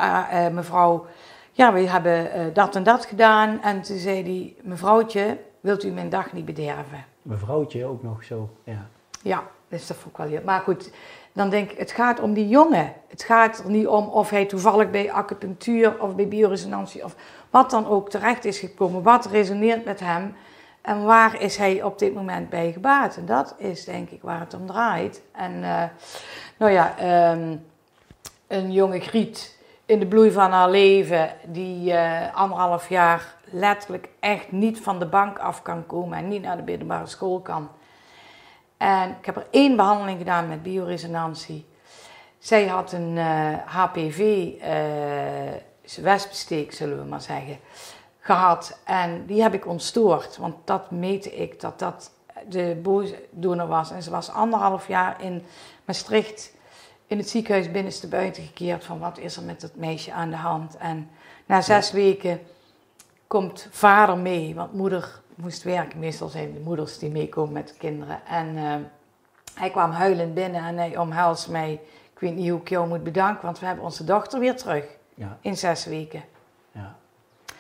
mevrouw, 0.51 1.05
ja, 1.51 1.73
we 1.73 1.79
hebben 1.79 2.53
dat 2.53 2.75
en 2.75 2.83
dat 2.83 3.05
gedaan. 3.05 3.61
En 3.61 3.81
toen 3.81 3.97
zei 3.97 4.23
die 4.23 4.57
mevrouwtje, 4.61 5.37
wilt 5.59 5.83
u 5.83 5.91
mijn 5.91 6.09
dag 6.09 6.33
niet 6.33 6.45
bederven? 6.45 7.05
Mevrouwtje 7.27 7.85
ook 7.85 8.03
nog 8.03 8.23
zo, 8.23 8.49
ja. 8.63 8.87
Ja, 9.21 9.43
dus 9.67 9.87
dat 9.87 9.97
vond 9.97 10.11
ik 10.11 10.17
wel 10.17 10.27
heel... 10.27 10.41
Maar 10.45 10.61
goed, 10.61 10.91
dan 11.33 11.49
denk 11.49 11.71
ik, 11.71 11.77
het 11.77 11.91
gaat 11.91 12.19
om 12.19 12.33
die 12.33 12.47
jongen. 12.47 12.93
Het 13.07 13.23
gaat 13.23 13.59
er 13.59 13.69
niet 13.69 13.87
om 13.87 14.07
of 14.07 14.29
hij 14.29 14.45
toevallig 14.45 14.89
bij 14.89 15.11
acupunctuur 15.11 16.01
of 16.01 16.15
bij 16.15 16.27
bioresonantie 16.27 17.03
of 17.03 17.15
wat 17.49 17.69
dan 17.69 17.87
ook 17.87 18.09
terecht 18.09 18.45
is 18.45 18.59
gekomen. 18.59 19.03
Wat 19.03 19.25
resoneert 19.25 19.85
met 19.85 19.99
hem. 19.99 20.35
En 20.81 21.03
waar 21.03 21.41
is 21.41 21.57
hij 21.57 21.83
op 21.83 21.99
dit 21.99 22.13
moment 22.13 22.49
bij 22.49 22.71
gebaat? 22.71 23.17
En 23.17 23.25
dat 23.25 23.55
is 23.57 23.85
denk 23.85 24.09
ik 24.09 24.21
waar 24.21 24.39
het 24.39 24.53
om 24.53 24.65
draait. 24.65 25.21
En 25.31 25.53
uh, 25.53 25.83
nou 26.57 26.71
ja, 26.71 26.95
um, 27.31 27.65
een 28.47 28.71
jonge 28.71 28.99
Griet 28.99 29.56
in 29.88 30.00
de 30.00 30.08
bloei 30.08 30.32
van 30.32 30.52
haar 30.52 30.69
leven, 30.69 31.30
die 31.45 31.91
uh, 31.91 32.36
anderhalf 32.36 32.89
jaar 32.89 33.36
letterlijk 33.43 34.10
echt 34.19 34.52
niet 34.52 34.80
van 34.82 35.00
de 35.00 35.06
bank 35.06 35.39
af 35.39 35.62
kan 35.62 35.86
komen 35.86 36.17
en 36.17 36.28
niet 36.28 36.41
naar 36.41 36.58
de 36.58 36.63
middelbare 36.63 37.08
school 37.08 37.39
kan. 37.39 37.69
En 38.78 39.10
ik 39.10 39.26
heb 39.26 39.36
er 39.36 39.47
één 39.52 39.76
behandeling 39.76 40.17
gedaan 40.17 40.47
met 40.47 40.63
bioresonantie. 40.63 41.65
Zij 42.38 42.67
had 42.67 42.91
een 42.91 43.17
HPV, 43.65 44.19
uh, 44.19 46.04
wespensteek 46.04 46.73
zullen 46.73 46.97
we 46.97 47.10
maar 47.10 47.21
zeggen 47.21 47.60
gehad. 48.19 48.80
En 48.84 49.26
die 49.26 49.41
heb 49.41 49.54
ik 49.54 49.67
ontstoord. 49.67 50.38
Want 50.38 50.56
dat 50.63 50.91
meette 50.91 51.36
ik 51.36 51.62
dat 51.62 51.80
dat 51.80 52.12
de 52.47 52.80
boosdoener 52.84 53.67
was. 53.67 53.91
En 53.91 54.04
ze 54.04 54.10
was 54.10 54.32
anderhalf 54.32 54.88
jaar 54.88 55.21
in 55.21 55.43
Maastricht 55.86 56.56
in 57.07 57.17
het 57.17 57.29
ziekenhuis 57.29 57.71
binnenste 57.71 58.07
buiten 58.07 58.43
gekeerd. 58.43 58.83
Van 58.83 58.99
wat 58.99 59.17
is 59.17 59.37
er 59.37 59.43
met 59.43 59.61
dat 59.61 59.75
meisje 59.75 60.13
aan 60.13 60.29
de 60.29 60.35
hand. 60.35 60.77
En 60.77 61.09
na 61.45 61.61
zes 61.61 61.91
weken 61.91 62.39
komt 63.27 63.67
vader 63.71 64.17
mee. 64.17 64.55
Want 64.55 64.73
moeder 64.73 65.21
moest 65.35 65.63
werken. 65.63 65.99
Meestal 65.99 66.27
zijn 66.27 66.53
de 66.53 66.59
moeders 66.59 66.97
die 66.99 67.09
meekomen 67.09 67.53
met 67.53 67.67
de 67.67 67.73
kinderen. 67.77 68.25
En 68.25 68.55
uh, 68.55 68.75
hij 69.53 69.69
kwam 69.69 69.91
huilend 69.91 70.33
binnen 70.33 70.63
en 70.63 70.77
hij 70.77 70.97
omhelst 70.97 71.49
mij. 71.49 71.79
Ik 72.13 72.19
weet 72.19 72.35
niet 72.35 72.49
hoe 72.49 72.59
ik 72.59 72.69
jou 72.69 72.87
moet 72.87 73.03
bedanken, 73.03 73.45
want 73.45 73.59
we 73.59 73.65
hebben 73.65 73.83
onze 73.85 74.03
dochter 74.03 74.39
weer 74.39 74.55
terug. 74.55 74.85
Ja. 75.13 75.37
In 75.41 75.57
zes 75.57 75.85
weken. 75.85 76.23
Ja. 76.71 76.95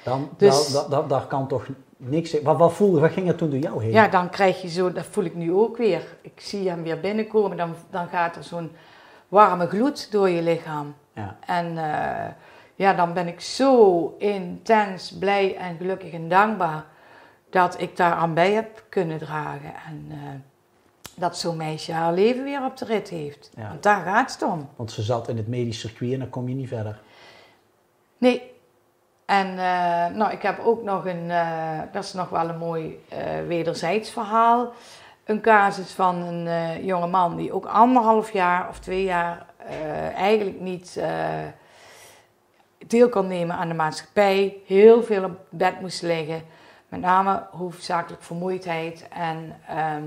Dan, 0.03 0.29
Dus- 0.37 0.85
dan 0.89 1.27
kan 1.27 1.47
toch 1.47 1.65
niks... 1.97 2.41
Wat, 2.41 2.57
wat 2.57 2.73
voelde, 2.73 2.99
wat 2.99 3.11
ging 3.11 3.27
er 3.27 3.35
toen 3.35 3.49
door 3.49 3.59
jou 3.59 3.83
heen? 3.83 3.91
Ja, 3.91 4.07
dan 4.07 4.29
krijg 4.29 4.61
je 4.61 4.69
zo, 4.69 4.91
dat 4.91 5.05
voel 5.05 5.23
ik 5.23 5.35
nu 5.35 5.53
ook 5.53 5.77
weer. 5.77 6.17
Ik 6.21 6.41
zie 6.41 6.69
hem 6.69 6.83
weer 6.83 6.99
binnenkomen, 6.99 7.57
dan, 7.57 7.75
dan 7.89 8.07
gaat 8.07 8.35
er 8.35 8.43
zo'n 8.43 8.71
warme 9.27 9.67
gloed 9.67 10.11
door 10.11 10.29
je 10.29 10.41
lichaam. 10.41 10.95
Ja. 11.13 11.35
En 11.45 11.77
eh, 11.77 12.31
ja, 12.75 12.93
dan 12.93 13.13
ben 13.13 13.27
ik 13.27 13.41
zo 13.41 14.15
intens 14.17 15.17
blij 15.17 15.55
en 15.55 15.77
gelukkig 15.77 16.11
en 16.11 16.29
dankbaar 16.29 16.85
dat 17.49 17.81
ik 17.81 17.97
daar 17.97 18.13
aan 18.13 18.33
bij 18.33 18.51
heb 18.51 18.83
kunnen 18.89 19.17
dragen. 19.17 19.73
En 19.87 20.07
eh, 20.09 20.17
dat 21.15 21.37
zo'n 21.37 21.57
meisje 21.57 21.91
haar 21.91 22.13
leven 22.13 22.43
weer 22.43 22.65
op 22.65 22.77
de 22.77 22.85
rit 22.85 23.09
heeft. 23.09 23.51
Ja. 23.55 23.67
Want 23.67 23.83
daar 23.83 24.05
gaat 24.05 24.31
het 24.31 24.41
om. 24.41 24.69
Want 24.75 24.91
ze 24.91 25.01
zat 25.01 25.29
in 25.29 25.37
het 25.37 25.47
medisch 25.47 25.79
circuit 25.79 26.13
en 26.13 26.19
dan 26.19 26.29
kom 26.29 26.49
je 26.49 26.55
niet 26.55 26.67
verder. 26.67 26.99
Nee. 28.17 28.55
En 29.25 29.47
eh, 29.47 30.15
nou, 30.15 30.31
ik 30.31 30.41
heb 30.41 30.59
ook 30.59 30.83
nog 30.83 31.05
een, 31.05 31.27
dat 31.91 32.03
is 32.03 32.13
nog 32.13 32.29
wel 32.29 32.49
een 32.49 32.57
mooi 32.57 32.99
wederzijds 33.47 34.09
verhaal. 34.09 34.73
Een 35.27 35.41
casus 35.41 35.91
van 35.91 36.15
een 36.15 36.47
eh, 36.47 36.85
jonge 36.85 37.07
man 37.07 37.35
die 37.35 37.51
ook 37.51 37.65
anderhalf 37.65 38.31
jaar 38.31 38.69
of 38.69 38.79
twee 38.79 39.03
jaar 39.03 39.45
eh, 39.57 40.15
eigenlijk 40.15 40.59
niet 40.59 40.97
eh, 40.97 41.45
deel 42.87 43.09
kon 43.09 43.27
nemen 43.27 43.55
aan 43.55 43.67
de 43.67 43.73
maatschappij. 43.73 44.57
Heel 44.65 45.03
veel 45.03 45.23
op 45.23 45.39
bed 45.49 45.81
moest 45.81 46.01
liggen. 46.01 46.41
Met 46.89 46.99
name 46.99 47.47
hoofdzakelijk 47.51 48.23
vermoeidheid. 48.23 49.07
En 49.07 49.59
ehm, 49.67 50.03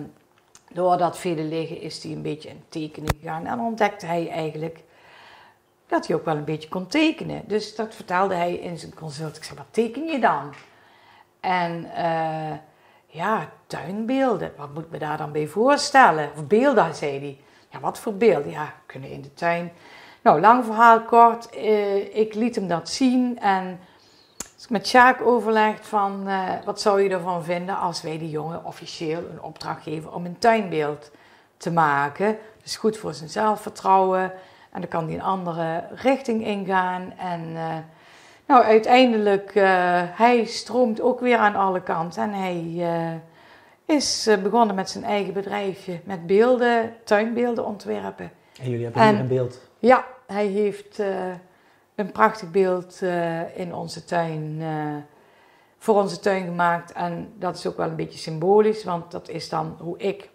door 0.72 0.96
dat 0.96 1.18
vele 1.18 1.42
liggen 1.42 1.80
is 1.80 2.02
hij 2.02 2.12
een 2.12 2.22
beetje 2.22 2.48
in 2.48 2.64
tekenen 2.68 3.14
gegaan. 3.20 3.46
En 3.46 3.60
ontdekte 3.60 4.06
hij 4.06 4.30
eigenlijk 4.30 4.82
dat 5.86 6.06
hij 6.06 6.16
ook 6.16 6.24
wel 6.24 6.36
een 6.36 6.44
beetje 6.44 6.68
kon 6.68 6.86
tekenen. 6.86 7.42
Dus 7.46 7.74
dat 7.74 7.94
vertelde 7.94 8.34
hij 8.34 8.54
in 8.54 8.78
zijn 8.78 8.94
consult. 8.94 9.36
Ik 9.36 9.44
zei, 9.44 9.58
wat 9.58 9.66
teken 9.70 10.04
je 10.04 10.18
dan? 10.18 10.54
En 11.40 11.90
ja, 13.10 13.48
tuinbeelden. 13.66 14.52
Wat 14.56 14.74
moet 14.74 14.90
me 14.90 14.98
daar 14.98 15.16
dan 15.16 15.32
bij 15.32 15.46
voorstellen? 15.46 16.30
Of 16.36 16.46
beelden, 16.46 16.94
zei 16.94 17.18
hij. 17.18 17.38
Ja, 17.68 17.80
wat 17.80 17.98
voor 17.98 18.14
beelden? 18.14 18.50
Ja, 18.50 18.74
kunnen 18.86 19.10
in 19.10 19.22
de 19.22 19.34
tuin. 19.34 19.72
Nou, 20.22 20.40
lang 20.40 20.64
verhaal 20.64 21.02
kort. 21.02 21.50
eh, 21.50 22.16
ik 22.16 22.34
liet 22.34 22.54
hem 22.54 22.68
dat 22.68 22.88
zien 22.88 23.38
en 23.40 23.80
met 24.68 24.88
Sjaak 24.88 25.20
overlegd 25.20 25.86
van 25.86 26.28
eh, 26.28 26.48
wat 26.64 26.80
zou 26.80 27.02
je 27.02 27.08
ervan 27.08 27.44
vinden 27.44 27.78
als 27.78 28.02
wij 28.02 28.18
die 28.18 28.30
jongen 28.30 28.64
officieel 28.64 29.18
een 29.18 29.42
opdracht 29.42 29.82
geven 29.82 30.14
om 30.14 30.24
een 30.24 30.38
tuinbeeld 30.38 31.10
te 31.56 31.70
maken. 31.70 32.38
Dus 32.62 32.76
goed 32.76 32.98
voor 32.98 33.14
zijn 33.14 33.28
zelfvertrouwen 33.28 34.32
en 34.72 34.80
dan 34.80 34.88
kan 34.88 35.04
hij 35.04 35.14
een 35.14 35.22
andere 35.22 35.84
richting 35.94 36.44
ingaan. 36.44 37.12
En 37.18 37.56
eh, 37.56 37.76
nou, 38.50 38.64
uiteindelijk, 38.64 39.54
uh, 39.54 39.64
hij 40.04 40.44
stroomt 40.44 41.00
ook 41.00 41.20
weer 41.20 41.36
aan 41.36 41.54
alle 41.54 41.82
kanten 41.82 42.22
en 42.22 42.32
hij 42.32 42.64
uh, 42.76 43.96
is 43.96 44.28
uh, 44.28 44.36
begonnen 44.36 44.74
met 44.74 44.90
zijn 44.90 45.04
eigen 45.04 45.32
bedrijfje, 45.32 46.00
met 46.04 46.26
beelden, 46.26 46.94
tuinbeelden 47.04 47.64
ontwerpen. 47.66 48.30
En 48.60 48.70
jullie 48.70 48.84
hebben 48.84 49.02
En- 49.02 49.10
hier 49.10 49.20
een 49.20 49.28
beeld. 49.28 49.60
Ja, 49.78 50.06
hij 50.26 50.46
heeft 50.46 50.98
eh, 50.98 51.32
een 51.94 52.12
prachtig 52.12 52.50
beeld 52.50 53.02
eh, 53.02 53.58
in 53.58 53.74
onze 53.74 54.04
tuin, 54.04 54.56
eh, 54.60 54.96
voor 55.78 55.94
onze 55.94 56.20
tuin 56.20 56.44
gemaakt. 56.44 56.92
En 56.92 57.32
dat 57.38 57.56
is 57.56 57.66
ook 57.66 57.76
wel 57.76 57.88
een 57.88 57.96
beetje 57.96 58.18
symbolisch, 58.18 58.84
want 58.84 59.10
dat 59.10 59.28
is 59.28 59.48
dan 59.48 59.76
hoe 59.78 59.98
ik 59.98 60.28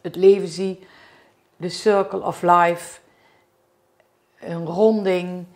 het 0.00 0.16
leven 0.16 0.48
zie. 0.48 0.86
De 1.56 1.68
circle 1.68 2.22
of 2.22 2.42
life, 2.42 3.00
een 4.40 4.66
ronding 4.66 5.46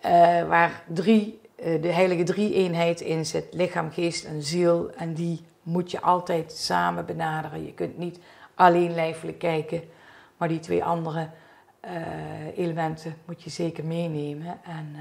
eh, 0.00 0.48
waar 0.48 0.82
drie, 0.86 1.40
eh, 1.56 1.82
de 1.82 1.92
heilige 1.92 2.22
drie-eenheid 2.22 3.00
in 3.00 3.26
zit. 3.26 3.46
Lichaam, 3.50 3.90
geest 3.90 4.24
en 4.24 4.42
ziel. 4.42 4.90
En 4.96 5.14
die 5.14 5.44
moet 5.62 5.90
je 5.90 6.00
altijd 6.00 6.52
samen 6.52 7.06
benaderen. 7.06 7.64
Je 7.64 7.74
kunt 7.74 7.98
niet 7.98 8.18
alleen 8.54 8.94
lijfelijk 8.94 9.38
kijken, 9.38 9.82
maar 10.36 10.48
die 10.48 10.58
twee 10.58 10.84
andere 10.84 11.28
eh, 11.80 12.58
elementen 12.58 13.16
moet 13.24 13.42
je 13.42 13.50
zeker 13.50 13.84
meenemen. 13.84 14.60
En 14.64 14.96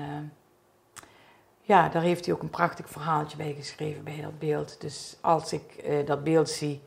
ja, 1.62 1.90
daar 1.90 2.02
heeft 2.02 2.26
hij 2.26 2.34
ook 2.34 2.42
een 2.42 2.50
prachtig 2.50 2.90
verhaaltje 2.90 3.38
bij 3.38 3.54
geschreven 3.54 4.04
bij 4.04 4.22
dat 4.22 4.40
beeld. 4.40 4.82
Dus 4.82 5.18
als 5.22 5.54
ik 5.54 5.92
dat 6.06 6.24
beeld 6.24 6.50
zie, 6.50 6.82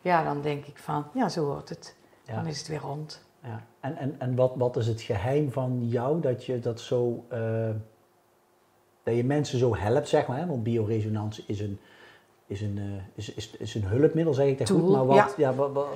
ja, 0.00 0.24
dan 0.24 0.42
denk 0.42 0.66
ik 0.66 0.78
van, 0.78 1.06
ja, 1.14 1.28
zo 1.28 1.44
hoort 1.44 1.68
het. 1.68 1.96
Ja. 2.24 2.34
Dan 2.34 2.46
is 2.46 2.58
het 2.58 2.68
weer 2.68 2.80
rond. 2.80 3.29
Ja. 3.42 3.64
En, 3.80 3.96
en, 3.96 4.14
en 4.18 4.34
wat, 4.34 4.52
wat 4.56 4.76
is 4.76 4.86
het 4.86 5.00
geheim 5.00 5.52
van 5.52 5.88
jou 5.88 6.20
dat 6.20 6.44
je 6.44 6.58
dat 6.58 6.80
zo, 6.80 7.24
eh, 7.28 7.68
dat 9.02 9.14
je 9.16 9.24
mensen 9.24 9.58
zo 9.58 9.76
helpt, 9.76 10.08
zeg 10.08 10.26
maar, 10.26 10.38
hè? 10.38 10.46
want 10.46 10.62
bioresonantie 10.62 11.44
is 11.46 11.60
een, 11.60 11.78
is 12.46 12.60
een, 12.60 12.78
eh, 12.78 13.02
is, 13.14 13.34
is, 13.34 13.50
is 13.50 13.74
een 13.74 13.84
hulpmiddel, 13.84 14.34
zeg 14.34 14.46
ik 14.46 14.58
dat 14.58 14.70
goed, 14.70 14.90
maar 14.90 15.06
wat, 15.06 15.16
ja. 15.16 15.28
ja, 15.36 15.54
wat, 15.54 15.72
wat- 15.72 15.86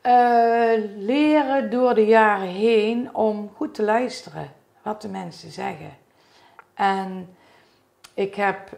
Eh, 0.00 0.72
leren 0.96 1.70
door 1.70 1.94
de 1.94 2.06
jaren 2.06 2.48
heen 2.48 3.14
om 3.14 3.50
goed 3.56 3.74
te 3.74 3.82
luisteren 3.82 4.48
wat 4.82 5.02
de 5.02 5.08
mensen 5.08 5.50
zeggen. 5.50 5.90
En 6.74 7.28
ik 8.14 8.34
heb 8.34 8.76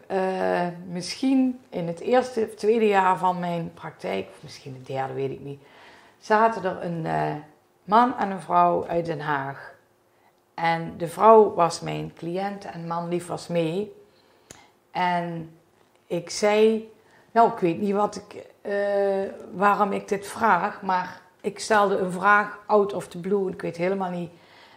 misschien 0.87 1.59
in 1.69 1.87
het 1.87 1.99
eerste 1.99 2.47
of 2.49 2.55
tweede 2.55 2.87
jaar 2.87 3.17
van 3.17 3.39
mijn 3.39 3.71
praktijk, 3.73 4.27
of 4.29 4.43
misschien 4.43 4.73
het 4.73 4.85
derde, 4.85 5.13
weet 5.13 5.31
ik 5.31 5.39
niet, 5.39 5.61
zaten 6.19 6.63
er 6.63 6.83
een 6.85 7.05
man 7.83 8.17
en 8.17 8.31
een 8.31 8.41
vrouw 8.41 8.87
uit 8.87 9.05
Den 9.05 9.19
Haag. 9.19 9.73
En 10.53 10.97
de 10.97 11.07
vrouw 11.07 11.53
was 11.53 11.79
mijn 11.79 12.13
cliënt 12.15 12.65
en 12.65 12.87
man 12.87 13.07
lief 13.07 13.27
was 13.27 13.47
mee. 13.47 13.95
En 14.91 15.55
ik 16.07 16.29
zei, 16.29 16.91
nou 17.31 17.51
ik 17.51 17.59
weet 17.59 17.79
niet 17.79 17.93
wat 17.93 18.15
ik, 18.15 18.45
eh, 18.61 18.73
waarom 19.53 19.91
ik 19.91 20.07
dit 20.07 20.27
vraag, 20.27 20.81
maar 20.81 21.21
ik 21.41 21.59
stelde 21.59 21.97
een 21.97 22.11
vraag 22.11 22.59
out 22.65 22.93
of 22.93 23.07
the 23.07 23.19
blue 23.19 23.51
ik 23.51 23.61
weet 23.61 23.77
helemaal 23.77 24.09
niet. 24.09 24.31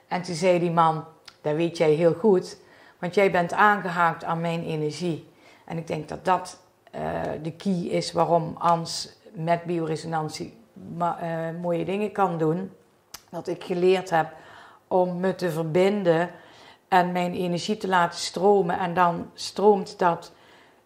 En 0.08 0.22
toen 0.22 0.34
zei 0.34 0.58
die 0.58 0.70
man, 0.70 1.04
dat 1.40 1.54
weet 1.54 1.76
jij 1.76 1.92
heel 1.92 2.14
goed, 2.14 2.58
want 2.98 3.14
jij 3.14 3.30
bent 3.30 3.52
aangehaakt 3.52 4.24
aan 4.24 4.40
mijn 4.40 4.64
energie. 4.64 5.28
En 5.64 5.78
ik 5.78 5.86
denk 5.86 6.08
dat 6.08 6.24
dat 6.24 6.60
eh, 6.90 7.22
de 7.42 7.52
key 7.52 7.72
is 7.72 8.12
waarom 8.12 8.54
Ans 8.58 9.18
met 9.32 9.64
bioresonantie 9.64 10.54
eh, 10.98 11.48
mooie 11.60 11.84
dingen 11.84 12.12
kan 12.12 12.38
doen. 12.38 12.70
Dat 13.36 13.48
ik 13.48 13.64
geleerd 13.64 14.10
heb 14.10 14.32
om 14.88 15.20
me 15.20 15.34
te 15.34 15.50
verbinden 15.50 16.30
en 16.88 17.12
mijn 17.12 17.34
energie 17.34 17.76
te 17.76 17.88
laten 17.88 18.18
stromen. 18.18 18.78
En 18.78 18.94
dan 18.94 19.30
stroomt 19.34 19.98
dat 19.98 20.32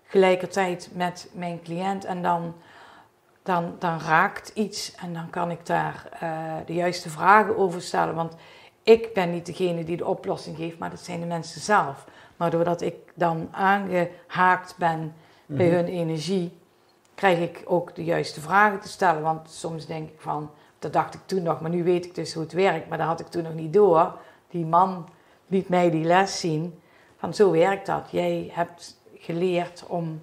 gelijkertijd 0.05 0.91
met 0.93 1.31
mijn 1.33 1.63
cliënt 1.63 2.05
en 2.05 2.23
dan, 2.23 2.55
dan, 3.43 3.75
dan 3.79 4.01
raakt 4.01 4.49
iets 4.55 4.95
en 4.95 5.13
dan 5.15 5.31
kan 5.31 5.51
ik 5.51 5.67
daar 5.67 6.07
eh, 6.21 6.31
de 6.67 6.75
juiste 6.75 7.11
vragen 7.11 7.57
over 7.57 7.83
stellen. 7.83 8.15
Want 8.15 8.35
ik 8.83 9.15
ben 9.15 9.31
niet 9.31 9.47
degene 9.47 9.85
die 9.85 9.97
de 9.97 10.07
oplossing 10.07 10.57
geeft, 10.57 10.79
maar 10.79 10.91
dat 10.91 11.01
zijn 11.01 11.21
de 11.21 11.27
mensen 11.27 11.61
zelf. 11.61 12.05
Maar 12.37 12.51
doordat 12.51 12.81
ik 12.81 12.95
dan 13.15 13.49
aangehaakt 13.51 14.75
ben 14.79 15.15
bij 15.47 15.67
Mhm. 15.67 15.75
hun 15.75 15.87
energie, 15.87 16.59
krijg 17.15 17.39
ik 17.39 17.63
ook 17.65 17.95
de 17.95 18.05
juiste 18.05 18.41
vragen 18.41 18.81
te 18.81 18.89
stellen. 18.89 19.23
Want 19.23 19.51
soms 19.51 19.87
denk 19.87 20.09
ik 20.09 20.21
van, 20.21 20.51
dat 20.81 20.93
dacht 20.93 21.15
ik 21.15 21.21
toen 21.27 21.43
nog, 21.43 21.61
maar 21.61 21.71
nu 21.71 21.85
weet 21.85 22.05
ik 22.05 22.15
dus 22.15 22.35
hoe 22.35 22.43
het 22.43 22.53
werkt, 22.53 22.89
maar 22.89 22.99
dat 22.99 23.07
had 23.07 23.21
ik 23.21 23.27
toen 23.27 23.43
nog 23.43 23.55
niet 23.55 23.73
door. 23.73 24.19
Die 24.49 24.67
man 24.67 25.09
liet 25.47 25.69
mij 25.69 25.91
die 25.91 26.05
les 26.05 26.41
zien, 26.41 26.81
van 27.17 27.35
zo 27.35 27.51
werkt 27.51 27.87
dat. 27.87 28.11
Jij 28.11 28.51
hebt 28.53 29.01
geleerd 29.15 29.85
om, 29.87 30.23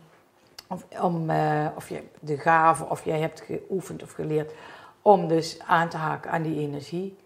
of, 0.68 0.86
om 1.02 1.30
eh, 1.30 1.66
of 1.76 1.90
je 1.90 2.04
de 2.20 2.38
gave, 2.38 2.86
of 2.86 3.06
jij 3.06 3.20
hebt 3.20 3.42
geoefend 3.42 4.04
of 4.04 4.12
geleerd 4.12 4.54
om 5.02 5.28
dus 5.28 5.60
aan 5.60 5.90
te 5.90 5.98
haken 5.98 6.32
aan 6.32 6.42
die 6.42 6.60
energie. 6.60 7.18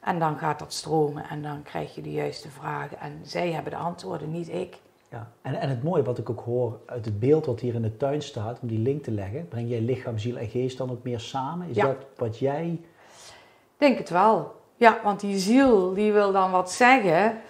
En 0.00 0.18
dan 0.18 0.38
gaat 0.38 0.58
dat 0.58 0.72
stromen 0.72 1.28
en 1.28 1.42
dan 1.42 1.62
krijg 1.62 1.94
je 1.94 2.02
de 2.02 2.12
juiste 2.12 2.50
vragen. 2.50 3.00
En 3.00 3.20
zij 3.22 3.52
hebben 3.52 3.72
de 3.72 3.78
antwoorden, 3.78 4.30
niet 4.30 4.48
ik. 4.48 4.78
Ja. 5.10 5.30
En, 5.42 5.54
en 5.54 5.68
het 5.68 5.82
mooie 5.82 6.02
wat 6.02 6.18
ik 6.18 6.30
ook 6.30 6.40
hoor 6.40 6.78
uit 6.86 7.04
het 7.04 7.20
beeld 7.20 7.46
wat 7.46 7.60
hier 7.60 7.74
in 7.74 7.82
de 7.82 7.96
tuin 7.96 8.22
staat, 8.22 8.58
om 8.62 8.68
die 8.68 8.78
link 8.78 9.02
te 9.02 9.10
leggen, 9.10 9.48
breng 9.48 9.68
jij 9.68 9.80
lichaam, 9.80 10.18
ziel 10.18 10.36
en 10.36 10.48
geest 10.48 10.78
dan 10.78 10.90
ook 10.90 11.02
meer 11.02 11.20
samen? 11.20 11.68
Is 11.68 11.76
Ja. 11.76 11.86
dat 11.86 11.96
wat 12.16 12.38
jij... 12.38 12.80
Denk 13.76 13.98
het 13.98 14.10
wel. 14.10 14.56
Ja, 14.76 14.98
want 15.04 15.20
die 15.20 15.38
ziel 15.38 15.94
die 15.94 16.12
wil 16.12 16.32
dan 16.32 16.50
wat 16.50 16.72
zeggen. 16.72 17.40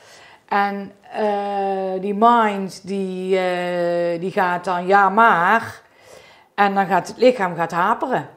En 0.48 0.92
eh, 1.12 2.00
die 2.00 2.14
mind 2.14 2.86
die, 2.86 3.38
eh, 3.38 4.20
die 4.20 4.30
gaat 4.30 4.64
dan 4.64 4.86
ja 4.86 5.08
maar. 5.08 5.82
En 6.54 6.74
dan 6.74 6.86
gaat 6.86 7.08
het 7.08 7.16
lichaam 7.16 7.54
gaat 7.54 7.72
haperen. 7.72 8.28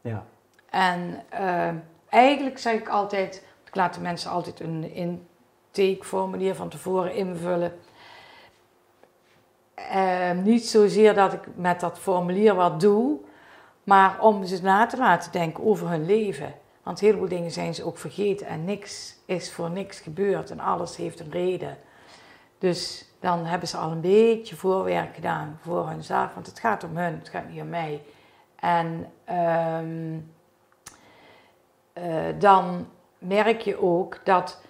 Ja, 0.00 0.24
En 0.70 1.22
eh, 1.28 1.68
eigenlijk 2.08 2.58
zeg 2.58 2.74
ik 2.74 2.88
altijd, 2.88 3.44
ik 3.66 3.74
laat 3.74 3.94
de 3.94 4.00
mensen 4.00 4.30
altijd 4.30 4.60
een 4.60 4.94
intakeformulier 4.94 6.54
van 6.54 6.68
tevoren 6.68 7.14
invullen. 7.14 7.72
Eh, 9.90 10.30
niet 10.30 10.66
zozeer 10.66 11.14
dat 11.14 11.32
ik 11.32 11.40
met 11.56 11.80
dat 11.80 11.98
formulier 11.98 12.54
wat 12.54 12.80
doe, 12.80 13.18
maar 13.84 14.20
om 14.20 14.44
ze 14.44 14.62
na 14.62 14.86
te 14.86 14.96
laten 14.96 15.32
denken 15.32 15.64
over 15.64 15.88
hun 15.88 16.06
leven. 16.06 16.54
Want 16.82 17.00
heel 17.00 17.16
veel 17.16 17.28
dingen 17.28 17.50
zijn 17.50 17.74
ze 17.74 17.84
ook 17.84 17.98
vergeten 17.98 18.46
en 18.46 18.64
niks 18.64 19.16
is 19.26 19.52
voor 19.52 19.70
niks 19.70 20.00
gebeurd 20.00 20.50
en 20.50 20.60
alles 20.60 20.96
heeft 20.96 21.20
een 21.20 21.30
reden. 21.30 21.76
Dus 22.58 23.08
dan 23.20 23.44
hebben 23.44 23.68
ze 23.68 23.76
al 23.76 23.90
een 23.90 24.00
beetje 24.00 24.56
voorwerk 24.56 25.14
gedaan 25.14 25.58
voor 25.62 25.88
hunzelf, 25.88 26.34
want 26.34 26.46
het 26.46 26.58
gaat 26.58 26.84
om 26.84 26.96
hun, 26.96 27.18
het 27.18 27.28
gaat 27.28 27.48
niet 27.48 27.60
om 27.60 27.68
mij. 27.68 28.02
En 28.56 29.12
ehm, 29.24 30.18
eh, 31.92 32.38
dan 32.38 32.88
merk 33.18 33.60
je 33.60 33.82
ook 33.82 34.20
dat 34.24 34.60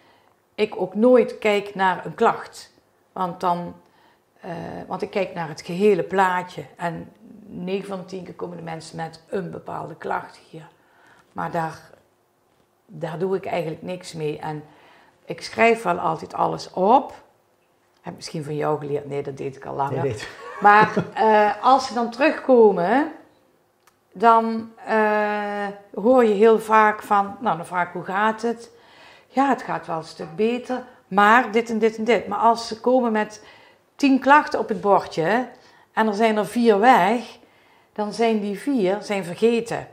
ik 0.54 0.80
ook 0.80 0.94
nooit 0.94 1.38
kijk 1.38 1.74
naar 1.74 2.06
een 2.06 2.14
klacht. 2.14 2.72
Want, 3.12 3.40
dan, 3.40 3.74
eh, 4.44 4.52
want 4.86 5.02
ik 5.02 5.10
kijk 5.10 5.34
naar 5.34 5.48
het 5.48 5.60
gehele 5.60 6.02
plaatje. 6.02 6.64
En 6.76 7.12
9 7.46 7.88
van 7.88 7.98
de 7.98 8.04
10 8.04 8.24
keer 8.24 8.34
komen 8.34 8.56
de 8.56 8.62
mensen 8.62 8.96
met 8.96 9.22
een 9.28 9.50
bepaalde 9.50 9.96
klacht 9.96 10.40
hier. 10.50 10.68
Maar 11.32 11.50
daar, 11.50 11.80
daar 12.86 13.18
doe 13.18 13.36
ik 13.36 13.46
eigenlijk 13.46 13.82
niks 13.82 14.12
mee. 14.12 14.38
En 14.38 14.64
ik 15.24 15.42
schrijf 15.42 15.82
wel 15.82 15.98
altijd 15.98 16.34
alles 16.34 16.70
op. 16.70 17.22
Heb 18.00 18.14
misschien 18.14 18.44
van 18.44 18.56
jou 18.56 18.78
geleerd. 18.78 19.08
Nee, 19.08 19.22
dat 19.22 19.36
deed 19.36 19.56
ik 19.56 19.66
al 19.66 19.74
langer. 19.74 20.02
Nee, 20.02 20.16
Maar 20.60 20.92
uh, 21.18 21.64
als 21.64 21.86
ze 21.86 21.94
dan 21.94 22.10
terugkomen, 22.10 23.12
dan 24.12 24.72
uh, 24.88 25.66
hoor 25.94 26.24
je 26.24 26.34
heel 26.34 26.60
vaak 26.60 27.02
van, 27.02 27.36
nou 27.40 27.56
dan 27.56 27.66
vraag 27.66 27.86
ik 27.86 27.92
hoe 27.92 28.04
gaat 28.04 28.42
het? 28.42 28.70
Ja, 29.28 29.48
het 29.48 29.62
gaat 29.62 29.86
wel 29.86 29.96
een 29.96 30.04
stuk 30.04 30.36
beter, 30.36 30.84
maar 31.08 31.52
dit 31.52 31.70
en 31.70 31.78
dit 31.78 31.96
en 31.96 32.04
dit. 32.04 32.26
Maar 32.26 32.38
als 32.38 32.68
ze 32.68 32.80
komen 32.80 33.12
met 33.12 33.44
tien 33.96 34.18
klachten 34.18 34.58
op 34.58 34.68
het 34.68 34.80
bordje 34.80 35.48
en 35.92 36.06
er 36.06 36.14
zijn 36.14 36.36
er 36.36 36.46
vier 36.46 36.78
weg, 36.78 37.38
dan 37.92 38.12
zijn 38.12 38.40
die 38.40 38.58
vier 38.58 38.98
zijn 39.02 39.24
vergeten. 39.24 39.86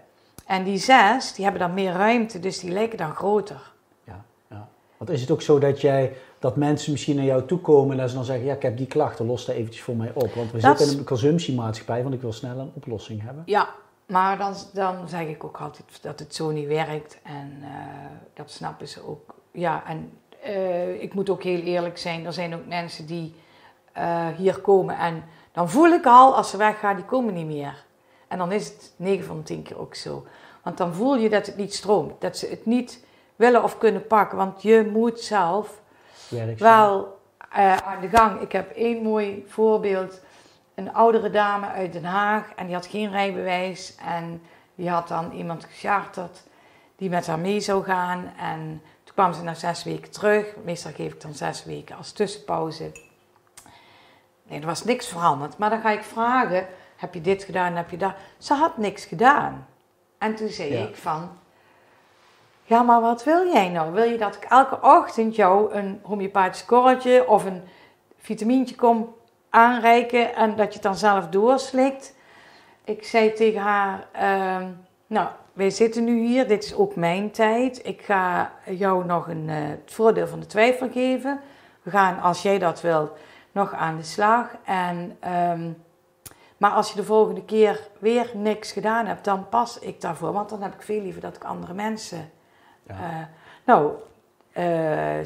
En 0.45 0.64
die 0.64 0.78
zes, 0.78 1.34
die 1.34 1.43
hebben 1.43 1.62
dan 1.62 1.74
meer 1.74 1.91
ruimte, 1.91 2.39
dus 2.39 2.60
die 2.60 2.72
lijken 2.72 2.97
dan 2.97 3.16
groter. 3.16 3.72
Ja, 4.04 4.24
ja. 4.49 4.68
Want 4.97 5.10
is 5.10 5.22
het 5.22 5.32
ook 5.32 5.41
zo 5.41 5.60
dat 5.60 5.82
jij 5.82 6.14
dat 6.39 6.56
mensen 6.56 6.91
misschien 6.91 7.16
naar 7.16 7.26
jou 7.26 7.45
toe 7.45 7.60
komen 7.60 7.91
en 7.91 7.97
dat 7.97 8.10
ze 8.10 8.16
dan 8.16 8.26
zeggen, 8.26 8.45
ja, 8.45 8.54
ik 8.54 8.62
heb 8.62 8.78
die 8.78 8.88
klachten, 8.88 9.26
los 9.26 9.45
daar 9.45 9.56
eventjes 9.56 9.84
voor 9.84 9.95
mij 9.95 10.12
op. 10.14 10.34
Want 10.34 10.52
we 10.52 10.60
Dat 10.60 10.78
zitten 10.78 10.93
in 10.93 10.99
een 10.99 11.06
consumptiemaatschappij, 11.06 12.02
want 12.04 12.14
ik 12.14 12.22
wil 12.22 12.34
snel 12.34 12.60
een 12.60 12.72
oplossing 12.74 13.22
hebben. 13.24 13.43
Ja, 13.45 13.70
maar 14.06 14.38
dan, 14.38 14.54
dan 14.74 15.10
zeg 15.10 15.28
ik 15.28 15.43
ook 15.43 15.58
altijd 15.58 15.99
dat 16.02 16.20
het 16.20 16.36
zo 16.36 16.49
niet 16.52 16.68
werkt. 16.68 17.20
En 17.24 17.58
eh, 17.62 17.70
dat 18.34 18.52
snappen 18.52 18.88
ze 18.88 19.08
ook. 19.08 19.36
Ja, 19.52 19.84
en 19.88 20.12
eh, 20.43 21.02
ik 21.02 21.14
moet 21.14 21.30
ook 21.30 21.43
heel 21.43 21.62
eerlijk 21.62 21.97
zijn. 21.97 22.26
Er 22.26 22.34
zijn 22.34 22.56
ook 22.56 22.68
mensen 22.68 23.06
die 23.06 23.36
eh, 23.92 24.28
hier 24.28 24.60
komen 24.60 24.98
en 24.98 25.24
dan 25.52 25.70
voel 25.70 25.89
ik 25.89 26.06
al, 26.06 26.36
als 26.36 26.50
ze 26.50 26.58
weggaan, 26.58 26.96
die 26.96 27.06
komen 27.06 27.34
niet 27.34 27.46
meer. 27.46 27.84
En 28.28 28.38
dan 28.38 28.52
is 28.52 28.68
het 28.68 28.94
9 28.96 29.26
van 29.26 29.38
de 29.38 29.44
10 29.44 29.62
keer 29.62 29.80
ook 29.80 29.96
zo. 29.96 30.26
Want 30.64 30.78
dan 30.78 30.94
voel 30.94 31.16
je 31.16 31.30
dat 31.30 31.46
het 31.46 31.58
niet 31.58 31.74
stroomt. 31.74 32.22
Dat 32.22 32.38
ze 32.38 32.48
het 32.48 32.66
niet 32.66 33.06
willen 33.36 33.64
of 33.64 33.78
kunnen 33.78 34.08
pakken. 34.08 34.38
Want 34.38 34.62
je 34.62 34.89
moet 34.92 35.20
zelf 35.20 35.82
Werk 36.30 36.60
wel 36.60 37.20
eh, 37.52 37.78
aan 37.78 38.02
de 38.02 38.10
gang. 38.10 38.42
Ik 38.42 38.52
heb 38.52 38.72
één 38.72 39.04
mooi 39.04 39.46
voorbeeld. 39.48 40.20
Een 40.76 40.94
oudere 40.94 41.30
dame 41.30 41.68
uit 41.68 41.94
Den 41.94 42.04
Haag 42.04 42.54
en 42.56 42.66
die 42.66 42.76
had 42.76 42.86
geen 42.86 43.12
rijbewijs. 43.12 43.96
En 43.96 44.42
die 44.76 44.89
had 44.89 45.08
dan 45.08 45.32
iemand 45.32 45.66
gecharterd 45.66 46.44
die 46.96 47.10
met 47.10 47.28
haar 47.28 47.39
mee 47.39 47.60
zou 47.60 47.84
gaan. 47.84 48.34
En 48.38 48.82
toen 49.04 49.14
kwam 49.14 49.34
ze 49.34 49.44
na 49.44 49.54
zes 49.54 49.84
weken 49.84 50.12
terug. 50.12 50.56
Meestal 50.64 50.92
geef 50.92 51.14
ik 51.14 51.22
dan 51.22 51.34
zes 51.34 51.64
weken 51.64 51.98
als 51.98 52.12
tussenpauze. 52.12 52.92
Nee, 54.52 54.60
er 54.60 54.66
was 54.66 54.84
niks 54.84 55.08
veranderd. 55.08 55.58
Maar 55.58 55.70
dan 55.70 55.82
ga 55.82 55.89
ik 55.89 56.04
vragen, 56.04 56.68
heb 56.95 57.14
je 57.14 57.22
dit 57.22 57.43
gedaan, 57.43 57.76
heb 57.76 57.89
je 57.89 57.97
dat? 57.97 58.14
Ze 58.38 58.54
had 58.54 58.78
niks 58.78 59.06
gedaan. 59.06 59.68
En 60.18 60.36
toen 60.36 60.49
zei 60.49 60.74
Ja. 60.74 60.84
ik 60.88 60.95
van, 60.95 61.30
ja, 62.64 62.82
maar 62.82 63.02
wat 63.02 63.24
wil 63.24 63.47
jij 63.54 63.70
nou? 63.70 63.91
Wil 63.93 64.04
je 64.04 64.18
dat 64.18 64.36
ik 64.36 64.43
elke 64.43 64.78
ochtend 64.82 65.36
jou 65.36 65.74
een 65.74 65.99
homeopathisch 66.04 66.66
korreltje 66.66 67.28
of 67.28 67.45
een 67.45 67.62
vitamintje 68.18 68.76
kom 68.76 69.16
aanreiken 69.49 70.36
en 70.36 70.56
dat 70.56 70.68
je 70.68 70.74
het 70.74 70.82
dan 70.84 70.95
zelf 70.95 71.28
doorslikt? 71.28 72.16
Ik 72.84 73.04
zei 73.04 73.34
tegen 73.34 73.62
haar, 73.62 74.08
ehm, 74.12 74.68
nou, 75.08 75.28
wij 75.54 75.70
zitten 75.70 76.04
nu 76.04 76.20
hier, 76.26 76.47
dit 76.47 76.64
is 76.64 76.76
ook 76.76 76.95
mijn 76.95 77.32
tijd. 77.32 77.86
Ik 77.88 78.02
ga 78.02 78.52
jou 78.66 79.06
nog 79.06 79.28
een, 79.28 79.49
eh, 79.49 79.56
het 79.58 79.91
voordeel 79.93 80.28
van 80.28 80.39
de 80.39 80.45
twijfel 80.45 80.89
geven. 80.89 81.39
We 81.82 81.89
gaan, 81.89 82.22
als 82.22 82.41
jij 82.41 82.60
dat 82.60 82.82
wilt, 82.82 83.12
nog 83.52 83.74
aan 83.74 83.97
de 83.97 84.04
slag. 84.04 84.47
En, 84.66 85.18
ehm, 85.20 85.70
maar 86.58 86.72
als 86.72 86.89
je 86.89 86.95
de 86.95 87.04
volgende 87.04 87.43
keer 87.45 87.88
weer 87.99 88.32
niks 88.34 88.72
gedaan 88.72 89.06
hebt, 89.06 89.24
dan 89.26 89.49
pas 89.49 89.80
ik 89.80 90.02
daarvoor. 90.02 90.32
Want 90.34 90.49
dan 90.49 90.62
heb 90.62 90.74
ik 90.74 90.82
veel 90.82 91.02
liever 91.02 91.22
dat 91.22 91.36
ik 91.36 91.43
andere 91.43 91.74
mensen 91.74 92.30
Ja. 92.84 92.93
eh, 92.95 93.26
nou, 93.66 93.91
eh, 94.52 94.64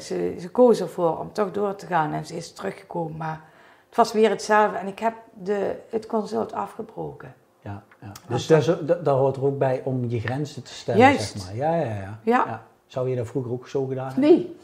ze, 0.00 0.36
ze 0.40 0.48
koos 0.52 0.80
ervoor 0.80 1.18
om 1.18 1.32
toch 1.32 1.50
door 1.50 1.74
te 1.74 1.86
gaan 1.86 2.12
en 2.12 2.26
ze 2.26 2.36
is 2.36 2.52
teruggekomen. 2.52 3.16
Maar 3.16 3.40
het 3.88 3.96
was 3.96 4.12
weer 4.12 4.30
hetzelfde 4.30 4.78
en 4.78 4.86
ik 4.86 4.98
heb 4.98 5.14
de, 5.32 5.76
het 5.90 6.06
consult 6.06 6.52
afgebroken. 6.52 7.34
Ja, 7.60 7.82
ja. 8.00 8.12
Dus 8.28 8.46
daar, 8.46 8.62
zo- 8.62 8.84
da- 8.84 8.94
daar 8.94 9.14
hoort 9.14 9.36
er 9.36 9.44
ook 9.44 9.58
bij 9.58 9.80
om 9.84 10.04
je 10.08 10.20
grenzen 10.20 10.62
te 10.62 10.74
stellen, 10.74 11.00
Juist. 11.00 11.38
zeg 11.38 11.44
maar. 11.46 11.56
Ja, 11.56 11.74
ja, 11.76 11.94
ja, 11.94 12.18
Ja. 12.22 12.62
Zou 12.86 13.08
je 13.08 13.16
dat 13.16 13.26
vroeger 13.26 13.52
ook 13.52 13.68
zo 13.68 13.84
gedaan 13.86 14.06
hebben? 14.12 14.30
Nee. 14.30 14.56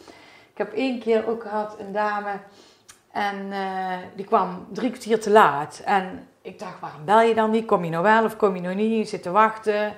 Ik 0.53 0.59
heb 0.59 0.73
één 0.73 1.01
keer 1.01 1.27
ook 1.29 1.43
gehad 1.43 1.77
een 1.79 1.93
dame 1.93 2.31
en 3.13 3.53
eh, 3.53 3.97
die 4.15 4.25
kwam 4.25 4.67
drie 4.73 4.91
kwartier 4.91 5.21
te 5.21 5.31
laat. 5.31 5.83
En 5.85 6.29
ik 6.43 6.59
dacht, 6.59 6.81
waarom 6.81 7.05
bel 7.05 7.21
je 7.21 7.35
dan 7.35 7.51
niet? 7.51 7.67
Kom 7.67 7.85
je 7.85 7.91
nou 7.91 8.03
wel 8.03 8.25
of 8.25 8.37
kom 8.37 8.55
je 8.55 8.61
nou 8.61 8.75
niet? 8.75 8.99
Je 8.99 9.05
zit 9.05 9.23
te 9.23 9.31
wachten. 9.31 9.95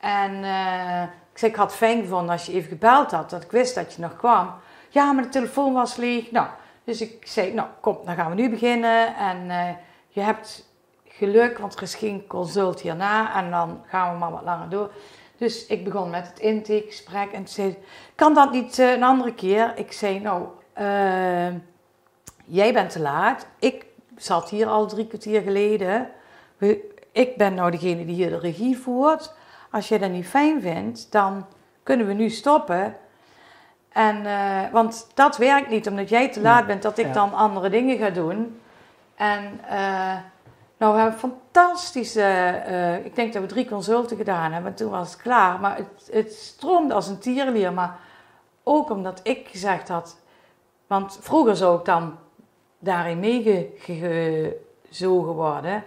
En 0.00 0.44
eh, 0.44 1.02
ik 1.02 1.38
zei, 1.38 1.50
ik 1.50 1.56
had 1.56 1.66
het 1.66 1.76
fijn 1.76 2.00
gevonden 2.00 2.30
als 2.30 2.46
je 2.46 2.52
even 2.52 2.68
gebeld 2.68 3.10
had, 3.10 3.30
dat 3.30 3.42
ik 3.42 3.50
wist 3.50 3.74
dat 3.74 3.94
je 3.94 4.02
nog 4.02 4.16
kwam. 4.16 4.54
Ja, 4.88 5.12
maar 5.12 5.22
de 5.22 5.28
telefoon 5.28 5.72
was 5.72 5.96
leeg. 5.96 6.30
Nou, 6.30 6.46
dus 6.84 7.00
ik 7.00 7.26
zei, 7.26 7.54
nou 7.54 7.68
kom, 7.80 7.98
dan 8.04 8.14
gaan 8.14 8.28
we 8.28 8.34
nu 8.34 8.50
beginnen. 8.50 9.16
En 9.16 9.50
eh, 9.50 9.74
je 10.08 10.20
hebt 10.20 10.70
geluk, 11.08 11.58
want 11.58 11.74
er 11.74 11.82
is 11.82 11.94
geen 11.94 12.26
consult 12.26 12.80
hierna. 12.80 13.34
En 13.34 13.50
dan 13.50 13.82
gaan 13.86 14.12
we 14.12 14.18
maar 14.18 14.30
wat 14.30 14.44
langer 14.44 14.68
door. 14.68 14.90
Dus 15.36 15.66
ik 15.66 15.84
begon 15.84 16.10
met 16.10 16.26
het 16.26 16.38
intakegesprek 16.38 17.32
en 17.32 17.48
zei 17.48 17.70
ze, 17.70 17.76
kan 18.14 18.34
dat 18.34 18.52
niet 18.52 18.78
een 18.78 19.02
andere 19.02 19.34
keer? 19.34 19.72
Ik 19.76 19.92
zei, 19.92 20.20
nou, 20.20 20.46
eh, 20.72 21.54
jij 22.52 22.72
bent 22.72 22.90
te 22.90 23.00
laat. 23.00 23.46
Ik 23.58 23.86
zat 24.16 24.50
hier 24.50 24.66
al 24.66 24.86
drie 24.86 25.06
kwartier 25.06 25.42
geleden. 25.42 26.08
Ik 27.12 27.36
ben 27.36 27.54
nou 27.54 27.70
degene 27.70 28.04
die 28.04 28.14
hier 28.14 28.28
de 28.30 28.38
regie 28.38 28.78
voert. 28.78 29.34
Als 29.70 29.88
jij 29.88 29.98
dat 29.98 30.10
niet 30.10 30.26
fijn 30.26 30.60
vindt, 30.60 31.12
dan 31.12 31.46
kunnen 31.82 32.06
we 32.06 32.12
nu 32.12 32.30
stoppen. 32.30 32.96
En, 33.88 34.26
eh, 34.26 34.72
want 34.72 35.10
dat 35.14 35.36
werkt 35.36 35.70
niet, 35.70 35.88
omdat 35.88 36.08
jij 36.08 36.28
te 36.28 36.40
laat 36.40 36.66
bent, 36.66 36.82
dat 36.82 36.98
ik 36.98 37.06
Ja. 37.06 37.12
dan 37.12 37.34
andere 37.34 37.70
dingen 37.70 37.98
ga 37.98 38.10
doen. 38.10 38.60
En 39.14 39.60
eh, 39.68 40.16
nou, 40.76 40.94
we 40.94 41.00
hebben 41.00 41.18
fantastische, 41.18 42.22
eh, 42.22 43.04
ik 43.04 43.14
denk 43.14 43.32
dat 43.32 43.42
we 43.42 43.48
drie 43.48 43.68
consulten 43.68 44.16
gedaan 44.16 44.52
hebben. 44.52 44.70
En 44.70 44.76
toen 44.76 44.90
was 44.90 45.12
het 45.12 45.22
klaar. 45.22 45.60
Maar 45.60 45.76
het, 45.76 46.08
het 46.12 46.32
stroomde 46.32 46.94
als 46.94 47.08
een 47.08 47.18
tierlier. 47.18 47.72
Maar 47.72 47.96
ook 48.62 48.90
omdat 48.90 49.20
ik 49.22 49.48
gezegd 49.48 49.88
had, 49.88 50.20
want 50.86 51.18
vroeger 51.20 51.56
zou 51.56 51.78
ik 51.78 51.84
dan 51.84 52.18
daarin 52.82 53.20
meegezogen 53.20 55.32
worden. 55.32 55.84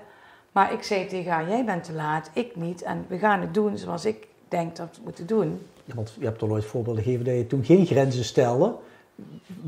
Maar 0.52 0.74
ik 0.74 0.84
zei 0.84 1.08
tegen 1.08 1.32
haar, 1.32 1.50
jij 1.50 1.66
bent 1.66 1.84
te 1.84 1.93
laat, 1.93 2.30
ik 2.34 2.56
niet. 2.56 2.82
En 2.82 3.06
we 3.08 3.18
gaan 3.18 3.41
het 3.41 3.54
doen 3.54 3.78
zoals 3.78 4.06
ik 4.06 4.28
denk 4.48 4.76
dat 4.76 4.86
we 4.86 4.91
het 4.96 5.04
moeten 5.04 5.28
doen. 5.28 5.62
Ja, 5.84 5.96
want 5.96 6.16
je 6.20 6.26
hebt 6.26 6.41
al 6.41 6.50
ooit 6.50 6.66
voorbeelden 6.66 7.04
gegeven 7.04 7.26
dat 7.26 7.36
je 7.36 7.48
toen 7.48 7.66
geen 7.66 7.86
grenzen 7.86 8.24
stelde. 8.24 8.74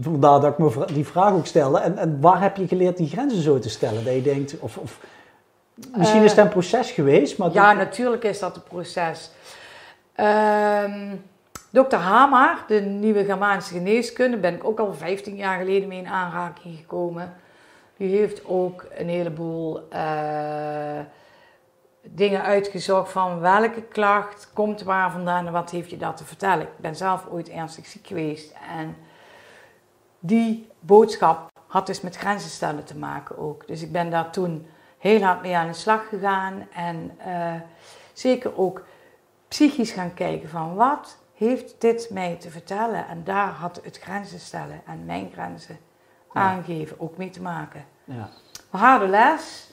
Vandaar 0.02 0.40
dat 0.40 0.52
ik 0.52 0.58
me 0.58 0.86
die 0.94 1.06
vraag 1.06 1.34
ook 1.34 1.46
stelde. 1.46 1.80
En, 1.80 1.98
en 1.98 2.22
waar 2.22 2.42
heb 2.42 2.58
je 2.58 2.68
geleerd 2.68 2.98
die 2.98 3.08
grenzen 3.08 3.42
zo 3.42 3.60
te 3.60 3.70
stellen? 3.70 4.04
Dat 4.04 4.14
je 4.14 4.22
denkt, 4.22 4.60
of, 4.60 4.78
of 4.78 5.00
misschien 5.96 6.20
Eh, 6.20 6.26
is 6.26 6.32
het 6.32 6.40
een 6.40 6.50
proces 6.50 6.92
geweest, 6.92 7.38
maar... 7.38 7.54
Ja, 7.54 7.74
natuurlijk 7.74 8.24
is 8.24 8.40
dat 8.40 8.56
een 8.56 8.64
proces. 8.64 9.32
Ehm 10.16 11.16
Dr. 11.72 11.96
Hamar, 11.96 12.64
de 12.68 12.82
nieuwe 12.82 13.26
Germaanse 13.26 13.74
geneeskunde, 13.74 14.38
ben 14.38 14.54
ik 14.54 14.64
ook 14.64 14.80
al 14.80 14.94
15 14.94 15.36
jaar 15.36 15.58
geleden 15.58 15.88
mee 15.88 16.00
in 16.00 16.08
aanraking 16.08 16.78
gekomen. 16.78 17.36
Die 17.98 18.18
heeft 18.18 18.46
ook 18.46 18.86
een 18.98 19.10
heleboel 19.10 19.90
eh, 19.90 21.00
dingen 22.02 22.42
uitgezocht 22.42 23.12
van 23.12 23.40
welke 23.40 23.82
klacht 23.82 24.50
komt 24.54 24.84
waar 24.84 25.12
vandaan 25.12 25.46
en 25.46 25.52
wat 25.52 25.70
heeft 25.70 25.90
je 25.90 25.98
dat 25.98 26.18
te 26.18 26.26
vertellen. 26.26 26.62
Ik 26.62 26.78
ben 26.78 26.96
zelf 26.96 27.26
ooit 27.32 27.50
ernstig 27.50 27.86
ziek 27.86 28.08
geweest 28.08 28.56
en 28.78 28.98
die 30.20 30.70
boodschap 30.80 31.52
had 31.68 31.88
dus 31.88 32.02
met 32.02 32.18
grenzen 32.18 32.50
stellen 32.50 32.84
te 32.84 32.98
maken 32.98 33.38
ook. 33.38 33.68
Dus 33.68 33.82
ik 33.82 33.92
ben 33.92 34.10
daar 34.10 34.30
toen 34.30 34.68
heel 34.98 35.22
hard 35.22 35.42
mee 35.42 35.56
aan 35.56 35.68
de 35.68 35.74
slag 35.74 36.08
gegaan 36.08 36.68
en 36.74 37.12
eh, 37.18 37.54
zeker 38.14 38.58
ook 38.58 38.86
psychisch 39.48 39.92
gaan 39.92 40.14
kijken 40.14 40.50
van 40.50 40.76
wat 40.76 41.18
heeft 41.38 41.76
dit 41.78 42.10
mij 42.12 42.36
te 42.40 42.50
vertellen. 42.50 43.08
En 43.08 43.22
daar 43.24 43.50
had 43.50 43.80
het 43.84 43.98
grenzen 44.00 44.40
stellen 44.40 44.82
en 44.86 45.06
mijn 45.06 45.30
grenzen 45.34 45.78
Ja. 46.34 46.42
aangeven 46.42 47.00
ook 47.00 47.18
mee 47.18 47.30
te 47.30 47.42
maken. 47.42 47.86
Ja, 48.04 48.30
Een 48.72 48.80
harde 48.80 49.08
les, 49.08 49.72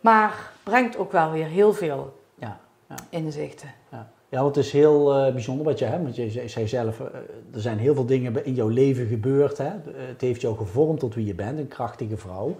maar 0.00 0.52
brengt 0.62 0.96
ook 0.96 1.12
wel 1.12 1.30
weer 1.30 1.46
heel 1.46 1.72
veel 1.72 2.18
ja, 2.34 2.60
ja. 2.88 2.94
inzichten. 3.10 3.68
Ja. 3.90 4.10
Ja, 4.28 4.42
want 4.42 4.56
het 4.56 4.64
is 4.64 4.72
heel 4.72 5.14
eh, 5.14 5.32
bijzonder 5.32 5.64
wat 5.64 5.78
je 5.78 5.84
hebt. 5.84 6.02
Want 6.02 6.16
je 6.16 6.30
zei- 6.30 6.48
zei 6.48 6.68
zelf, 6.68 7.00
eh, 7.00 7.06
er 7.54 7.60
zijn 7.60 7.78
heel 7.78 7.94
veel 7.94 8.06
dingen 8.06 8.44
in 8.44 8.54
jouw 8.54 8.68
leven 8.68 9.06
gebeurd. 9.06 9.58
Hè? 9.58 9.70
Het 10.08 10.20
heeft 10.20 10.40
jou 10.40 10.56
gevormd 10.56 11.00
tot 11.00 11.14
wie 11.14 11.26
je 11.26 11.34
bent, 11.34 11.58
een 11.58 11.68
krachtige 11.68 12.16
vrouw. 12.16 12.56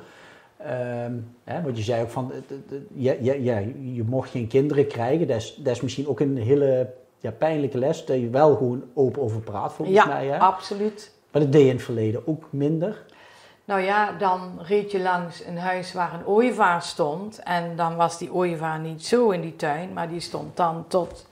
Ehm, 0.56 1.12
hè, 1.44 1.62
want 1.62 1.76
je 1.76 1.82
zei 1.82 2.02
ook 2.02 2.10
van, 2.10 2.32
ja, 2.94 3.14
ja, 3.20 3.32
ja, 3.32 3.58
je 3.80 4.02
mocht 4.06 4.30
geen 4.30 4.46
kinderen 4.46 4.86
krijgen. 4.86 5.26
Dat 5.26 5.36
is, 5.36 5.54
dat 5.54 5.74
is 5.74 5.80
misschien 5.80 6.08
ook 6.08 6.20
een 6.20 6.36
hele 6.36 6.92
ja, 7.18 7.30
pijnlijke 7.30 7.78
les. 7.78 8.04
Dat 8.04 8.20
je 8.20 8.30
wel 8.30 8.56
gewoon 8.56 8.84
open 8.94 9.22
over 9.22 9.40
praat, 9.40 9.72
volgens 9.72 9.96
ja, 9.96 10.06
mij. 10.06 10.26
Hè? 10.26 10.38
absoluut. 10.38 11.14
Maar 11.30 11.42
dat 11.42 11.52
deed 11.52 11.62
je 11.62 11.68
in 11.68 11.74
het 11.74 11.84
verleden 11.84 12.26
ook 12.26 12.44
minder. 12.50 13.04
Nou 13.64 13.80
ja, 13.80 14.12
dan 14.12 14.58
reed 14.62 14.90
je 14.90 15.00
langs 15.00 15.44
een 15.44 15.58
huis 15.58 15.92
waar 15.92 16.14
een 16.14 16.26
ooievaar 16.26 16.82
stond. 16.82 17.38
En 17.38 17.76
dan 17.76 17.96
was 17.96 18.18
die 18.18 18.32
ooievaar 18.32 18.78
niet 18.78 19.06
zo 19.06 19.30
in 19.30 19.40
die 19.40 19.56
tuin, 19.56 19.92
maar 19.92 20.08
die 20.08 20.20
stond 20.20 20.56
dan 20.56 20.84
tot 20.88 21.26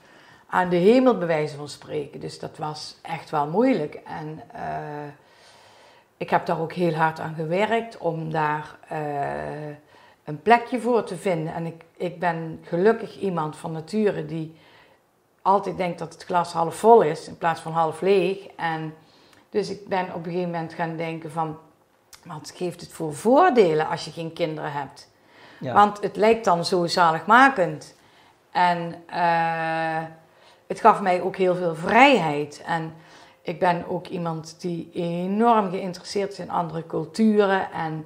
aan 0.47 0.69
de 0.69 0.75
hemel, 0.75 1.17
bij 1.17 1.27
wijze 1.27 1.55
van 1.55 1.69
spreken. 1.69 2.19
Dus 2.19 2.39
dat 2.39 2.57
was 2.57 2.97
echt 3.01 3.29
wel 3.29 3.47
moeilijk. 3.47 3.99
En 4.05 4.41
eh, 4.51 5.07
ik 6.17 6.29
heb 6.29 6.45
daar 6.45 6.61
ook 6.61 6.73
heel 6.73 6.93
hard 6.93 7.19
aan 7.19 7.35
gewerkt 7.35 7.97
om 7.97 8.31
daar 8.31 8.77
eh, 8.87 9.75
een 10.23 10.41
plekje 10.41 10.79
voor 10.79 11.03
te 11.03 11.15
vinden. 11.15 11.53
En 11.53 11.65
ik, 11.65 11.83
ik 11.97 12.19
ben 12.19 12.59
gelukkig 12.63 13.19
iemand 13.19 13.55
van 13.55 13.71
nature 13.71 14.25
die 14.25 14.55
altijd 15.45 15.77
denkt 15.77 15.99
dat 15.99 16.13
het 16.13 16.23
glas 16.23 16.53
half 16.53 16.75
vol 16.75 17.01
is 17.01 17.27
in 17.27 17.37
plaats 17.37 17.61
van 17.61 17.71
half 17.71 18.01
leeg. 18.01 18.37
En 18.55 18.93
dus 19.49 19.69
ik 19.69 19.87
ben 19.87 20.05
op 20.13 20.15
een 20.15 20.31
gegeven 20.31 20.51
moment 20.51 20.73
gaan 20.73 20.97
denken 20.97 21.31
van, 21.31 21.57
wat 22.23 22.53
geeft 22.55 22.81
het 22.81 22.93
voor 22.93 23.15
voordelen 23.15 23.87
als 23.87 24.05
je 24.05 24.11
geen 24.11 24.33
kinderen 24.33 24.71
hebt? 24.71 25.09
Ja. 25.59 25.73
Want 25.73 26.01
het 26.01 26.15
lijkt 26.15 26.45
dan 26.45 26.65
zo 26.65 26.85
zaligmakend. 26.85 27.95
En 28.51 28.95
eh, 29.05 30.03
het 30.67 30.79
gaf 30.79 31.01
mij 31.01 31.21
ook 31.21 31.35
heel 31.35 31.55
veel 31.55 31.75
vrijheid. 31.75 32.61
En 32.65 32.93
ik 33.41 33.59
ben 33.59 33.87
ook 33.87 34.07
iemand 34.07 34.55
die 34.61 34.89
enorm 34.93 35.69
geïnteresseerd 35.69 36.31
is 36.31 36.39
in 36.39 36.49
andere 36.49 36.85
culturen. 36.85 37.71
En, 37.71 38.05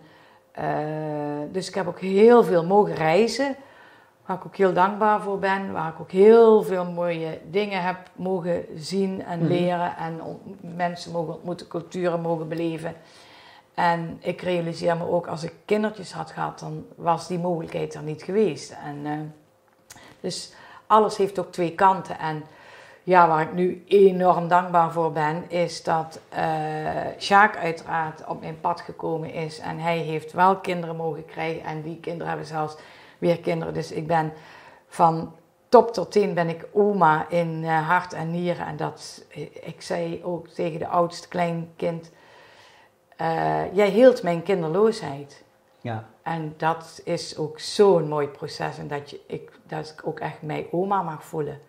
eh, 0.51 1.51
dus 1.51 1.67
ik 1.67 1.75
heb 1.75 1.87
ook 1.87 1.99
heel 1.99 2.43
veel 2.43 2.65
mogen 2.65 2.95
reizen. 2.95 3.55
Waar 4.29 4.37
ik 4.37 4.45
ook 4.45 4.55
heel 4.55 4.73
dankbaar 4.73 5.21
voor 5.21 5.39
ben. 5.39 5.71
Waar 5.71 5.89
ik 5.89 5.99
ook 5.99 6.11
heel 6.11 6.63
veel 6.63 6.85
mooie 6.85 7.39
dingen 7.51 7.83
heb 7.83 7.97
mogen 8.15 8.65
zien 8.75 9.25
en 9.25 9.39
Mhm. 9.39 9.47
leren. 9.47 9.97
En 9.97 10.21
mensen 10.75 11.11
mogen 11.11 11.33
ontmoeten, 11.33 11.67
culturen 11.67 12.21
mogen 12.21 12.47
beleven. 12.47 12.95
En 13.73 14.17
ik 14.21 14.41
realiseer 14.41 14.97
me 14.97 15.07
ook, 15.07 15.27
als 15.27 15.43
ik 15.43 15.53
kindertjes 15.65 16.11
had 16.11 16.31
gehad, 16.31 16.59
dan 16.59 16.85
was 16.95 17.27
die 17.27 17.39
mogelijkheid 17.39 17.93
er 17.93 18.01
niet 18.01 18.23
geweest. 18.23 18.75
En, 18.85 19.05
eh, 19.05 19.11
dus 20.19 20.53
alles 20.87 21.17
heeft 21.17 21.39
ook 21.39 21.51
twee 21.51 21.75
kanten. 21.75 22.19
En 22.19 22.43
ja, 23.03 23.27
waar 23.27 23.41
ik 23.41 23.53
nu 23.53 23.83
enorm 23.87 24.47
dankbaar 24.47 24.91
voor 24.91 25.11
ben, 25.11 25.49
is 25.51 25.83
dat 25.83 26.19
Sjaak 27.19 27.57
uiteraard 27.57 28.25
op 28.27 28.41
mijn 28.41 28.59
pad 28.61 28.81
gekomen 28.81 29.33
is. 29.33 29.59
En 29.59 29.79
hij 29.79 29.97
heeft 29.97 30.31
wel 30.33 30.55
kinderen 30.55 30.95
mogen 30.95 31.25
krijgen. 31.25 31.63
En 31.63 31.81
die 31.81 31.99
kinderen 31.99 32.27
hebben 32.27 32.45
zelfs 32.47 32.77
weer 33.19 33.39
kinderen. 33.39 33.73
Dus 33.73 33.91
ik 33.91 34.07
ben 34.07 34.33
van 34.87 35.33
top 35.69 35.93
tot 35.93 36.11
teen 36.11 36.33
ben 36.33 36.49
ik 36.49 36.67
oma 36.71 37.29
in 37.29 37.63
eh, 37.63 37.87
hart 37.87 38.13
en 38.13 38.31
nieren. 38.31 38.65
En 38.65 38.77
dat, 38.77 39.25
ik 39.63 39.81
zei 39.81 40.23
ook 40.23 40.47
tegen 40.47 40.79
de 40.79 40.87
oudste 40.87 41.27
kleinkind, 41.27 42.11
eh, 43.15 43.75
jij 43.75 43.89
hield 43.89 44.23
mijn 44.23 44.43
kinderloosheid. 44.43 45.43
Ja. 45.81 46.05
En 46.23 46.53
dat 46.57 47.01
is 47.03 47.37
ook 47.37 47.59
zo'n 47.59 48.07
mooi 48.07 48.27
proces. 48.27 48.77
En 48.77 48.87
dat, 48.87 49.09
je, 49.09 49.19
ik, 49.27 49.51
dat 49.63 49.95
ik 49.97 50.07
ook 50.07 50.19
echt 50.19 50.41
mij 50.41 50.67
oma 50.71 51.01
mag 51.01 51.23
voelen. 51.23 51.59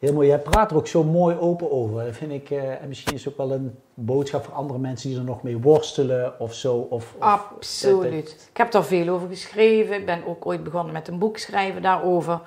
Heel 0.00 0.12
mooi. 0.12 0.28
Jij 0.28 0.38
praat 0.38 0.70
er 0.70 0.76
ook 0.76 0.86
zo 0.86 1.04
mooi 1.04 1.36
open 1.36 1.70
over. 1.70 2.04
Dat 2.04 2.16
vind 2.16 2.32
ik, 2.32 2.50
eh, 2.50 2.82
en 2.82 2.88
misschien 2.88 3.14
is 3.14 3.24
het 3.24 3.32
ook 3.32 3.48
wel 3.48 3.56
een 3.56 3.78
boodschap 3.94 4.44
voor 4.44 4.54
andere 4.54 4.78
mensen 4.78 5.08
die 5.08 5.18
er 5.18 5.24
nog 5.24 5.42
mee 5.42 5.58
worstelen 5.58 6.40
of 6.40 6.54
zo. 6.54 6.76
Of, 6.76 7.14
of 7.14 7.22
Absoluut. 7.22 8.48
Ik 8.50 8.56
heb 8.56 8.70
daar 8.70 8.84
veel 8.84 9.08
over 9.08 9.28
geschreven. 9.28 9.94
Ik 9.94 10.06
ben 10.06 10.26
ook 10.26 10.46
ooit 10.46 10.64
begonnen 10.64 10.92
met 10.92 11.08
een 11.08 11.18
boek 11.18 11.38
schrijven 11.38 11.82
daarover. 11.82 12.40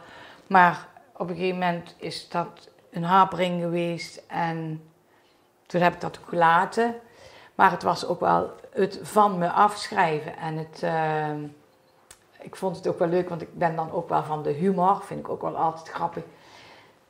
Maar 0.48 0.88
op 1.18 1.30
een 1.30 1.36
gegeven 1.36 1.60
moment 1.60 1.96
is 1.98 2.30
dat 2.30 2.70
een 2.92 3.04
hapering 3.04 3.62
geweest. 3.62 4.24
En 4.28 4.82
toen 5.66 5.82
heb 5.82 5.94
ik 5.94 6.02
dat 6.02 6.20
ook 6.22 6.30
gelaten. 6.30 6.96
Maar 7.56 7.72
het 7.72 7.84
was 7.84 8.06
ook 8.06 8.20
wel 8.20 8.50
het 8.70 9.00
van 9.02 9.38
me 9.38 9.50
afschrijven. 9.50 10.38
En 10.38 10.58
het, 10.58 10.84
eh, 10.84 11.34
ik 12.40 12.56
vond 12.56 12.76
het 12.76 12.88
ook 12.88 13.00
wel 13.00 13.08
leuk, 13.08 13.30
want 13.30 13.42
ik 13.42 13.58
ben 13.58 13.76
dan 13.76 13.92
ook 13.92 14.10
wel 14.10 14.24
van 14.24 14.44
de 14.44 14.52
humor. 14.52 15.02
Vind 15.04 15.20
ik 15.20 15.30
ook 15.30 15.42
wel 15.42 15.58
altijd 15.58 15.90
grappig. 15.90 16.24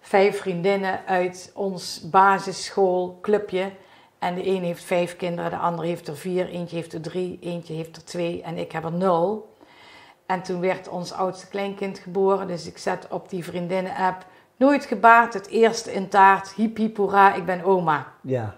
Vijf 0.05 0.37
vriendinnen 0.39 0.99
uit 1.05 1.51
ons 1.53 2.01
basisschoolclubje. 2.09 3.71
En 4.19 4.35
de 4.35 4.47
een 4.47 4.63
heeft 4.63 4.83
vijf 4.83 5.15
kinderen, 5.15 5.51
de 5.51 5.57
ander 5.57 5.85
heeft 5.85 6.07
er 6.07 6.17
vier, 6.17 6.47
eentje 6.49 6.75
heeft 6.75 6.93
er 6.93 7.01
drie, 7.01 7.39
eentje 7.41 7.73
heeft 7.73 7.95
er 7.95 8.03
twee 8.05 8.41
en 8.41 8.57
ik 8.57 8.71
heb 8.71 8.83
er 8.83 8.91
nul. 8.91 9.55
En 10.25 10.41
toen 10.41 10.59
werd 10.59 10.87
ons 10.89 11.13
oudste 11.13 11.47
kleinkind 11.47 11.99
geboren, 11.99 12.47
dus 12.47 12.67
ik 12.67 12.77
zet 12.77 13.07
op 13.09 13.29
die 13.29 13.43
vriendinnen-app 13.43 14.25
nooit 14.57 14.85
gebaard, 14.85 15.33
het 15.33 15.47
eerste 15.47 15.93
in 15.93 16.07
taart, 16.07 16.53
hiep 16.53 16.77
hiep 16.77 16.97
hoera, 16.97 17.33
ik 17.33 17.45
ben 17.45 17.63
oma. 17.63 18.07
Ja. 18.21 18.55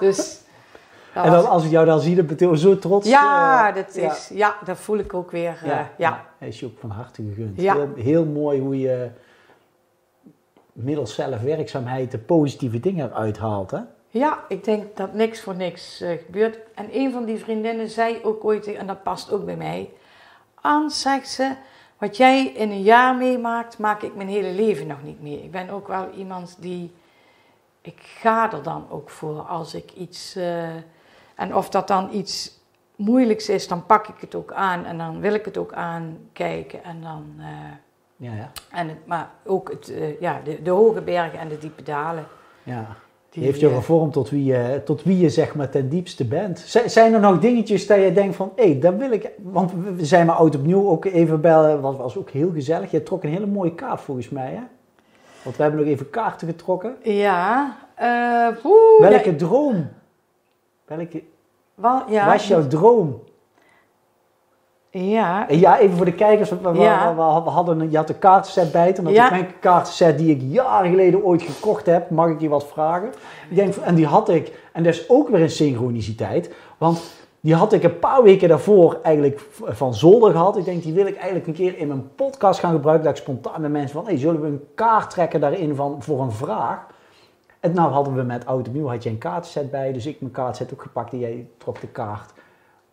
Dus 0.00 0.40
En 1.14 1.30
dan, 1.30 1.48
als 1.48 1.64
ik 1.64 1.70
jou 1.70 1.86
dan 1.86 2.00
zie, 2.00 2.16
dan 2.16 2.26
ben 2.26 2.50
ik 2.50 2.58
zo 2.58 2.78
trots. 2.78 3.08
ja, 3.08 3.68
eh, 3.68 3.74
dat 3.74 3.96
is, 3.96 4.30
ja. 4.34 4.56
dat 4.64 4.78
voel 4.78 4.98
ik 4.98 5.14
ook 5.14 5.30
weer. 5.30 5.58
eh, 5.62 5.68
ja. 5.68 5.90
ja. 5.96 6.24
Hij 6.38 6.48
is 6.48 6.60
je 6.60 6.66
ook 6.66 6.78
van 6.78 6.90
harte 6.90 7.22
gegund. 7.28 7.60
Ja. 7.60 7.74
Heel, 7.74 7.88
heel 7.96 8.24
mooi 8.24 8.60
hoe 8.60 8.80
je 8.80 9.10
middels 10.76 11.14
zelfwerkzaamheid 11.14 12.10
de 12.10 12.18
positieve 12.18 12.80
dingen 12.80 13.10
eruit 13.10 13.38
haalt. 13.38 13.70
Hè? 13.70 13.80
Ja, 14.08 14.44
ik 14.48 14.64
denk 14.64 14.96
dat 14.96 15.12
niks 15.12 15.40
voor 15.40 15.54
niks 15.54 16.00
eh, 16.00 16.18
gebeurt. 16.24 16.58
En 16.74 16.88
een 16.92 17.12
van 17.12 17.24
die 17.24 17.38
vriendinnen 17.38 17.90
zei 17.90 18.18
ook 18.22 18.44
ooit, 18.44 18.66
en 18.66 18.86
dat 18.86 19.02
past 19.02 19.32
ook 19.32 19.44
bij 19.44 19.56
mij. 19.56 19.90
Ans, 20.54 21.00
zegt 21.00 21.28
ze, 21.28 21.54
wat 21.98 22.16
jij 22.16 22.46
in 22.46 22.70
een 22.70 22.82
jaar 22.82 23.16
meemaakt, 23.16 23.78
maak 23.78 24.02
ik 24.02 24.14
mijn 24.14 24.28
hele 24.28 24.52
leven 24.52 24.86
nog 24.86 25.02
niet 25.02 25.22
mee. 25.22 25.42
Ik 25.42 25.50
ben 25.50 25.70
ook 25.70 25.88
wel 25.88 26.10
iemand 26.10 26.56
die, 26.60 26.92
ik 27.80 28.00
ga 28.00 28.52
er 28.52 28.62
dan 28.62 28.86
ook 28.90 29.10
voor 29.10 29.40
als 29.40 29.74
ik 29.74 29.92
iets, 29.92 30.36
eh, 30.36 30.74
en 31.34 31.54
of 31.54 31.68
dat 31.68 31.88
dan 31.88 32.08
iets 32.12 32.60
moeilijks 32.96 33.48
is, 33.48 33.68
dan 33.68 33.86
pak 33.86 34.08
ik 34.08 34.20
het 34.20 34.34
ook 34.34 34.52
aan 34.52 34.84
en 34.84 34.98
dan 34.98 35.20
wil 35.20 35.34
ik 35.34 35.44
het 35.44 35.56
ook 35.56 35.72
aankijken. 35.72 36.84
En 36.84 37.00
dan, 37.00 37.34
eh, 37.38 37.46
Ja, 38.16 38.32
ja. 38.34 38.50
en 38.72 38.88
het, 38.88 38.96
maar 39.06 39.30
ook 39.44 39.70
het, 39.70 39.88
eh, 39.94 40.20
ja, 40.20 40.40
de, 40.44 40.62
de 40.62 40.70
hoge 40.70 41.00
bergen 41.00 41.38
en 41.38 41.48
de 41.48 41.58
diepe 41.58 41.82
dalen. 41.82 42.24
ja. 42.62 42.86
Die 43.30 43.44
heeft 43.44 43.60
je 43.60 43.68
eh, 43.68 43.74
gevormd 43.74 44.12
tot 44.12 44.30
wie 44.30 44.44
je, 44.44 44.80
tot 44.84 45.02
wie 45.02 45.18
je 45.18 45.30
zeg 45.30 45.54
maar 45.54 45.68
ten 45.68 45.88
diepste 45.88 46.24
bent. 46.24 46.58
Z- 46.58 46.84
zijn 46.84 47.14
er 47.14 47.20
nog 47.20 47.38
dingetjes 47.38 47.86
dat 47.86 48.00
je 48.02 48.12
denkt 48.12 48.36
van, 48.36 48.52
hé, 48.56 48.78
dat 48.78 48.94
wil 48.94 49.10
ik... 49.10 49.30
Want 49.42 49.72
we- 49.72 50.04
zijn 50.04 50.26
maar 50.26 50.34
oud 50.36 50.56
opnieuw 50.56 50.88
ook 50.88 51.04
even 51.04 51.40
bellen. 51.40 51.82
Dat 51.82 51.96
was 51.96 52.16
ook 52.16 52.30
heel 52.30 52.50
gezellig. 52.52 52.90
Je 52.90 53.02
trok 53.02 53.22
een 53.22 53.30
hele 53.30 53.46
mooie 53.46 53.74
kaart 53.74 54.00
volgens 54.00 54.28
mij, 54.28 54.50
hè? 54.50 54.60
Want 55.42 55.56
we 55.56 55.62
hebben 55.62 55.80
nog 55.80 55.88
even 55.90 56.10
kaarten 56.10 56.48
getrokken. 56.48 56.96
Ja, 57.02 57.76
oeh, 58.64 59.00
Welke 59.10 59.36
droom? 59.36 59.88
Welke 60.84 61.22
wel, 61.74 62.02
ja, 62.10 62.26
was 62.26 62.48
jouw 62.48 62.66
droom? 62.66 63.22
Ja, 64.98 65.48
En 65.48 65.58
ja, 65.58 65.78
even 65.78 65.96
voor 65.96 66.04
de 66.04 66.12
kijkers. 66.14 66.50
We, 66.50 66.56
we- 66.60 66.78
Ja. 66.78 67.08
we- 67.14 67.42
we 67.44 67.50
hadden 67.50 67.80
een, 67.80 67.90
je 67.90 67.96
had 67.96 68.08
een 68.08 68.18
kaartenset 68.18 68.72
bij. 68.72 68.92
Toen 68.92 69.04
had 69.04 69.14
Ja. 69.14 69.24
ik 69.24 69.30
mijn 69.30 69.46
kaartenset 69.60 70.18
die 70.18 70.30
ik 70.30 70.40
jaren 70.42 70.90
geleden 70.90 71.24
ooit 71.24 71.42
gekocht 71.42 71.86
heb. 71.86 72.10
Mag 72.10 72.28
ik 72.28 72.40
je 72.40 72.48
wat 72.48 72.66
vragen? 72.66 73.08
Ik 73.50 73.56
denk, 73.56 73.74
en 73.74 73.94
die 73.94 74.06
had 74.06 74.28
ik. 74.28 74.52
En 74.72 74.82
dat 74.82 74.94
is 74.94 75.08
ook 75.08 75.28
weer 75.28 75.40
een 75.42 75.50
synchroniciteit. 75.50 76.54
Want 76.78 77.02
die 77.40 77.54
had 77.54 77.72
ik 77.72 77.82
een 77.82 77.98
paar 77.98 78.22
weken 78.22 78.48
daarvoor 78.48 78.98
eigenlijk 79.02 79.40
van 79.62 79.94
zolder 79.94 80.30
gehad. 80.30 80.56
Ik 80.56 80.64
denk, 80.64 80.82
die 80.82 80.92
wil 80.92 81.06
ik 81.06 81.16
eigenlijk 81.16 81.46
een 81.46 81.52
keer 81.54 81.78
in 81.78 81.88
mijn 81.88 82.08
podcast 82.14 82.60
gaan 82.60 82.72
gebruiken. 82.72 83.04
Dat 83.06 83.16
ik 83.16 83.22
spontaan 83.22 83.60
met 83.60 83.70
mensen 83.70 83.96
van, 83.96 84.04
hey, 84.06 84.18
zullen 84.18 84.40
we 84.40 84.46
een 84.46 84.64
kaart 84.74 85.10
trekken 85.10 85.40
daarin 85.40 85.74
van, 85.74 85.96
voor 85.98 86.20
een 86.20 86.32
vraag? 86.32 86.86
En 87.60 87.72
nou 87.74 87.92
hadden 87.92 88.14
we 88.14 88.22
met 88.22 88.46
Oud 88.46 88.68
Opnieuw, 88.68 88.88
had 88.88 89.02
je 89.02 89.10
een 89.10 89.18
kaartenset 89.18 89.70
bij. 89.70 89.92
Dus 89.92 90.06
ik 90.06 90.20
mijn 90.20 90.32
kaartenset 90.32 90.72
ook 90.72 90.82
gepakt 90.82 91.12
en 91.12 91.18
jij 91.18 91.46
trok 91.58 91.80
de 91.80 91.86
kaart. 91.86 92.32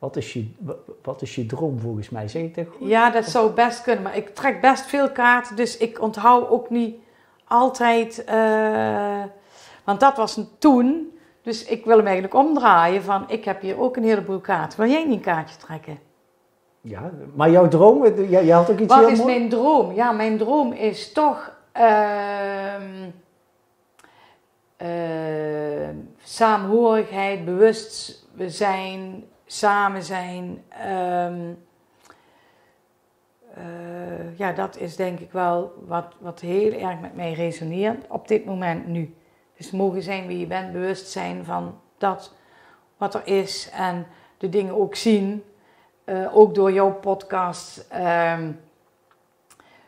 Wat 0.03 0.15
is 0.15 0.33
je, 0.33 0.51
wa- 0.59 0.75
wat 1.03 1.21
is 1.21 1.35
je 1.35 1.45
droom 1.45 1.79
volgens 1.79 2.09
mij? 2.09 2.27
Zeg 2.27 2.41
ik 2.43 2.55
dat 2.55 2.65
goed? 2.77 2.87
ja, 2.87 3.09
dat 3.09 3.25
zou 3.25 3.51
best 3.51 3.81
kunnen. 3.81 4.03
Maar 4.03 4.15
ik 4.15 4.35
trek 4.35 4.61
best 4.61 4.85
veel 4.85 5.09
kaarten, 5.11 5.55
dus 5.55 5.77
ik 5.77 6.01
onthoud 6.01 6.49
ook 6.49 6.69
niet 6.69 6.95
altijd... 7.47 8.23
eh, 8.23 9.23
want 9.83 9.99
dat 9.99 10.17
was 10.17 10.37
een 10.37 10.47
toen. 10.57 11.17
Dus 11.41 11.65
ik 11.65 11.85
wil 11.85 11.95
hem 11.97 12.05
eigenlijk 12.05 12.35
omdraaien 12.35 13.03
van... 13.03 13.23
Ik 13.27 13.45
heb 13.45 13.61
hier 13.61 13.79
ook 13.79 13.95
een 13.95 14.03
heleboel 14.03 14.39
kaarten. 14.39 14.79
Wil 14.79 14.89
jij 14.89 15.03
niet 15.05 15.13
een 15.13 15.21
kaartje 15.21 15.57
trekken? 15.57 15.99
Ja, 16.81 17.11
maar 17.35 17.49
jouw 17.49 17.67
droom, 17.67 18.05
eh, 18.05 18.29
jij, 18.29 18.45
jij 18.45 18.55
had 18.55 18.69
ook 18.71 18.79
iets 18.79 18.93
Wat 18.93 19.03
heel 19.05 19.09
is 19.09 19.23
mijn 19.23 19.49
droom? 19.49 19.93
Ja, 19.93 20.11
mijn 20.11 20.37
droom 20.37 20.71
is 20.71 21.11
toch... 21.11 21.51
ehm, 21.71 23.09
ehm, 24.77 25.95
saamhorigheid, 26.23 27.45
bewustzijn, 27.45 29.23
samen 29.45 30.03
zijn... 30.03 30.63
ehm, 30.69 31.53
eh, 33.53 34.37
ja, 34.37 34.51
dat 34.51 34.77
is 34.77 34.95
denk 34.95 35.19
ik 35.19 35.31
wel 35.31 35.73
wat, 35.85 36.15
wat 36.19 36.39
heel 36.39 36.71
erg 36.71 36.99
met 36.99 37.15
mij 37.15 37.33
resoneert 37.33 38.05
op 38.07 38.27
dit 38.27 38.45
moment 38.45 38.87
nu. 38.87 39.15
Dus 39.57 39.71
mogen 39.71 40.01
zijn 40.01 40.27
wie 40.27 40.39
je 40.39 40.47
bent, 40.47 40.71
bewust 40.71 41.07
zijn 41.07 41.45
van 41.45 41.79
dat 41.97 42.33
wat 42.97 43.13
er 43.13 43.27
is 43.27 43.69
en 43.73 44.07
de 44.37 44.49
dingen 44.49 44.75
ook 44.75 44.95
zien. 44.95 45.43
Eh, 46.03 46.37
ook 46.37 46.55
door 46.55 46.71
jouw 46.71 46.93
podcast 46.93 47.85
ehm, 47.89 48.51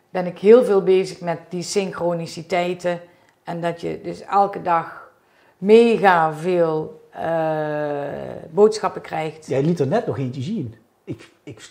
ben 0.10 0.26
ik 0.26 0.40
heel 0.40 0.64
veel 0.64 0.84
bezig 0.84 1.22
met 1.22 1.40
die 1.50 1.62
synchroniciteiten. 1.62 3.02
En 3.44 3.62
dat 3.62 3.82
je 3.82 4.02
dus 4.02 4.22
elke 4.22 4.62
dag 4.62 5.12
mega 5.58 6.34
veel 6.34 7.05
boodschappen 8.50 9.02
krijgt. 9.02 9.48
Jij 9.48 9.64
liet 9.64 9.80
er 9.80 9.88
net 9.88 10.06
nog 10.08 10.18
eentje 10.18 10.42
zien. 10.42 10.76
Ik, 11.04 11.30
ik, 11.44 11.68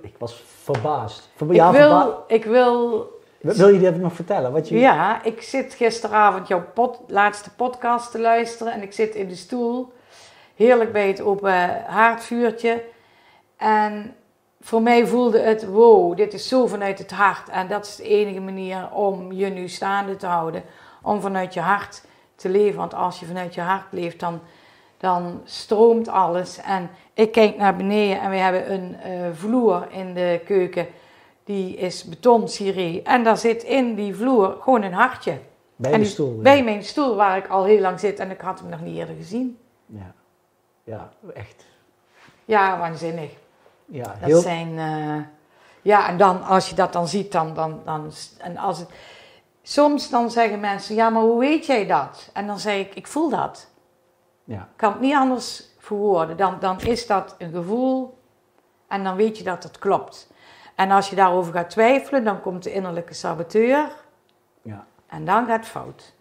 ik 0.00 0.14
was 0.18 0.44
verbaasd. 0.62 1.28
Ver, 1.36 1.54
ja, 1.54 1.66
ik, 1.66 1.76
wil, 1.76 2.00
verba 2.00 2.24
ik 2.26 2.44
wil... 2.44 3.06
Wil 3.40 3.68
je 3.68 3.86
even 3.86 4.00
nog 4.00 4.12
vertellen? 4.12 4.52
Wat 4.52 4.68
je... 4.68 4.78
Ja, 4.78 5.24
ik 5.24 5.42
zit 5.42 5.74
gisteravond 5.74 6.48
jouw 6.48 6.64
pod, 6.74 7.00
laatste 7.06 7.50
podcast 7.50 8.10
te 8.10 8.20
luisteren 8.20 8.72
en 8.72 8.82
ik 8.82 8.92
zit 8.92 9.14
in 9.14 9.28
de 9.28 9.34
stoel, 9.34 9.92
heerlijk 10.54 10.92
bij 10.92 11.08
het 11.08 11.20
open 11.20 11.84
haardvuurtje. 11.86 12.84
En 13.56 14.14
voor 14.60 14.82
mij 14.82 15.06
voelde 15.06 15.40
het, 15.40 15.66
wow, 15.66 16.16
dit 16.16 16.34
is 16.34 16.48
zo 16.48 16.66
vanuit 16.66 16.98
het 16.98 17.10
hart. 17.10 17.48
En 17.48 17.68
dat 17.68 17.86
is 17.86 17.96
de 17.96 18.02
enige 18.02 18.40
manier 18.40 18.90
om 18.92 19.32
je 19.32 19.46
nu 19.46 19.68
staande 19.68 20.16
te 20.16 20.26
houden. 20.26 20.62
Om 21.02 21.20
vanuit 21.20 21.54
je 21.54 21.60
hart 21.60 22.04
te 22.34 22.48
leven. 22.48 22.78
Want 22.78 22.94
als 22.94 23.20
je 23.20 23.26
vanuit 23.26 23.54
je 23.54 23.60
hart 23.60 23.86
leeft, 23.90 24.20
dan, 24.20 24.40
dan 24.98 25.40
stroomt 25.44 26.08
alles. 26.08 26.58
En 26.58 26.90
ik 27.14 27.32
kijk 27.32 27.56
naar 27.56 27.76
beneden 27.76 28.20
en 28.20 28.30
we 28.30 28.36
hebben 28.36 28.72
een 28.72 28.96
uh, 29.06 29.28
vloer 29.32 29.86
in 29.90 30.14
de 30.14 30.40
keuken. 30.44 30.86
Die 31.44 31.76
is 31.76 32.04
beton 32.04 32.48
ciré. 32.48 33.00
En 33.04 33.24
daar 33.24 33.36
zit 33.36 33.62
in 33.62 33.94
die 33.94 34.14
vloer 34.14 34.56
gewoon 34.60 34.82
een 34.82 34.92
hartje. 34.92 35.38
Bij 35.76 35.98
de 35.98 36.04
stoel? 36.04 36.38
Bij 36.38 36.64
mijn 36.64 36.84
stoel 36.84 37.14
waar 37.14 37.36
ik 37.36 37.48
al 37.48 37.64
heel 37.64 37.80
lang 37.80 38.00
zit 38.00 38.18
en 38.18 38.30
ik 38.30 38.40
had 38.40 38.58
hem 38.58 38.68
nog 38.68 38.80
niet 38.80 38.96
eerder 38.96 39.14
gezien. 39.14 39.58
Ja, 39.86 40.12
ja 40.84 41.12
echt. 41.34 41.64
Ja, 42.44 42.78
waanzinnig. 42.78 43.30
Ja, 43.84 44.14
heel... 44.18 44.34
Dat 44.34 44.42
zijn... 44.42 44.68
Uh, 44.68 45.22
ja, 45.82 46.08
en 46.08 46.16
dan 46.16 46.42
als 46.42 46.68
je 46.68 46.74
dat 46.74 46.92
dan 46.92 47.08
ziet, 47.08 47.32
dan... 47.32 47.54
dan, 47.54 47.80
dan 47.84 48.12
en 48.38 48.56
als 48.56 48.78
het, 48.78 48.88
soms 49.62 50.10
dan 50.10 50.30
zeggen 50.30 50.60
mensen, 50.60 50.94
ja, 50.94 51.10
maar 51.10 51.22
hoe 51.22 51.40
weet 51.40 51.66
jij 51.66 51.86
dat? 51.86 52.30
En 52.32 52.46
dan 52.46 52.58
zeg 52.58 52.78
ik, 52.78 52.94
ik 52.94 53.06
voel 53.06 53.28
dat. 53.28 53.68
Ja. 54.48 54.60
Ik 54.60 54.76
kan 54.76 54.92
het 54.92 55.00
niet 55.00 55.14
anders 55.14 55.64
verwoorden. 55.78 56.36
Dan, 56.36 56.56
dan 56.60 56.80
is 56.80 57.06
dat 57.06 57.34
een 57.38 57.52
gevoel 57.52 58.18
en 58.86 59.04
dan 59.04 59.16
weet 59.16 59.38
je 59.38 59.44
dat 59.44 59.62
het 59.62 59.78
klopt. 59.78 60.30
En 60.74 60.90
als 60.90 61.10
je 61.10 61.16
daarover 61.16 61.52
gaat 61.52 61.70
twijfelen, 61.70 62.24
dan 62.24 62.40
komt 62.40 62.62
de 62.62 62.72
innerlijke 62.72 63.14
saboteur 63.14 63.90
ja. 64.62 64.86
en 65.06 65.24
dan 65.24 65.46
gaat 65.46 65.56
het 65.56 65.66
fout. 65.66 66.14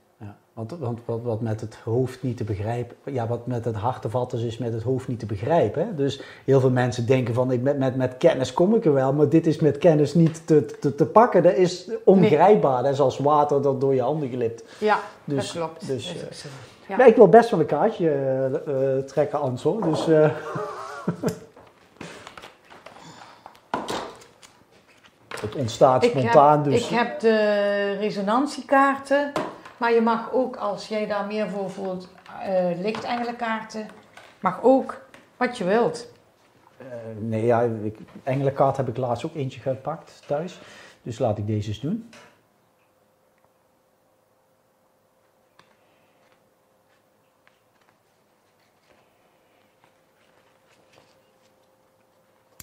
Want, 0.57 0.71
want 0.79 0.99
wat, 1.05 1.19
wat 1.23 1.41
met 1.41 1.61
het 1.61 1.75
hoofd 1.83 2.23
niet 2.23 2.37
te 2.37 2.43
begrijpen, 2.43 3.13
ja, 3.13 3.27
wat 3.27 3.47
met 3.47 3.65
het 3.65 3.75
hart 3.75 4.01
te 4.01 4.09
vatten 4.09 4.39
is, 4.39 4.43
is 4.45 4.57
met 4.57 4.73
het 4.73 4.83
hoofd 4.83 5.07
niet 5.07 5.19
te 5.19 5.25
begrijpen. 5.25 5.85
Hè? 5.85 5.95
Dus 5.95 6.21
heel 6.45 6.59
veel 6.59 6.69
mensen 6.69 7.05
denken 7.05 7.33
van, 7.33 7.51
ik, 7.51 7.61
met, 7.61 7.77
met, 7.77 7.95
met 7.95 8.17
kennis 8.17 8.53
kom 8.53 8.75
ik 8.75 8.85
er 8.85 8.93
wel, 8.93 9.13
maar 9.13 9.29
dit 9.29 9.47
is 9.47 9.59
met 9.59 9.77
kennis 9.77 10.13
niet 10.13 10.47
te, 10.47 10.65
te, 10.79 10.95
te 10.95 11.05
pakken. 11.05 11.43
Dat 11.43 11.55
is 11.55 11.89
ongrijpbaar, 12.05 12.83
dat 12.83 12.91
is 12.91 12.99
als 12.99 13.17
water 13.17 13.61
dat 13.61 13.81
door 13.81 13.95
je 13.95 14.01
handen 14.01 14.29
glipt. 14.29 14.63
Ja, 14.77 14.99
dus, 15.23 15.51
dat 15.51 15.63
klopt. 15.63 15.87
Dus, 15.87 16.15
dus 16.29 16.45
ja. 16.87 17.05
ik 17.05 17.15
wil 17.15 17.29
best 17.29 17.49
wel 17.49 17.59
een 17.59 17.65
kaartje 17.65 18.15
uh, 18.67 19.03
trekken, 19.03 19.39
Ansel. 19.39 19.79
Dus, 19.79 20.07
uh... 20.07 20.29
het 25.41 25.55
ontstaat 25.55 26.03
spontaan. 26.03 26.59
Ik 26.59 26.63
heb, 26.65 26.73
dus. 26.73 26.89
ik 26.89 26.97
heb 26.97 27.19
de 27.19 27.97
resonantiekaarten. 27.99 29.31
Maar 29.77 29.93
je 29.93 30.01
mag 30.01 30.31
ook, 30.31 30.55
als 30.55 30.87
jij 30.87 31.07
daar 31.07 31.25
meer 31.25 31.49
voor 31.49 31.69
voelt, 31.69 32.09
uh, 32.47 32.81
lichtengelenkaarten. 32.81 33.87
Mag 34.39 34.59
ook 34.61 35.01
wat 35.37 35.57
je 35.57 35.63
wilt. 35.63 36.11
nee, 37.19 37.45
ja, 37.45 37.61
ik, 37.61 37.97
engelenkaart 38.23 38.77
heb 38.77 38.87
ik 38.87 38.97
laatst 38.97 39.25
ook 39.25 39.35
eentje 39.35 39.59
gepakt 39.59 40.23
thuis. 40.27 40.59
Dus 41.01 41.19
laat 41.19 41.37
ik 41.37 41.47
deze 41.47 41.67
eens 41.67 41.79
doen. 41.79 42.09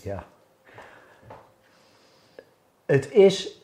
ja. 0.05 0.25
Het 2.87 3.11
is, 3.11 3.61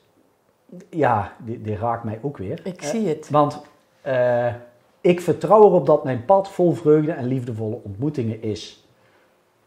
ja, 0.91 1.33
die, 1.45 1.62
die 1.62 1.77
raakt 1.77 2.05
mij 2.05 2.18
ook 2.23 2.37
weer. 2.37 2.61
Ik 2.64 2.83
zie 2.83 3.09
het. 3.09 3.31
Want 3.31 3.62
uh, 4.07 4.55
ik 5.01 5.21
vertrouw 5.21 5.64
erop 5.64 5.87
dat 5.87 6.05
mijn 6.05 6.25
pad 6.25 6.49
vol 6.49 6.73
vreugde 6.73 7.12
en 7.12 7.27
liefdevolle 7.27 7.79
ontmoetingen 7.83 8.43
is. 8.43 8.85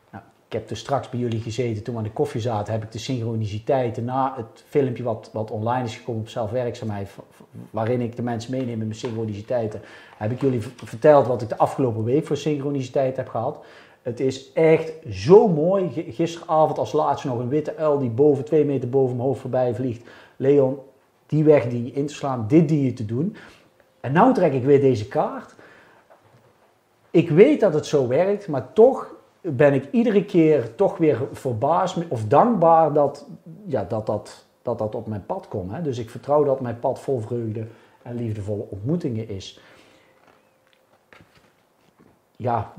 Nou, 0.10 0.24
ik 0.48 0.54
heb 0.54 0.70
er 0.70 0.78
straks 0.78 1.10
bij 1.10 1.20
jullie 1.20 1.42
gezeten, 1.42 1.84
toen 1.84 1.94
we 1.94 2.00
aan 2.00 2.06
de 2.06 2.14
koffie 2.14 2.42
zaten, 2.42 2.74
heb 2.74 2.84
ik 2.84 2.92
de 2.92 3.00
synchroniciteiten 3.00 4.06
na 4.06 4.34
het 4.36 4.64
filmpje 4.68 5.04
wat, 5.04 5.30
wat 5.34 5.52
online 5.52 5.86
is 5.86 5.96
gekomen 5.96 6.22
op 6.22 6.30
zelfwerkzaamheid, 6.30 7.10
waarin 7.70 8.02
ik 8.02 8.16
de 8.16 8.22
mensen 8.22 8.52
meeneem 8.52 8.70
in 8.70 8.78
mijn 8.78 8.96
synchroniciteiten, 8.96 9.82
heb 10.18 10.32
ik 10.32 10.42
jullie 10.42 10.62
verteld 10.62 11.28
wat 11.28 11.42
ik 11.42 11.50
de 11.50 11.58
afgelopen 11.58 12.04
week 12.04 12.26
voor 12.26 12.38
synchroniciteit 12.38 13.18
heb 13.18 13.28
gehad. 13.28 13.66
Het 14.02 14.20
is 14.20 14.52
echt 14.54 14.94
zo 15.10 15.48
mooi. 15.48 15.90
Gisteravond 16.10 16.78
als 16.78 16.92
laatste 16.92 17.28
nog 17.28 17.40
een 17.40 17.50
witte 17.50 17.76
uil 17.76 18.00
die 18.00 18.10
boven, 18.10 18.46
twee 18.46 18.66
meter 18.66 18.90
boven 18.90 19.16
mijn 19.16 19.28
hoofd 19.28 19.42
voorbij 19.42 19.76
vliegt. 19.76 20.10
Leon, 20.36 20.80
die 21.34 21.44
weg 21.44 21.68
die 21.68 21.92
in 21.92 22.06
te 22.06 22.14
slaan, 22.14 22.46
dit 22.48 22.70
die 22.70 22.86
je 22.86 22.94
te 22.94 23.06
doen. 23.06 23.36
En 24.00 24.14
nu 24.14 24.34
trek 24.34 24.54
ik 24.54 24.64
weer 24.64 24.82
deze 24.82 25.08
kaart. 25.08 25.56
Ik 27.12 27.30
weet 27.30 27.60
dat 27.60 27.74
het 27.74 27.86
zo 27.86 28.08
werkt, 28.08 28.48
maar 28.48 28.74
toch 28.74 29.16
ben 29.42 29.74
ik 29.74 29.88
iedere 29.92 30.26
keer 30.26 30.76
toch 30.76 30.98
weer 30.98 31.22
verbaasd 31.32 31.98
of 32.08 32.26
dankbaar 32.28 32.94
dat 32.94 33.28
ja, 33.66 33.84
dat, 33.84 34.06
dat, 34.06 34.46
dat, 34.62 34.78
dat 34.78 34.96
op 34.96 35.08
mijn 35.08 35.26
pad 35.26 35.48
komt. 35.48 35.72
Hè. 35.72 35.82
Dus 35.82 35.98
ik 35.98 36.10
vertrouw 36.10 36.44
dat 36.44 36.62
mijn 36.62 36.80
pad 36.80 37.00
vol 37.00 37.20
vreugde 37.20 37.68
en 38.02 38.16
liefdevolle 38.16 38.66
ontmoetingen 38.70 39.30
is 39.30 39.60
ja, 42.44 42.74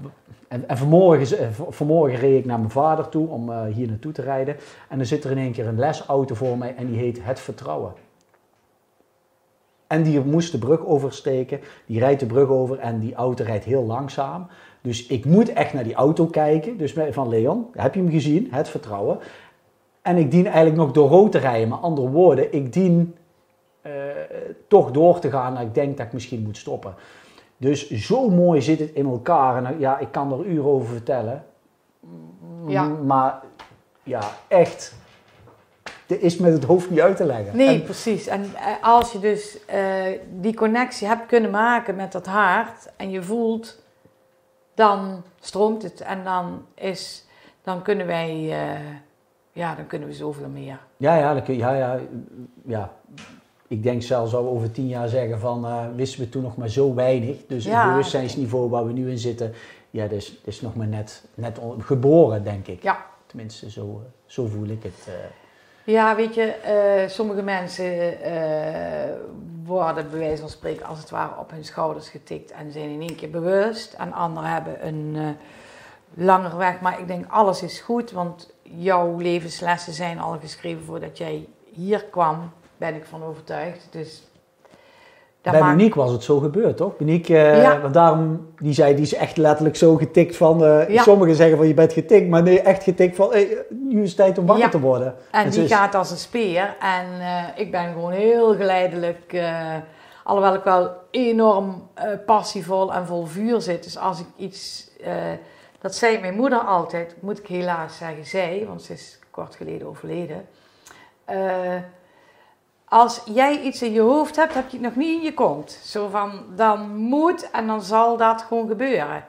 en, 0.48 0.68
en 0.68 0.76
vanmorgen, 0.76 1.38
eh, 1.38 1.48
vanmorgen 1.68 2.18
reed 2.18 2.38
ik 2.38 2.44
naar 2.44 2.58
mijn 2.58 2.70
vader 2.70 3.08
toe 3.08 3.28
om 3.28 3.50
uh, 3.50 3.64
hier 3.64 3.88
naartoe 3.88 4.12
te 4.12 4.22
rijden. 4.22 4.56
En 4.88 4.96
dan 4.96 5.06
zit 5.06 5.24
er 5.24 5.30
in 5.30 5.38
één 5.38 5.52
keer 5.52 5.66
een 5.66 5.78
lesauto 5.78 6.34
voor 6.34 6.58
mij 6.58 6.74
en 6.74 6.86
die 6.86 6.98
heet 6.98 7.24
Het 7.24 7.40
Vertrouwen. 7.40 7.92
En 9.86 10.02
die 10.02 10.20
moest 10.20 10.52
de 10.52 10.58
brug 10.58 10.86
oversteken. 10.86 11.60
Die 11.86 11.98
rijdt 11.98 12.20
de 12.20 12.26
brug 12.26 12.48
over 12.48 12.78
en 12.78 12.98
die 12.98 13.14
auto 13.14 13.44
rijdt 13.44 13.64
heel 13.64 13.84
langzaam. 13.84 14.46
Dus 14.80 15.06
ik 15.06 15.24
moet 15.24 15.52
echt 15.52 15.72
naar 15.72 15.84
die 15.84 15.94
auto 15.94 16.26
kijken. 16.26 16.76
Dus 16.76 16.94
van 17.10 17.28
Leon, 17.28 17.66
heb 17.72 17.94
je 17.94 18.00
hem 18.00 18.10
gezien? 18.10 18.48
Het 18.50 18.68
Vertrouwen. 18.68 19.18
En 20.02 20.16
ik 20.16 20.30
dien 20.30 20.46
eigenlijk 20.46 20.76
nog 20.76 20.92
door 20.92 21.08
rood 21.08 21.32
te 21.32 21.38
rijden. 21.38 21.68
Met 21.68 21.80
andere 21.80 22.08
woorden, 22.08 22.52
ik 22.52 22.72
dien 22.72 23.14
uh, 23.86 23.92
toch 24.68 24.90
door 24.90 25.18
te 25.18 25.30
gaan. 25.30 25.60
Ik 25.60 25.74
denk 25.74 25.96
dat 25.96 26.06
ik 26.06 26.12
misschien 26.12 26.42
moet 26.42 26.56
stoppen. 26.56 26.94
Dus 27.56 27.90
zo 27.90 28.30
mooi 28.30 28.62
zit 28.62 28.78
het 28.78 28.90
in 28.90 29.06
elkaar. 29.06 29.56
En 29.56 29.62
nou, 29.62 29.78
ja, 29.78 29.98
ik 29.98 30.08
kan 30.10 30.32
er 30.32 30.44
uren 30.44 30.70
over 30.70 30.88
vertellen. 30.88 31.44
Ja. 32.66 32.88
Maar 32.88 33.42
ja, 34.02 34.20
echt. 34.48 34.94
Is 36.20 36.36
met 36.36 36.52
het 36.52 36.64
hoofd 36.64 36.90
niet 36.90 37.00
uit 37.00 37.16
te 37.16 37.24
leggen. 37.24 37.56
Nee, 37.56 37.80
precies. 37.80 38.26
En 38.26 38.42
eh, 38.42 38.66
als 38.82 39.12
je 39.12 39.18
dus 39.18 39.58
uh, 39.74 40.18
die 40.40 40.54
connectie 40.54 41.06
hebt 41.06 41.26
kunnen 41.26 41.50
maken 41.50 41.94
met 41.94 42.12
dat 42.12 42.26
hart 42.26 42.92
en 42.96 43.10
je 43.10 43.22
voelt, 43.22 43.82
dan 44.74 45.22
stroomt 45.40 45.82
het 45.82 46.00
en 46.00 46.24
dan 46.24 46.64
is, 46.74 47.24
dan 47.62 47.82
kunnen 47.82 48.06
wij, 48.06 48.34
uh, 48.42 48.80
ja, 49.52 49.74
dan 49.74 49.86
kunnen 49.86 50.08
we 50.08 50.14
zoveel 50.14 50.48
meer. 50.48 50.78
Ja, 50.96 51.16
ja, 51.16 51.32
dan 51.34 51.42
kun, 51.42 51.56
ja, 51.56 51.74
ja, 51.74 51.98
ja 52.66 52.92
ik 53.68 53.82
denk 53.82 54.02
zelfs 54.02 54.34
al 54.34 54.48
over 54.48 54.70
tien 54.70 54.88
jaar 54.88 55.08
zeggen 55.08 55.38
van 55.40 55.64
uh, 55.64 55.84
wisten 55.96 56.20
we 56.20 56.28
toen 56.28 56.42
nog 56.42 56.56
maar 56.56 56.68
zo 56.68 56.94
weinig. 56.94 57.36
Dus 57.46 57.64
het 57.64 57.84
bewustzijnsniveau 57.84 58.68
waar 58.68 58.86
we 58.86 58.92
nu 58.92 59.10
in 59.10 59.18
zitten, 59.18 59.52
ja, 59.90 60.02
dat 60.02 60.12
is, 60.12 60.38
is 60.44 60.60
nog 60.60 60.74
maar 60.74 60.86
net, 60.86 61.24
net 61.34 61.58
geboren, 61.78 62.44
denk 62.44 62.66
ik. 62.66 62.82
Ja. 62.82 63.06
Tenminste, 63.26 63.70
zo, 63.70 64.02
eh, 64.04 64.10
zo 64.26 64.46
voel 64.46 64.68
ik 64.68 64.82
het. 64.82 65.08
Ja, 65.84 66.16
weet 66.16 66.34
je, 66.34 67.06
sommige 67.08 67.42
mensen 67.42 68.16
worden 69.64 70.10
bij 70.10 70.18
wijze 70.18 70.40
van 70.40 70.50
spreken 70.50 70.86
als 70.86 70.98
het 70.98 71.10
ware 71.10 71.38
op 71.38 71.50
hun 71.50 71.64
schouders 71.64 72.08
getikt 72.08 72.50
en 72.50 72.72
zijn 72.72 72.90
in 72.90 73.00
één 73.00 73.16
keer 73.16 73.30
bewust. 73.30 73.92
En 73.92 74.12
anderen 74.12 74.50
hebben 74.50 74.86
een 74.86 75.36
langer 76.14 76.56
weg. 76.56 76.80
Maar 76.80 77.00
ik 77.00 77.06
denk 77.06 77.24
alles 77.28 77.62
is 77.62 77.80
goed, 77.80 78.10
want 78.10 78.52
jouw 78.62 79.16
levenslessen 79.16 79.92
zijn 79.92 80.18
al 80.18 80.38
geschreven 80.40 80.84
voordat 80.84 81.18
jij 81.18 81.48
hier 81.72 82.04
kwam 82.04 82.52
ben 82.76 82.94
ik 82.94 83.04
van 83.04 83.22
overtuigd. 83.24 83.86
Dus 83.90 84.22
dat 85.44 85.52
Bij 85.52 85.62
maakt- 85.62 85.76
Monique 85.76 86.00
was 86.00 86.10
het 86.12 86.22
zo 86.22 86.38
gebeurd, 86.38 86.76
toch? 86.76 86.92
Monique, 86.98 87.36
eh, 87.38 87.62
Ja. 87.62 87.80
want 87.80 87.94
daarom, 87.94 88.48
die 88.58 88.72
zei, 88.72 88.94
die 88.94 89.04
is 89.04 89.14
echt 89.14 89.36
letterlijk 89.36 89.76
zo 89.76 89.96
getikt 89.96 90.36
van... 90.36 90.64
eh, 90.64 90.88
Ja. 90.88 91.02
Sommigen 91.02 91.34
zeggen 91.34 91.56
van, 91.56 91.66
je 91.66 91.74
bent 91.74 91.92
getikt, 91.92 92.28
maar 92.28 92.42
nee, 92.42 92.60
echt 92.60 92.82
getikt 92.82 93.16
van... 93.16 93.30
Hey, 93.30 93.56
nu 93.70 94.02
is 94.02 94.08
het 94.08 94.16
tijd 94.16 94.38
om 94.38 94.46
wakker 94.46 94.64
Ja. 94.64 94.70
te 94.70 94.80
worden. 94.80 95.14
En 95.30 95.50
die 95.50 95.64
is- 95.64 95.72
gaat 95.72 95.94
als 95.94 96.10
een 96.10 96.16
speer. 96.16 96.76
En 96.80 97.06
eh, 97.20 97.42
ik 97.54 97.70
ben 97.70 97.92
gewoon 97.92 98.12
heel 98.12 98.54
geleidelijk. 98.56 99.36
alhoewel 100.24 100.54
ik 100.54 100.62
wel 100.64 100.90
enorm 101.10 101.88
passievol 102.26 102.92
en 102.94 103.06
vol 103.06 103.26
vuur 103.26 103.60
zit. 103.60 103.84
Dus 103.84 103.98
als 103.98 104.20
ik 104.20 104.26
iets. 104.36 104.90
dat 105.80 105.94
zei 105.94 106.20
mijn 106.20 106.34
moeder 106.34 106.58
altijd, 106.58 107.16
moet 107.20 107.38
ik 107.38 107.46
helaas 107.46 107.96
zeggen, 107.96 108.26
zij, 108.26 108.64
want 108.68 108.82
ze 108.82 108.92
is 108.92 109.18
kort 109.30 109.54
geleden 109.54 109.86
overleden. 109.88 110.44
Eh, 112.94 113.00
als 113.00 113.22
jij 113.24 113.60
iets 113.60 113.82
in 113.82 113.92
je 113.92 114.00
hoofd 114.00 114.36
hebt, 114.36 114.54
heb 114.54 114.68
je 114.68 114.76
het 114.76 114.86
nog 114.86 114.96
niet 114.96 115.16
in 115.18 115.22
je 115.22 115.34
kont. 115.34 115.70
Zo 115.70 116.08
van, 116.08 116.44
dan 116.56 116.96
moet 116.96 117.50
en 117.50 117.66
dan 117.66 117.82
zal 117.82 118.16
dat 118.16 118.42
gewoon 118.42 118.68
gebeuren. 118.68 119.24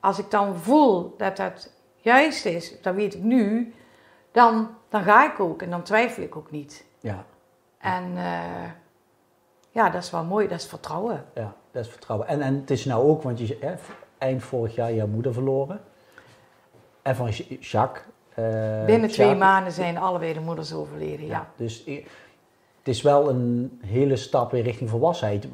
Als 0.00 0.18
ik 0.18 0.30
dan 0.30 0.56
voel 0.56 1.14
dat 1.16 1.38
het 1.38 1.72
juist 1.96 2.44
is, 2.46 2.80
dan 2.82 2.94
weet 2.94 3.14
ik 3.14 3.22
nu, 3.22 3.74
dan, 4.32 4.68
dan 4.88 5.02
ga 5.02 5.32
ik 5.32 5.40
ook 5.40 5.62
en 5.62 5.70
dan 5.70 5.82
twijfel 5.82 6.22
ik 6.22 6.36
ook 6.36 6.50
niet. 6.50 6.84
Ja, 7.00 7.24
En 7.78 8.04
eh, 8.16 8.70
ja, 9.70 9.90
dat 9.90 10.02
is 10.02 10.10
wel 10.10 10.24
mooi, 10.24 10.48
dat 10.48 10.58
is 10.58 10.66
vertrouwen. 10.66 11.24
ja, 11.34 11.54
dat 11.70 11.84
is 11.84 11.90
vertrouwen. 11.90 12.28
En, 12.28 12.40
en 12.42 12.54
het 12.60 12.70
is 12.70 12.84
nou 12.84 13.08
ook, 13.08 13.22
want 13.22 13.38
je 13.38 13.58
eh, 13.58 13.70
eind 14.18 14.42
vorig 14.42 14.74
jaar 14.74 14.92
je 14.92 15.06
moeder 15.06 15.32
verloren. 15.32 15.80
En 17.02 17.16
van 17.16 17.26
Ja- 17.30 17.56
Jacques. 17.60 18.04
eh, 18.34 18.84
Binnen 18.84 19.10
twee 19.10 19.34
maanden 19.34 19.72
zijn 19.72 19.98
allebei 19.98 20.32
de 20.32 20.40
moeders 20.40 20.72
overleden, 20.72 21.26
ja. 21.26 21.46
Dus 21.56 21.86
i- 21.86 22.06
het 22.86 22.94
is 22.94 23.02
wel 23.02 23.28
een 23.28 23.80
hele 23.86 24.16
stap 24.16 24.54
in 24.54 24.62
richting 24.62 24.90
volwassenheid. 24.90 25.46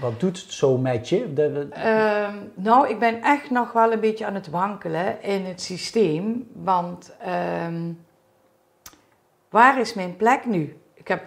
Wat, 0.00 0.20
doet 0.20 0.42
het 0.42 0.52
zo 0.52 0.76
met 0.76 1.08
je? 1.08 1.32
Ehm, 1.70 2.34
nou, 2.54 2.88
ik 2.88 2.98
ben 2.98 3.22
echt 3.22 3.50
nog 3.50 3.72
wel 3.72 3.92
een 3.92 4.00
beetje 4.00 4.26
aan 4.26 4.34
het 4.34 4.50
wankelen 4.50 5.22
in 5.22 5.44
het 5.44 5.60
systeem. 5.60 6.48
Want 6.52 7.16
ehm, 7.20 7.92
waar 9.48 9.80
is 9.80 9.94
mijn 9.94 10.16
plek 10.16 10.46
nu? 10.46 10.76
Ik 10.94 11.08
heb 11.08 11.22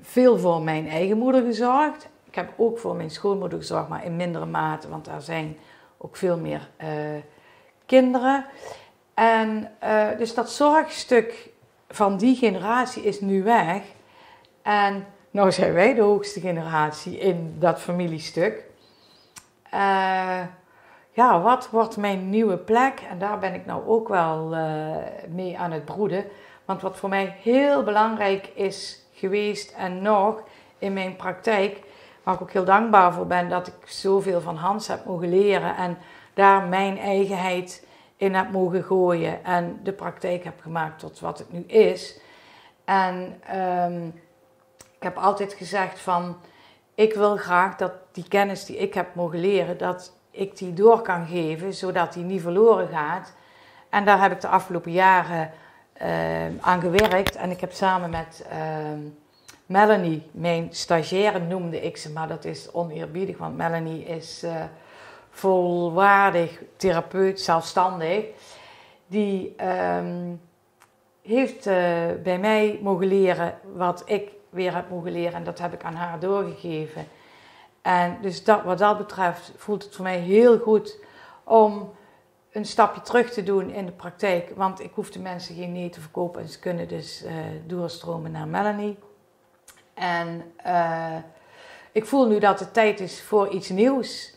veel 0.00 0.38
voor 0.38 0.62
mijn 0.62 0.88
eigen 0.88 1.18
moeder 1.18 1.42
gezorgd. 1.42 2.08
Ik 2.24 2.34
heb 2.34 2.52
ook 2.56 2.78
voor 2.78 2.96
mijn 2.96 3.10
schoonmoeder 3.10 3.58
gezorgd, 3.58 3.88
maar 3.88 4.04
in 4.04 4.16
mindere 4.16 4.46
mate, 4.46 4.88
want 4.88 5.04
daar 5.04 5.22
zijn 5.22 5.56
ook 5.96 6.16
veel 6.16 6.38
meer 6.38 6.68
eh, 6.76 6.88
kinderen. 7.86 8.44
En 9.14 9.70
eh, 9.78 10.06
dus 10.18 10.34
dat 10.34 10.50
zorgstuk 10.50 11.50
van 11.88 12.16
die 12.16 12.36
generatie 12.36 13.02
is 13.02 13.20
nu 13.20 13.42
weg. 13.42 13.94
En 14.66 15.06
nou 15.30 15.52
zijn 15.52 15.72
wij 15.72 15.94
de 15.94 16.00
hoogste 16.00 16.40
generatie 16.40 17.18
in 17.18 17.56
dat 17.58 17.80
familiestuk. 17.80 18.64
Eh, 19.70 20.40
ja, 21.12 21.40
wat 21.40 21.70
wordt 21.70 21.96
mijn 21.96 22.30
nieuwe 22.30 22.56
plek? 22.56 23.00
En 23.10 23.18
daar 23.18 23.38
ben 23.38 23.54
ik 23.54 23.66
nou 23.66 23.86
ook 23.86 24.08
wel 24.08 24.54
eh, 24.54 24.96
mee 25.28 25.58
aan 25.58 25.72
het 25.72 25.84
broeden. 25.84 26.24
Want 26.64 26.82
wat 26.82 26.96
voor 26.96 27.08
mij 27.08 27.36
heel 27.42 27.82
belangrijk 27.82 28.46
is 28.54 29.06
geweest 29.12 29.72
en 29.72 30.02
nog 30.02 30.42
in 30.78 30.92
mijn 30.92 31.16
praktijk, 31.16 31.80
waar 32.22 32.34
ik 32.34 32.40
ook 32.40 32.52
heel 32.52 32.64
dankbaar 32.64 33.12
voor 33.12 33.26
ben 33.26 33.48
dat 33.48 33.66
ik 33.66 33.74
zoveel 33.84 34.40
van 34.40 34.56
Hans 34.56 34.88
heb 34.88 35.04
mogen 35.04 35.28
leren 35.28 35.76
en 35.76 35.98
daar 36.34 36.62
mijn 36.62 36.98
eigenheid 36.98 37.86
in 38.16 38.34
heb 38.34 38.50
mogen 38.50 38.84
gooien 38.84 39.44
en 39.44 39.80
de 39.82 39.92
praktijk 39.92 40.44
heb 40.44 40.60
gemaakt 40.60 40.98
tot 40.98 41.20
wat 41.20 41.38
het 41.38 41.52
nu 41.52 41.60
is. 41.60 42.20
En 42.84 43.40
ehm, 43.46 44.08
ik 44.96 45.02
heb 45.02 45.16
altijd 45.16 45.52
gezegd 45.52 46.00
van, 46.00 46.36
ik 46.94 47.14
wil 47.14 47.36
graag 47.36 47.76
dat 47.76 47.92
die 48.12 48.28
kennis 48.28 48.64
die 48.64 48.76
ik 48.76 48.94
heb 48.94 49.14
mogen 49.14 49.40
leren, 49.40 49.78
dat 49.78 50.12
ik 50.30 50.56
die 50.58 50.72
door 50.72 51.02
kan 51.02 51.26
geven, 51.26 51.74
zodat 51.74 52.12
die 52.12 52.24
niet 52.24 52.42
verloren 52.42 52.88
gaat. 52.88 53.32
En 53.90 54.04
daar 54.04 54.20
heb 54.22 54.32
ik 54.32 54.40
de 54.40 54.48
afgelopen 54.48 54.92
jaren 54.92 55.50
eh, 55.92 56.58
aan 56.60 56.80
gewerkt. 56.80 57.36
En 57.36 57.50
ik 57.50 57.60
heb 57.60 57.72
samen 57.72 58.10
met 58.10 58.46
ehm, 58.50 59.00
Melanie, 59.66 60.30
mijn 60.30 60.68
stagiaire 60.70 61.38
noemde 61.38 61.80
ik 61.80 61.96
ze, 61.96 62.12
maar 62.12 62.28
dat 62.28 62.44
is 62.44 62.72
oneerbiedig, 62.72 63.38
want 63.38 63.56
Melanie 63.56 64.04
is 64.04 64.42
eh, 64.42 64.64
volwaardig 65.30 66.62
therapeut, 66.76 67.40
zelfstandig. 67.40 68.24
Die 69.06 69.54
ehm, 69.56 70.34
heeft 71.22 71.66
eh, 71.66 71.76
bij 72.22 72.38
mij 72.38 72.78
mogen 72.82 73.06
leren 73.06 73.58
wat 73.74 74.02
ik 74.06 74.30
weer 74.50 74.74
heb 74.74 74.90
mogen 74.90 75.12
leren 75.12 75.34
en 75.34 75.44
dat 75.44 75.58
heb 75.58 75.72
ik 75.72 75.84
aan 75.84 75.94
haar 75.94 76.20
doorgegeven. 76.20 77.08
En 77.82 78.18
dus 78.20 78.44
dat, 78.44 78.62
wat 78.62 78.78
dat 78.78 78.98
betreft 78.98 79.52
voelt 79.56 79.84
het 79.84 79.94
voor 79.94 80.04
mij 80.04 80.18
heel 80.18 80.58
goed 80.58 80.98
om 81.44 81.94
een 82.52 82.64
stapje 82.64 83.00
terug 83.00 83.30
te 83.30 83.42
doen 83.42 83.70
in 83.70 83.86
de 83.86 83.92
praktijk. 83.92 84.52
Want 84.54 84.80
ik 84.80 84.90
hoef 84.94 85.10
de 85.10 85.18
mensen 85.18 85.54
geen 85.54 85.72
nee 85.72 85.88
te 85.88 86.00
verkopen 86.00 86.40
en 86.42 86.48
ze 86.48 86.58
kunnen 86.58 86.88
dus 86.88 87.22
eh, 87.22 87.34
doorstromen 87.66 88.30
naar 88.30 88.48
Melanie. 88.48 88.98
En 89.94 90.52
eh, 90.56 91.16
ik 91.92 92.06
voel 92.06 92.26
nu 92.26 92.38
dat 92.38 92.60
het 92.60 92.74
tijd 92.74 93.00
is 93.00 93.22
voor 93.22 93.48
iets 93.48 93.68
nieuws. 93.68 94.34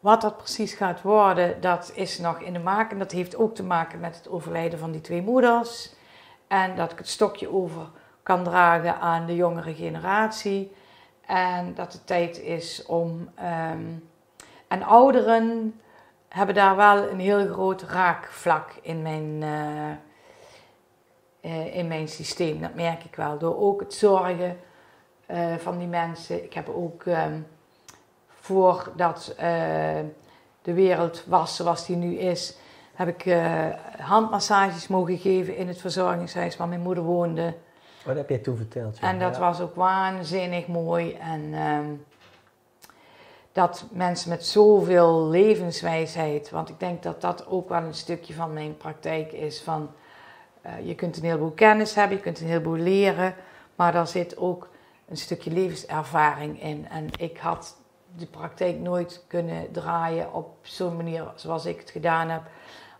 Wat 0.00 0.20
dat 0.20 0.36
precies 0.36 0.74
gaat 0.74 1.02
worden, 1.02 1.60
dat 1.60 1.92
is 1.94 2.18
nog 2.18 2.40
in 2.40 2.52
de 2.52 2.58
maak. 2.58 2.90
En 2.90 2.98
dat 2.98 3.12
heeft 3.12 3.36
ook 3.36 3.54
te 3.54 3.62
maken 3.62 4.00
met 4.00 4.16
het 4.16 4.28
overlijden 4.28 4.78
van 4.78 4.90
die 4.90 5.00
twee 5.00 5.22
moeders. 5.22 5.94
En 6.48 6.76
dat 6.76 6.92
ik 6.92 6.98
het 6.98 7.08
stokje 7.08 7.52
over 7.52 7.90
kan 8.26 8.44
dragen 8.44 9.00
aan 9.00 9.26
de 9.26 9.34
jongere 9.34 9.74
generatie. 9.74 10.72
En 11.26 11.74
dat 11.74 11.92
het 11.92 12.06
tijd 12.06 12.40
is 12.40 12.86
om. 12.86 13.28
ehm, 13.34 13.84
en 14.68 14.82
ouderen 14.82 15.80
hebben 16.28 16.54
daar 16.54 16.76
wel 16.76 17.08
een 17.08 17.18
heel 17.18 17.46
groot 17.46 17.82
raakvlak 17.82 18.78
in 18.82 19.02
mijn, 19.02 19.42
eh, 19.42 19.90
eh, 21.40 21.76
in 21.76 21.88
mijn 21.88 22.08
systeem. 22.08 22.60
Dat 22.60 22.74
merk 22.74 23.04
ik 23.04 23.14
wel. 23.14 23.38
Door 23.38 23.58
ook 23.58 23.80
het 23.80 23.94
zorgen 23.94 24.58
eh, 25.26 25.54
van 25.54 25.78
die 25.78 25.88
mensen. 25.88 26.44
Ik 26.44 26.52
heb 26.52 26.68
ook 26.68 27.04
ehm, 27.04 27.40
voordat 28.28 29.34
de 30.62 30.72
wereld 30.72 31.24
was 31.26 31.56
zoals 31.56 31.86
die 31.86 31.96
nu 31.96 32.16
is, 32.16 32.56
heb 32.94 33.08
ik 33.08 33.36
handmassages 33.98 34.88
mogen 34.88 35.18
geven 35.18 35.56
in 35.56 35.68
het 35.68 35.80
verzorgingshuis 35.80 36.56
waar 36.56 36.68
mijn 36.68 36.80
moeder 36.80 37.04
woonde. 37.04 37.54
Wat 38.06 38.16
heb 38.16 38.28
jij 38.28 38.38
toen 38.38 38.56
verteld? 38.56 38.98
ja? 38.98 39.08
En 39.08 39.18
dat 39.18 39.34
Ja. 39.34 39.40
was 39.40 39.60
ook 39.60 39.74
waanzinnig 39.74 40.66
mooi. 40.66 41.12
En 41.14 41.54
ehm, 41.54 41.86
dat 43.52 43.84
mensen 43.90 44.28
met 44.30 44.46
zoveel 44.46 45.28
levenswijsheid, 45.28 46.50
want 46.50 46.68
ik 46.68 46.80
denk 46.80 47.02
dat 47.02 47.20
dat 47.20 47.46
ook 47.46 47.68
wel 47.68 47.82
een 47.82 47.94
stukje 47.94 48.34
van 48.34 48.52
mijn 48.52 48.76
praktijk 48.76 49.32
is. 49.32 49.60
Van, 49.60 49.90
eh, 50.62 50.86
je 50.86 50.94
kunt 50.94 51.16
een 51.16 51.24
heleboel 51.24 51.50
kennis 51.50 51.94
hebben, 51.94 52.16
je 52.16 52.22
kunt 52.22 52.40
een 52.40 52.46
heleboel 52.46 52.76
leren, 52.76 53.34
maar 53.74 53.92
daar 53.92 54.06
zit 54.06 54.36
ook 54.36 54.68
een 55.08 55.16
stukje 55.16 55.50
levenservaring 55.50 56.62
in. 56.62 56.88
En 56.88 57.08
ik 57.18 57.38
had 57.38 57.76
de 58.16 58.26
praktijk 58.26 58.78
nooit 58.78 59.24
kunnen 59.26 59.72
draaien 59.72 60.32
op 60.32 60.56
zo'n 60.62 60.96
manier 60.96 61.24
zoals 61.34 61.64
ik 61.66 61.78
het 61.80 61.90
gedaan 61.90 62.28
heb, 62.28 62.42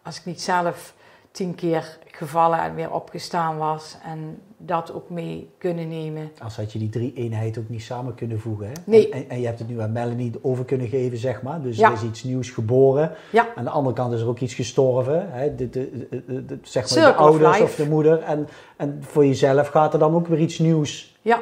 als 0.02 0.18
ik 0.18 0.24
niet 0.24 0.42
zelf 0.42 0.94
tien 1.30 1.54
keer 1.54 1.98
gevallen 2.06 2.58
en 2.60 2.74
weer 2.74 2.92
opgestaan 2.92 3.56
was 3.58 3.96
en 4.04 4.42
dat 4.58 4.92
ook 4.94 5.10
mee 5.10 5.48
kunnen 5.58 5.88
nemen. 5.88 6.30
Als 6.42 6.56
had 6.56 6.72
je 6.72 6.78
die 6.78 6.88
drie 6.88 7.12
eenheid 7.14 7.58
ook 7.58 7.68
niet 7.68 7.82
samen 7.82 8.14
kunnen 8.14 8.40
voegen. 8.40 8.66
Hè? 8.66 8.72
Nee. 8.84 9.08
En, 9.08 9.24
en 9.28 9.40
je 9.40 9.46
hebt 9.46 9.58
het 9.58 9.68
nu 9.68 9.80
aan 9.80 9.92
Melanie 9.92 10.32
over 10.42 10.64
kunnen 10.64 10.88
geven, 10.88 11.18
zeg 11.18 11.42
maar. 11.42 11.62
Dus 11.62 11.76
Ja. 11.76 11.88
er 11.88 11.94
is 11.94 12.02
iets 12.02 12.24
nieuws 12.24 12.50
geboren. 12.50 13.10
Ja. 13.32 13.46
Aan 13.56 13.64
de 13.64 13.70
andere 13.70 13.94
kant 13.94 14.12
is 14.12 14.20
er 14.20 14.28
ook 14.28 14.38
iets 14.40 14.54
gestorven. 14.54 15.26
Hè? 15.32 15.54
De, 15.54 15.70
de, 15.70 16.06
de, 16.10 16.22
de- 16.26 16.44
de- 16.44 16.58
zeg 16.62 16.82
maar 16.82 16.92
de 16.94 17.00
Circle 17.00 17.12
ouders 17.24 17.60
of 17.60 17.74
de 17.74 17.88
moeder. 17.88 18.22
En, 18.22 18.48
en 18.76 18.98
voor 19.00 19.26
jezelf 19.26 19.68
gaat 19.68 19.92
er 19.92 19.98
dan 19.98 20.14
ook 20.14 20.26
weer 20.26 20.38
iets 20.40 20.58
nieuws. 20.58 21.18
Ja, 21.22 21.40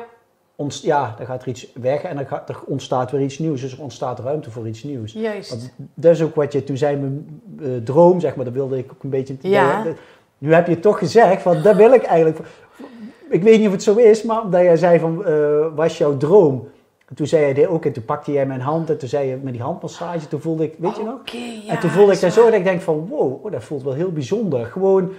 Ontst 0.57 0.85
ja, 0.85 1.15
dan 1.17 1.27
gaat 1.27 1.43
er 1.43 1.49
iets 1.49 1.73
weg 1.75 2.03
en 2.03 2.17
dan 2.17 2.27
gaat, 2.27 2.49
er 2.49 2.61
ontstaat 2.67 3.11
weer 3.11 3.21
iets 3.23 3.39
nieuws. 3.39 3.61
Dus 3.61 3.73
er 3.73 3.83
ontstaat 3.83 4.19
ruimte 4.21 4.51
voor 4.51 4.69
iets 4.69 4.83
nieuws. 4.83 5.13
juist. 5.13 5.51
Want 5.51 5.73
dat 5.95 6.13
is 6.13 6.23
ook 6.23 6.35
wat 6.35 6.53
je 6.53 6.65
toen 6.65 6.77
zei, 6.77 6.97
mijn 6.97 7.41
eh, 7.63 7.69
droom, 7.85 8.21
zeg 8.21 8.37
maar, 8.37 8.45
dat 8.45 8.55
wilde 8.55 8.79
ik 8.79 8.93
ook 8.93 9.03
een 9.03 9.11
beetje. 9.11 9.37
Ja. 9.41 9.85
nu 10.39 10.55
heb 10.55 10.67
je 10.67 10.81
toch 10.81 10.99
gezegd, 10.99 11.43
van 11.43 11.63
dat 11.63 11.77
wil 11.77 11.93
ik 11.93 12.03
eigenlijk. 12.03 12.39
Ik 13.35 13.43
weet 13.43 13.59
niet 13.59 13.67
of 13.67 13.73
het 13.73 13.83
zo 13.83 13.95
is, 13.97 14.23
maar 14.23 14.43
omdat 14.43 14.61
jij 14.61 14.77
zei 14.77 14.99
van, 14.99 15.25
eh, 15.25 15.67
was 15.75 15.99
jouw 15.99 16.17
droom? 16.17 16.69
En 17.09 17.15
toen 17.15 17.27
zei 17.27 17.43
jij 17.43 17.55
dit 17.55 17.67
ook 17.67 17.85
en 17.85 17.93
toen 17.93 18.05
pakte 18.05 18.33
jij 18.33 18.47
mijn 18.47 18.61
hand 18.61 18.91
en 18.91 18.99
toen 18.99 19.09
zei 19.09 19.29
je 19.29 19.37
met 19.37 19.53
die 19.53 19.63
handmassage, 19.63 20.29
toen 20.29 20.41
voelde 20.41 20.65
ik, 20.65 20.75
weet 20.79 20.97
je 20.97 21.03
nog? 21.03 21.21
Ja, 21.25 21.73
en 21.73 21.81
toen 21.81 21.91
voelde 21.91 22.13
ik 22.13 22.21
dat 22.21 22.33
zo 22.33 22.45
dat 22.45 22.55
ik 22.55 22.65
denk 22.65 22.81
van, 22.81 23.07
wow, 23.09 23.45
oh, 23.45 23.53
dat 23.53 23.65
voelt 23.65 23.83
wel 23.83 23.93
heel 23.93 24.13
bijzonder. 24.13 24.67
Gewoon 24.67 25.13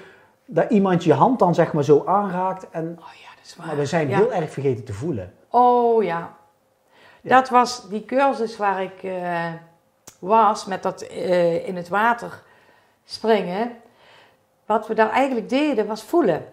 dat 0.46 0.70
iemand 0.72 1.04
je 1.04 1.14
hand 1.14 1.40
dan 1.40 1.56
zeg 1.56 1.74
maar 1.74 1.84
zo 1.84 2.04
aanraakt 2.06 2.70
en. 2.70 2.98
Oh 3.00 3.06
ja, 3.06 3.30
dat 3.36 3.46
is 3.46 3.56
waar. 3.56 3.68
maar 3.68 3.78
we 3.78 3.86
zijn 3.86 4.10
Ja. 4.10 4.16
heel 4.18 4.34
erg 4.34 4.52
vergeten 4.52 4.84
te 4.84 4.94
voelen. 4.94 5.34
Oh 5.50 6.04
ja. 6.04 6.36
Ja. 7.22 7.36
Dat 7.36 7.50
was 7.50 7.90
die 7.90 8.06
cursus 8.06 8.58
waar 8.58 8.82
ik 8.84 9.04
eh, 9.04 9.46
was 10.20 10.66
met 10.66 10.84
dat 10.84 11.02
eh, 11.02 11.68
in 11.68 11.76
het 11.76 11.90
water 11.90 12.42
springen. 13.06 13.72
Wat 14.66 14.88
we 14.88 14.94
daar 14.94 15.10
eigenlijk 15.12 15.50
deden 15.50 15.88
was 15.88 16.04
voelen. 16.04 16.46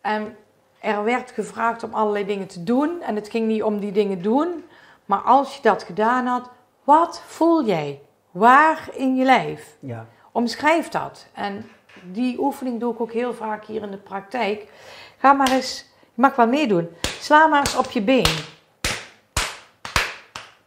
En 0.00 0.36
er 0.80 1.04
werd 1.04 1.30
gevraagd 1.30 1.82
om 1.82 1.94
allerlei 1.94 2.26
dingen 2.26 2.46
te 2.46 2.64
doen. 2.64 3.02
En 3.02 3.14
het 3.14 3.28
ging 3.28 3.46
niet 3.46 3.62
om 3.62 3.78
die 3.78 3.92
dingen 3.92 4.22
doen, 4.22 4.64
Maar 5.04 5.20
als 5.20 5.56
je 5.56 5.62
dat 5.62 5.82
gedaan 5.82 6.26
had, 6.26 6.50
wat 6.84 7.22
voel 7.26 7.64
jij? 7.64 8.00
Waar 8.30 8.88
in 8.92 9.16
je 9.16 9.24
lijf? 9.24 9.76
Ja. 9.80 10.06
Omschrijf 10.32 10.88
dat. 10.88 11.26
En 11.34 11.70
die 12.02 12.38
oefening 12.40 12.80
doe 12.80 12.92
ik 12.92 13.00
ook 13.00 13.12
heel 13.12 13.34
vaak 13.34 13.64
hier 13.64 13.82
in 13.82 13.90
de 13.90 13.96
praktijk. 13.96 14.72
Ga 15.18 15.32
maar 15.32 15.50
eens, 15.52 15.84
je 16.14 16.20
mag 16.20 16.36
wel 16.36 16.46
meedoen. 16.46 16.88
Sla 17.02 17.46
maar 17.46 17.60
eens 17.60 17.76
op 17.76 17.90
je 17.90 18.02
been. 18.02 18.36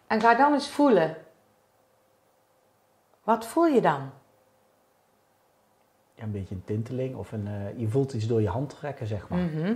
En 0.08 0.22
ga 0.22 0.36
dan 0.36 0.54
eens 0.54 0.70
voelen. 0.70 1.18
Wat 3.24 3.46
voel 3.46 3.66
je 3.66 3.82
dan? 3.82 4.12
Ja, 6.16 6.24
een 6.24 6.32
beetje 6.32 6.56
een 6.56 6.64
tinteling 6.66 7.16
of 7.16 7.32
een, 7.32 7.48
eh, 7.48 7.80
je 7.80 7.88
voelt 7.88 8.14
iets 8.14 8.28
door 8.28 8.42
je 8.42 8.50
hand 8.50 8.70
trekken, 8.70 9.08
zeg 9.08 9.28
maar. 9.30 9.40
Mhm. 9.40 9.74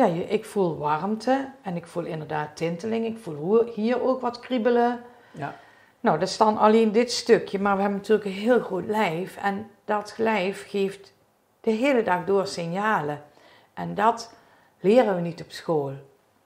Ja, 0.00 0.06
je- 0.06 0.24
ik 0.28 0.44
voel 0.44 0.78
warmte 0.78 1.48
en 1.62 1.76
ik 1.76 1.86
voel 1.86 2.04
inderdaad 2.04 2.48
tinteling. 2.56 3.06
Ik 3.06 3.18
voel 3.22 3.64
hier 3.74 4.02
ook 4.02 4.20
wat 4.20 4.40
kriebelen. 4.40 5.00
Ja. 5.30 5.54
Nou, 6.00 6.18
dat 6.18 6.28
is 6.28 6.36
dan 6.36 6.58
alleen 6.58 6.92
dit 6.92 7.12
stukje, 7.12 7.58
maar 7.58 7.74
we 7.74 7.80
hebben 7.80 7.98
natuurlijk 7.98 8.26
een 8.26 8.32
heel 8.42 8.60
groot 8.60 8.86
lijf. 8.86 9.36
En 9.36 9.66
dat 9.84 10.14
lijf 10.16 10.64
geeft 10.68 11.12
de 11.60 11.70
hele 11.70 12.02
dag 12.02 12.24
door 12.24 12.46
signalen. 12.46 13.22
En 13.74 13.94
dat 13.94 14.34
leren 14.80 15.14
we 15.14 15.20
niet 15.20 15.40
op 15.40 15.50
school. 15.50 15.92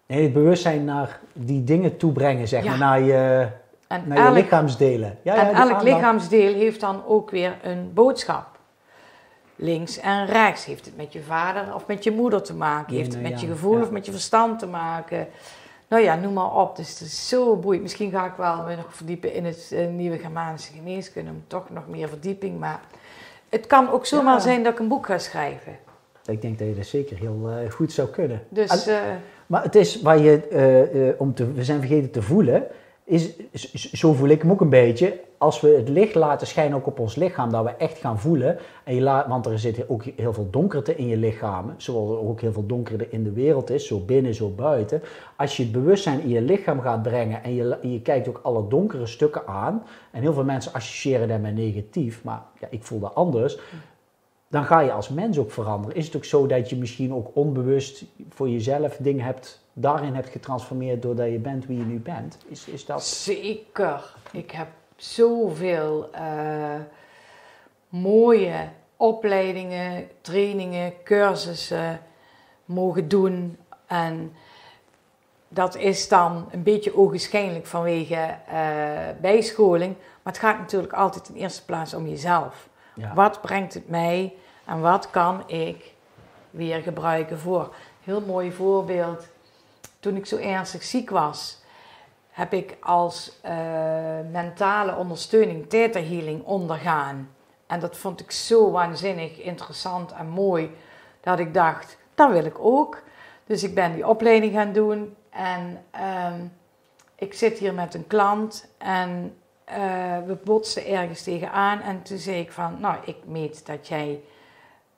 Nee, 0.07 0.23
het 0.23 0.33
bewustzijn 0.33 0.85
naar 0.85 1.21
die 1.33 1.65
dingen 1.65 1.97
toebrengen, 1.97 2.49
zeg 2.49 2.65
Ja. 2.65 2.71
maar, 2.71 2.79
naar 2.79 3.01
je, 3.01 3.49
En 3.89 4.03
naar 4.07 4.19
je 4.19 4.25
elk, 4.25 4.35
lichaamsdelen. 4.35 5.19
Ja, 5.23 5.35
en 5.35 5.47
elk 5.47 5.57
aandacht. 5.57 5.83
lichaamsdeel 5.83 6.55
heeft 6.55 6.81
dan 6.81 7.03
ook 7.07 7.31
weer 7.31 7.57
een 7.63 7.91
boodschap. 7.95 8.54
Links 9.57 9.99
en 9.99 10.27
rechts. 10.27 10.65
Heeft 10.65 10.85
het 10.85 10.97
met 10.97 11.13
je 11.13 11.23
vader 11.23 11.75
of 11.75 11.87
met 11.87 12.05
je 12.05 12.11
moeder 12.11 12.43
te 12.43 12.55
maken? 12.55 12.97
Heeft 12.97 13.13
het 13.13 13.23
met 13.23 13.41
je 13.41 13.47
gevoel 13.47 13.81
of 13.81 13.91
met 13.91 14.07
je 14.07 14.13
verstand 14.13 14.59
te 14.59 14.67
maken? 14.67 15.27
Nou 15.89 16.03
ja, 16.03 16.15
noem 16.15 16.33
maar 16.33 16.55
op. 16.57 16.77
Dus 16.77 16.91
het 16.91 17.01
is 17.01 17.29
zo 17.29 17.57
boeiend. 17.57 17.83
Misschien 17.83 18.11
ga 18.11 18.27
ik 18.27 18.33
wel 18.37 18.63
me 18.63 18.77
nog 18.77 18.95
verdiepen 18.95 19.35
in 19.35 19.45
het 19.45 19.71
eh, 19.73 19.87
nieuwe 19.87 20.19
Germanische 20.19 20.73
geneeskunde. 20.73 21.31
Om 21.31 21.45
toch 21.47 21.71
nog 21.71 21.89
meer 21.89 22.09
verdieping. 22.09 22.59
Maar 22.59 22.81
het 23.49 23.67
kan 23.67 23.91
ook 23.91 24.07
zomaar 24.07 24.35
Ja. 24.35 24.41
zijn 24.41 24.63
dat 24.63 24.73
ik 24.73 24.79
een 24.79 24.89
boek 24.89 25.07
ga 25.07 25.19
schrijven. 25.19 25.77
Ik 26.27 26.43
denk 26.43 26.59
dat 26.59 26.69
je 26.69 26.75
dat 26.75 26.87
zeker 26.87 27.17
heel 27.19 27.49
eh, 27.49 27.71
goed 27.71 27.93
zou 27.93 28.09
kunnen. 28.09 28.43
Dus 28.49 28.87
eh, 28.87 28.97
Maar 29.47 29.63
het 29.63 29.75
is 29.75 30.03
waar 30.03 30.19
je, 30.19 31.15
om 31.19 31.35
te, 31.35 31.53
we 31.53 31.65
zijn 31.65 31.79
vergeten 31.79 32.11
te 32.11 32.23
voelen, 32.23 32.67
is, 33.05 33.35
zo 33.75 34.13
voel 34.13 34.29
ik 34.29 34.43
hem 34.43 34.51
ook 34.51 34.61
een 34.61 34.69
beetje. 34.69 35.21
Als 35.39 35.61
we 35.61 35.69
het 35.69 35.89
licht 35.89 36.15
laten 36.15 36.47
schijnen 36.47 36.77
ook 36.77 36.87
op 36.87 36.99
ons 36.99 37.15
lichaam, 37.15 37.51
dat 37.51 37.65
we 37.65 37.71
echt 37.71 37.99
gaan 37.99 38.19
voelen. 38.19 38.59
En 38.85 38.95
je 38.95 39.25
want 39.29 39.47
er 39.47 39.59
zit 39.59 39.89
ook 39.89 40.05
heel 40.17 40.33
veel 40.33 40.51
donkerte 40.51 40.97
in 40.97 41.07
je 41.07 41.17
lichaam, 41.17 41.75
zoals 41.77 42.11
er 42.11 42.29
ook 42.29 42.41
heel 42.41 42.53
veel 42.53 42.67
donkerte 42.67 43.09
in 43.11 43.25
de 43.25 43.33
wereld 43.33 43.71
is, 43.71 43.87
zo 43.87 43.99
binnen, 43.99 44.35
zo 44.35 44.49
buiten. 44.49 45.03
Als 45.37 45.57
je 45.57 45.63
het 45.63 45.73
bewustzijn 45.73 46.21
in 46.21 46.29
je 46.29 46.41
lichaam 46.41 46.81
gaat 46.81 47.03
brengen 47.03 47.43
en 47.43 47.55
je, 47.55 47.79
je 47.83 48.03
kijkt 48.03 48.29
ook 48.29 48.41
alle 48.43 48.69
donkere 48.69 49.07
stukken 49.07 49.47
aan, 49.47 49.83
en 50.11 50.21
heel 50.21 50.33
veel 50.33 50.45
mensen 50.45 50.73
associëren 50.73 51.29
dat 51.29 51.41
met 51.41 51.55
negatief, 51.55 52.25
maar 52.25 52.43
ja, 52.61 52.67
ik 52.71 52.83
voel 52.83 53.01
dat 53.01 53.15
anders. 53.15 53.59
Dan 54.49 54.65
ga 54.65 54.81
je 54.81 54.93
als 54.93 55.09
mens 55.09 55.39
ook 55.39 55.51
veranderen. 55.51 55.97
Is 55.97 56.07
het 56.07 56.17
ook 56.17 56.25
zo 56.25 56.47
dat 56.47 56.71
je 56.71 56.77
misschien 56.77 57.15
ook 57.15 57.31
onbewust 57.33 58.05
voor 58.29 58.49
jezelf 58.49 58.97
dingen 58.97 59.25
hebt, 59.25 59.64
daarin 59.75 60.15
hebt 60.15 60.29
getransformeerd 60.29 61.03
doordat 61.03 61.31
je 61.31 61.39
bent 61.39 61.67
wie 61.67 61.79
je 61.79 61.85
nu 61.85 62.01
bent? 62.01 62.39
Is, 62.47 62.67
is 62.67 62.87
dat... 62.87 63.05
Zeker. 63.05 64.15
Ik 64.33 64.51
heb 64.51 64.69
zoveel 64.97 66.09
eh, 66.13 66.81
mooie 67.89 68.69
opleidingen, 68.97 70.09
trainingen, 70.21 70.93
cursussen 71.05 72.01
mogen 72.65 73.09
doen. 73.09 73.59
En 73.87 74.33
dat 75.49 75.77
is 75.77 76.09
dan 76.09 76.49
een 76.51 76.63
beetje 76.63 76.97
ogenschijnlijk 76.97 77.67
vanwege 77.67 78.37
eh, 78.47 79.21
bijscholing. 79.21 79.97
Maar 80.23 80.33
het 80.33 80.43
gaat 80.43 80.59
natuurlijk 80.59 80.93
altijd 80.93 81.29
in 81.29 81.35
eerste 81.35 81.65
plaats 81.65 81.95
om 81.95 82.07
jezelf. 82.07 82.69
Ja. 82.95 83.15
Wat 83.15 83.41
brengt 83.41 83.75
het 83.75 83.89
mij 83.89 84.35
en 84.65 84.81
wat 84.81 85.11
kan 85.11 85.43
ik 85.49 85.93
weer 86.51 86.83
gebruiken 86.83 87.39
voor? 87.39 87.75
Heel 88.05 88.21
mooi 88.21 88.53
voorbeeld. 88.53 89.33
Toen 90.05 90.17
ik 90.17 90.27
zo 90.27 90.37
ernstig 90.37 90.83
ziek 90.83 91.11
was, 91.11 91.59
heb 92.31 92.53
ik 92.53 92.77
als 92.81 93.39
eh, 93.43 93.55
mentale 94.31 94.97
ondersteuning 94.97 95.69
theta 95.69 96.01
healing 96.01 96.45
ondergaan. 96.45 97.31
En 97.67 97.81
dat 97.81 97.97
vond 97.97 98.21
ik 98.21 98.31
zo 98.31 98.71
waanzinnig 98.71 99.39
interessant 99.39 100.13
en 100.13 100.29
mooi 100.29 100.71
dat 101.21 101.39
ik 101.39 101.55
dacht, 101.55 101.99
dat 102.15 102.31
wil 102.31 102.45
ik 102.45 102.59
ook. 102.59 103.03
Dus 103.47 103.63
ik 103.63 103.75
ben 103.75 103.95
die 103.95 104.09
opleiding 104.09 104.53
gaan 104.53 104.73
doen 104.73 105.17
en 105.31 105.85
ehm, 105.91 106.41
ik 107.15 107.35
zit 107.35 107.59
hier 107.59 107.75
met 107.75 107.95
een 107.95 108.07
klant 108.07 108.69
en 108.79 109.37
eh, 109.65 109.77
we 110.27 110.37
botsten 110.45 110.87
ergens 110.87 111.23
tegenaan 111.23 111.81
en 111.81 112.03
toen 112.03 112.19
zei 112.19 112.41
ik 112.41 112.53
van, 112.53 112.81
nou 112.81 112.97
ik 113.05 113.17
meet 113.27 113.67
dat 113.67 113.89
jij 113.89 114.21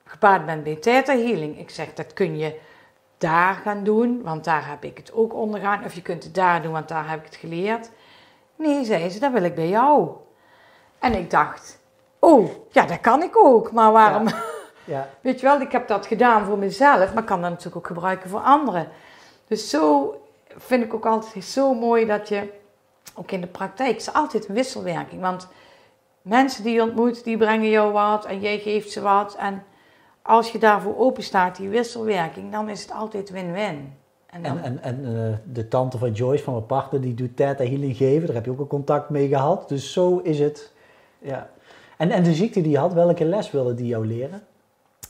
gepaard 0.04 0.46
bent 0.46 0.64
bij 0.64 0.76
theta 0.76 1.12
healing. 1.12 1.58
Ik 1.58 1.70
zeg, 1.70 1.94
dat 1.94 2.12
kun 2.12 2.38
je 2.38 2.60
daar 3.18 3.54
gaan 3.54 3.84
doen, 3.84 4.22
want 4.22 4.44
daar 4.44 4.68
heb 4.68 4.84
ik 4.84 4.96
het 4.96 5.12
ook 5.12 5.34
ondergaan. 5.34 5.84
Of 5.84 5.94
je 5.94 6.02
kunt 6.02 6.24
het 6.24 6.34
daar 6.34 6.62
doen, 6.62 6.72
want 6.72 6.88
daar 6.88 7.08
heb 7.08 7.18
ik 7.18 7.24
het 7.24 7.36
geleerd. 7.36 7.90
Nee, 8.56 8.84
zei 8.84 9.10
ze, 9.10 9.18
dat 9.18 9.32
wil 9.32 9.42
ik 9.42 9.54
bij 9.54 9.68
jou. 9.68 10.10
En 10.98 11.14
ik 11.14 11.30
dacht, 11.30 11.78
oh, 12.18 12.50
ja, 12.70 12.86
dat 12.86 13.00
kan 13.00 13.22
ik 13.22 13.36
ook. 13.36 13.72
Maar 13.72 13.92
waarom? 13.92 14.26
Ja. 14.86 15.08
Weet 15.20 15.40
je 15.40 15.46
wel, 15.46 15.60
ik 15.60 15.72
heb 15.72 15.88
dat 15.88 16.06
gedaan 16.06 16.44
voor 16.44 16.58
mezelf, 16.58 17.14
maar 17.14 17.24
kan 17.24 17.40
dat 17.40 17.50
natuurlijk 17.50 17.76
ook 17.76 17.86
gebruiken 17.86 18.30
voor 18.30 18.40
anderen. 18.40 18.88
Dus 19.46 19.70
zo 19.70 20.14
vind 20.56 20.84
ik 20.84 20.94
ook 20.94 21.06
altijd 21.06 21.44
zo 21.44 21.74
mooi 21.74 22.06
dat 22.06 22.28
je, 22.28 22.52
ook 23.14 23.30
in 23.30 23.40
de 23.40 23.46
praktijk, 23.46 23.96
is 23.96 24.12
altijd 24.12 24.48
een 24.48 24.54
wisselwerking. 24.54 25.20
Want 25.20 25.48
mensen 26.22 26.62
die 26.62 26.74
je 26.74 26.82
ontmoet, 26.82 27.24
die 27.24 27.36
brengen 27.36 27.70
jou 27.70 27.92
wat 27.92 28.24
en 28.24 28.40
jij 28.40 28.58
geeft 28.58 28.90
ze 28.90 29.00
wat. 29.00 29.34
En 29.34 29.64
als 30.26 30.52
je 30.52 30.58
daarvoor 30.58 30.98
open 30.98 31.22
staat, 31.22 31.56
die 31.56 31.68
wisselwerking, 31.68 32.52
dan 32.52 32.68
is 32.68 32.82
het 32.82 32.92
altijd 32.92 33.30
win-win. 33.30 33.94
En 34.26 34.42
dan, 34.42 34.58
En, 34.58 34.82
en, 34.82 34.82
en 34.82 35.28
eh, 35.32 35.38
de 35.52 35.68
tante 35.68 35.98
van 35.98 36.12
Joyce, 36.12 36.44
van 36.44 36.52
mijn 36.52 36.66
partner, 36.66 37.00
die 37.00 37.14
doet 37.14 37.36
Theta 37.36 37.64
Healing 37.64 37.96
geven. 37.96 38.26
Daar 38.26 38.36
heb 38.36 38.44
je 38.44 38.50
ook 38.50 38.60
een 38.60 38.66
contact 38.66 39.10
mee 39.10 39.28
gehad. 39.28 39.68
Dus 39.68 39.92
zo 39.92 40.18
is 40.18 40.38
het. 40.38 40.72
Ja. 41.18 41.50
En, 41.96 42.10
en 42.10 42.22
de 42.22 42.34
ziekte 42.34 42.60
die 42.60 42.70
je 42.70 42.78
had, 42.78 42.92
welke 42.92 43.24
les 43.24 43.50
wilde 43.50 43.74
die 43.74 43.86
jou 43.86 44.06
leren? 44.06 44.42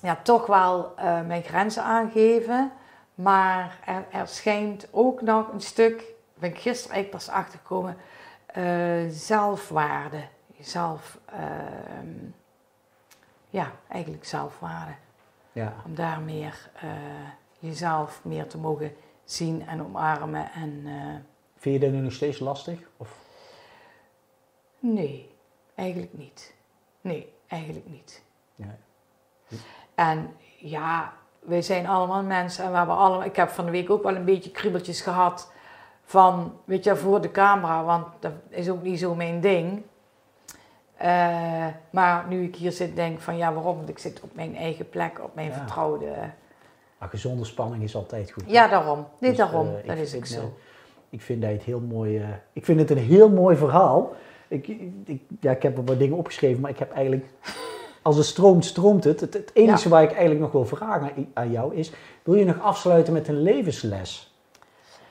ja, 0.02 0.18
toch 0.22 0.46
wel 0.46 0.92
eh, 0.96 1.20
mijn 1.26 1.42
grenzen 1.42 1.82
aangeven. 1.82 2.72
Maar 3.14 3.78
er, 3.84 4.04
er 4.20 4.28
schijnt 4.28 4.88
ook 4.90 5.20
nog 5.22 5.52
een 5.52 5.60
stuk, 5.60 6.04
ben 6.34 6.50
ik 6.50 6.58
gisteren 6.58 6.94
eigenlijk 6.94 7.24
pas 7.24 7.34
achtergekomen, 7.34 7.96
eh, 8.46 8.64
zelfwaarde. 9.08 10.20
Zelf, 10.60 11.18
ehm, 11.26 12.30
ja, 13.50 13.70
eigenlijk 13.88 14.24
zelfwaarde. 14.24 14.92
Ja. 15.56 15.74
Om 15.84 15.94
daar 15.94 16.20
meer 16.20 16.70
eh, 16.74 16.90
jezelf 17.58 18.20
meer 18.24 18.46
te 18.46 18.58
mogen 18.58 18.92
zien 19.24 19.66
en 19.66 19.84
omarmen. 19.84 20.50
En 20.52 20.82
eh, 20.84 21.14
Vind 21.56 21.74
je 21.74 21.80
dat 21.80 21.90
nu 21.90 22.00
nog 22.00 22.12
steeds 22.12 22.38
lastig? 22.38 22.78
Of? 22.96 23.18
nee, 24.78 25.30
eigenlijk 25.74 26.12
niet. 26.12 26.54
Nee, 27.00 27.32
eigenlijk 27.46 27.88
niet. 27.88 28.22
Ja. 28.54 28.76
En 29.94 30.36
ja, 30.58 31.12
wij 31.38 31.62
zijn 31.62 31.86
allemaal 31.86 32.22
mensen 32.22 32.64
en 32.64 32.70
we 32.70 32.76
hebben 32.76 32.96
allemaal, 32.96 33.24
ik 33.24 33.36
heb 33.36 33.48
van 33.48 33.64
de 33.64 33.70
week 33.70 33.90
ook 33.90 34.02
wel 34.02 34.16
een 34.16 34.24
beetje 34.24 34.50
kriebeltjes 34.50 35.00
gehad 35.00 35.52
van, 36.04 36.60
weet 36.64 36.84
je, 36.84 36.96
voor 36.96 37.20
de 37.20 37.30
camera, 37.30 37.84
want 37.84 38.06
dat 38.20 38.32
is 38.48 38.68
ook 38.68 38.82
niet 38.82 38.98
zo 38.98 39.14
mijn 39.14 39.40
ding. 39.40 39.82
Eh, 40.96 41.66
maar 41.90 42.24
nu 42.28 42.42
ik 42.44 42.56
hier 42.56 42.72
zit, 42.72 42.96
denk 42.96 43.14
ik 43.14 43.20
van 43.20 43.36
ja, 43.36 43.52
waarom? 43.52 43.76
Want 43.76 43.88
ik 43.88 43.98
zit 43.98 44.20
op 44.20 44.30
mijn 44.34 44.56
eigen 44.56 44.88
plek, 44.88 45.20
op 45.24 45.34
mijn 45.34 45.48
Ja. 45.48 45.52
vertrouwde. 45.54 46.06
Maar 46.98 47.08
gezonde 47.08 47.44
spanning 47.44 47.82
is 47.82 47.94
altijd 47.96 48.30
goed. 48.30 48.44
Ja, 48.46 48.68
daarom. 48.68 49.06
Nee, 49.18 49.30
Dus, 49.30 49.38
daarom. 49.38 49.66
eh, 49.68 49.78
ik 49.78 49.86
dat 49.86 49.96
is 49.96 50.16
ook 50.16 50.26
zo. 50.26 50.38
eh, 50.40 50.44
ik 51.10 51.20
vind 51.22 51.42
dat 51.42 51.50
het 51.50 51.62
heel 51.62 51.80
mooi. 51.80 52.24
ik 52.52 52.64
vind 52.64 52.78
het 52.80 52.90
een 52.90 52.98
heel 52.98 53.28
mooi 53.30 53.56
verhaal. 53.56 54.12
Ik, 54.48 54.68
ik, 55.04 55.22
ja, 55.40 55.50
ik 55.50 55.62
heb 55.62 55.78
er 55.78 55.84
wat 55.84 55.98
dingen 55.98 56.16
opgeschreven, 56.16 56.60
maar 56.60 56.70
ik 56.70 56.78
heb 56.78 56.92
eigenlijk. 56.92 57.26
Als 58.02 58.16
het 58.16 58.26
stroomt, 58.26 58.64
stroomt 58.64 59.04
het. 59.04 59.20
Het, 59.20 59.34
het 59.34 59.50
enige 59.54 59.82
Ja. 59.84 59.88
waar 59.90 60.02
ik 60.02 60.10
eigenlijk 60.10 60.40
nog 60.40 60.52
wil 60.52 60.64
vragen 60.66 61.02
aan, 61.16 61.26
aan 61.34 61.50
jou 61.50 61.74
is: 61.74 61.92
wil 62.22 62.34
je 62.34 62.44
nog 62.44 62.60
afsluiten 62.60 63.12
met 63.12 63.28
een 63.28 63.42
levensles? 63.42 64.34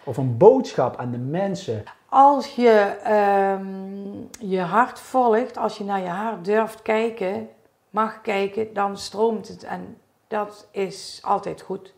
Of 0.04 0.18
een 0.18 0.38
boodschap 0.38 0.96
aan 0.98 1.12
de 1.12 1.18
mensen? 1.18 1.84
Als 2.16 2.56
je 2.56 2.98
ehm, 3.04 4.50
je 4.50 4.60
hart 4.60 5.00
volgt, 5.00 5.58
als 5.58 5.78
je 5.78 5.84
naar 5.84 6.00
je 6.00 6.08
hart 6.08 6.46
durft 6.46 6.82
kijken, 6.82 7.50
mag 7.90 8.22
kijken, 8.22 8.74
dan 8.74 8.98
stroomt 8.98 9.48
het. 9.48 9.64
En 9.64 9.98
dat 10.28 10.68
is 10.72 11.20
altijd 11.24 11.62
goed. 11.62 11.94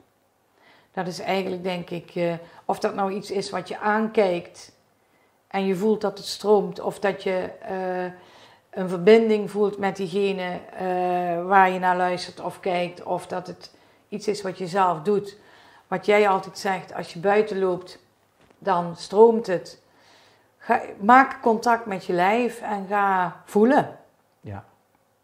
Dat 0.92 1.08
is 1.08 1.20
eigenlijk, 1.20 1.64
denk 1.64 1.90
ik, 1.90 2.12
eh, 2.16 2.34
of 2.66 2.80
dat 2.80 2.96
nou 2.96 3.12
iets 3.12 3.32
is 3.32 3.50
wat 3.50 3.68
je 3.68 3.80
aankijkt 3.80 4.72
en 5.48 5.66
je 5.66 5.76
voelt 5.76 6.02
dat 6.02 6.18
het 6.18 6.28
stroomt, 6.28 6.80
of 6.80 7.00
dat 7.00 7.24
je 7.24 7.52
eh, 7.62 8.12
een 8.70 8.90
verbinding 8.90 9.52
voelt 9.52 9.78
met 9.78 9.96
diegene 9.96 10.60
eh, 10.78 11.46
waar 11.46 11.70
je 11.70 11.80
naar 11.80 11.98
luistert 11.98 12.40
of 12.40 12.60
kijkt, 12.60 13.04
of 13.04 13.28
dat 13.28 13.48
het 13.48 13.72
iets 14.10 14.28
is 14.28 14.42
wat 14.42 14.58
je 14.58 14.68
zelf 14.68 15.02
doet. 15.02 15.38
Wat 15.88 16.06
jij 16.06 16.30
altijd 16.30 16.58
zegt, 16.58 16.94
als 16.94 17.14
je 17.14 17.20
buiten 17.20 17.60
loopt, 17.60 18.00
dan 18.58 18.96
stroomt 18.96 19.48
het. 19.48 19.86
Ga, 20.68 20.82
maak 21.00 21.42
contact 21.42 21.86
met 21.86 22.06
je 22.06 22.14
lijf 22.14 22.62
en 22.62 22.86
ga 22.88 23.36
voelen. 23.46 23.98
Ja, 24.42 24.66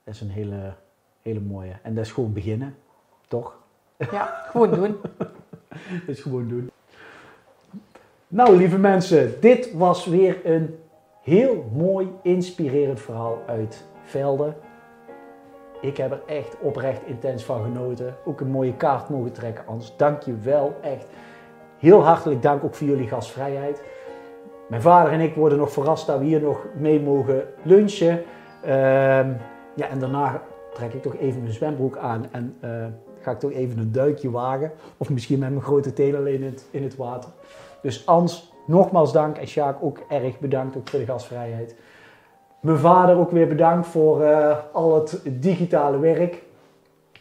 dat 0.04 0.14
is 0.14 0.22
een 0.22 0.30
hele, 0.30 0.74
hele 1.22 1.40
mooie. 1.40 1.74
En 1.82 1.96
dat 1.96 2.06
is 2.06 2.12
gewoon 2.12 2.34
beginnen, 2.34 2.76
toch? 3.28 3.58
Ja, 4.12 4.46
gewoon 4.50 4.72
doen. 4.72 5.02
dat 6.06 6.16
is 6.16 6.22
gewoon 6.22 6.48
doen. 6.48 6.72
Nou, 8.28 8.58
lieve 8.58 8.78
mensen, 8.78 9.42
dit 9.42 9.74
was 9.74 10.06
weer 10.06 10.46
een 10.46 10.80
heel 11.22 11.70
mooi, 11.74 12.12
inspirerend 12.22 13.00
verhaal 13.00 13.38
uit 13.48 13.84
Velden. 14.04 14.56
Ik 15.82 15.98
heb 15.98 16.12
er 16.12 16.22
echt 16.26 16.60
oprecht 16.60 17.06
intens 17.06 17.44
van 17.44 17.64
genoten. 17.64 18.16
Ook 18.26 18.42
een 18.42 18.52
mooie 18.52 18.76
kaart 18.76 19.10
mogen 19.10 19.32
trekken, 19.32 19.68
Ans. 19.68 19.98
Dank 19.98 20.22
je 20.22 20.38
wel, 20.38 20.78
echt. 20.82 21.06
Heel 21.78 22.04
hartelijk 22.04 22.42
dank 22.42 22.64
ook 22.64 22.76
voor 22.76 22.88
jullie 22.88 23.08
gastvrijheid. 23.08 23.82
Mijn 24.68 24.82
vader 24.82 25.12
en 25.12 25.20
ik 25.20 25.36
worden 25.36 25.58
nog 25.58 25.72
verrast 25.72 26.08
dat 26.08 26.20
we 26.20 26.26
hier 26.26 26.42
nog 26.42 26.66
mee 26.78 27.02
mogen 27.02 27.44
lunchen. 27.64 28.24
Ehm, 28.64 29.32
ja, 29.76 29.88
en 29.90 30.00
daarna 30.00 30.42
trek 30.74 30.94
ik 30.94 31.02
toch 31.02 31.16
even 31.16 31.42
mijn 31.42 31.54
zwembroek 31.54 31.98
aan 31.98 32.26
en 32.32 32.56
uh, 32.64 32.86
ga 33.22 33.32
ik 33.32 33.40
toch 33.40 33.52
even 33.52 33.78
een 33.78 33.92
duikje 33.92 34.32
wagen. 34.32 34.72
Of 34.98 35.10
misschien 35.10 35.40
met 35.40 35.50
mijn 35.50 35.62
grote 35.62 35.94
tenen 35.94 36.20
alleen 36.20 36.42
in 36.42 36.44
het, 36.44 36.66
in 36.72 36.84
het 36.84 36.96
water. 36.96 37.30
Dus 37.82 38.06
Ans, 38.06 38.54
nogmaals 38.66 39.12
dank. 39.12 39.38
En 39.38 39.48
Sjaak 39.48 39.78
ook 39.82 40.00
erg 40.10 40.40
bedankt 40.40 40.78
ook 40.78 40.90
voor 40.90 41.00
de 41.00 41.06
gastvrijheid. 41.06 41.76
Mijn 42.60 42.78
vader 42.78 43.18
ook 43.18 43.32
weer 43.32 43.48
bedankt 43.48 43.88
voor 43.88 44.22
uh, 44.22 44.58
al 44.72 44.96
het 44.96 45.22
digitale 45.26 46.00
werk. 46.00 46.42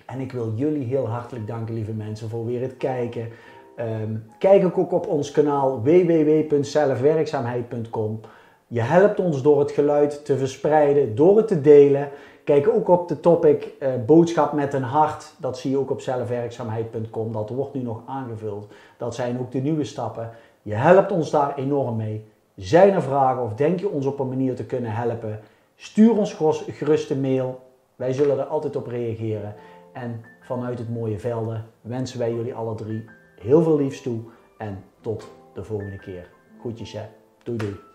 En 0.06 0.20
ik 0.20 0.32
wil 0.32 0.52
jullie 0.54 0.84
heel 0.84 1.08
hartelijk 1.08 1.46
danken, 1.46 1.74
lieve 1.74 1.92
mensen, 1.92 2.28
voor 2.28 2.46
weer 2.46 2.60
het 2.60 2.76
kijken. 2.76 3.28
Um, 3.76 4.26
kijk 4.38 4.78
ook 4.78 4.92
op 4.92 5.06
ons 5.06 5.30
kanaal 5.30 5.82
www.zelfwerkzaamheid.com. 5.82 8.20
Je 8.66 8.80
helpt 8.80 9.20
ons 9.20 9.42
door 9.42 9.58
het 9.58 9.70
geluid 9.70 10.24
te 10.24 10.38
verspreiden, 10.38 11.14
door 11.14 11.36
het 11.36 11.48
te 11.48 11.60
delen. 11.60 12.08
Kijk 12.44 12.68
ook 12.68 12.88
op 12.88 13.08
de 13.08 13.20
topic 13.20 13.72
uh, 13.80 13.88
boodschap 14.06 14.52
met 14.52 14.74
een 14.74 14.82
hart. 14.82 15.34
Dat 15.38 15.58
zie 15.58 15.70
je 15.70 15.78
ook 15.78 15.90
op 15.90 16.00
zelfwerkzaamheid.com. 16.00 17.32
Dat 17.32 17.50
wordt 17.50 17.74
nu 17.74 17.82
nog 17.82 18.02
aangevuld. 18.06 18.66
Dat 18.96 19.14
zijn 19.14 19.38
ook 19.38 19.52
de 19.52 19.58
nieuwe 19.58 19.84
stappen. 19.84 20.30
Je 20.62 20.74
helpt 20.74 21.12
ons 21.12 21.30
daar 21.30 21.56
enorm 21.56 21.96
mee. 21.96 22.24
Zijn 22.56 22.92
er 22.92 23.02
vragen 23.02 23.42
of 23.42 23.54
denk 23.54 23.80
je 23.80 23.88
ons 23.88 24.06
op 24.06 24.18
een 24.18 24.28
manier 24.28 24.54
te 24.54 24.64
kunnen 24.64 24.92
helpen? 24.92 25.40
Stuur 25.76 26.18
ons 26.18 26.36
gerust 26.68 27.10
een 27.10 27.20
mail. 27.20 27.60
Wij 27.96 28.12
zullen 28.12 28.38
er 28.38 28.44
altijd 28.44 28.76
op 28.76 28.86
reageren. 28.86 29.54
En 29.92 30.24
vanuit 30.40 30.78
het 30.78 30.90
mooie 30.90 31.18
velden 31.18 31.64
wensen 31.80 32.18
wij 32.18 32.34
jullie 32.34 32.54
alle 32.54 32.74
drie 32.74 33.04
heel 33.42 33.62
veel 33.62 33.76
liefs 33.76 34.02
toe. 34.02 34.20
En 34.58 34.84
tot 35.00 35.30
de 35.54 35.64
volgende 35.64 35.98
keer. 35.98 36.30
Groetjes 36.60 36.92
hè. 36.92 37.02
Doei 37.42 37.58
doei. 37.58 37.91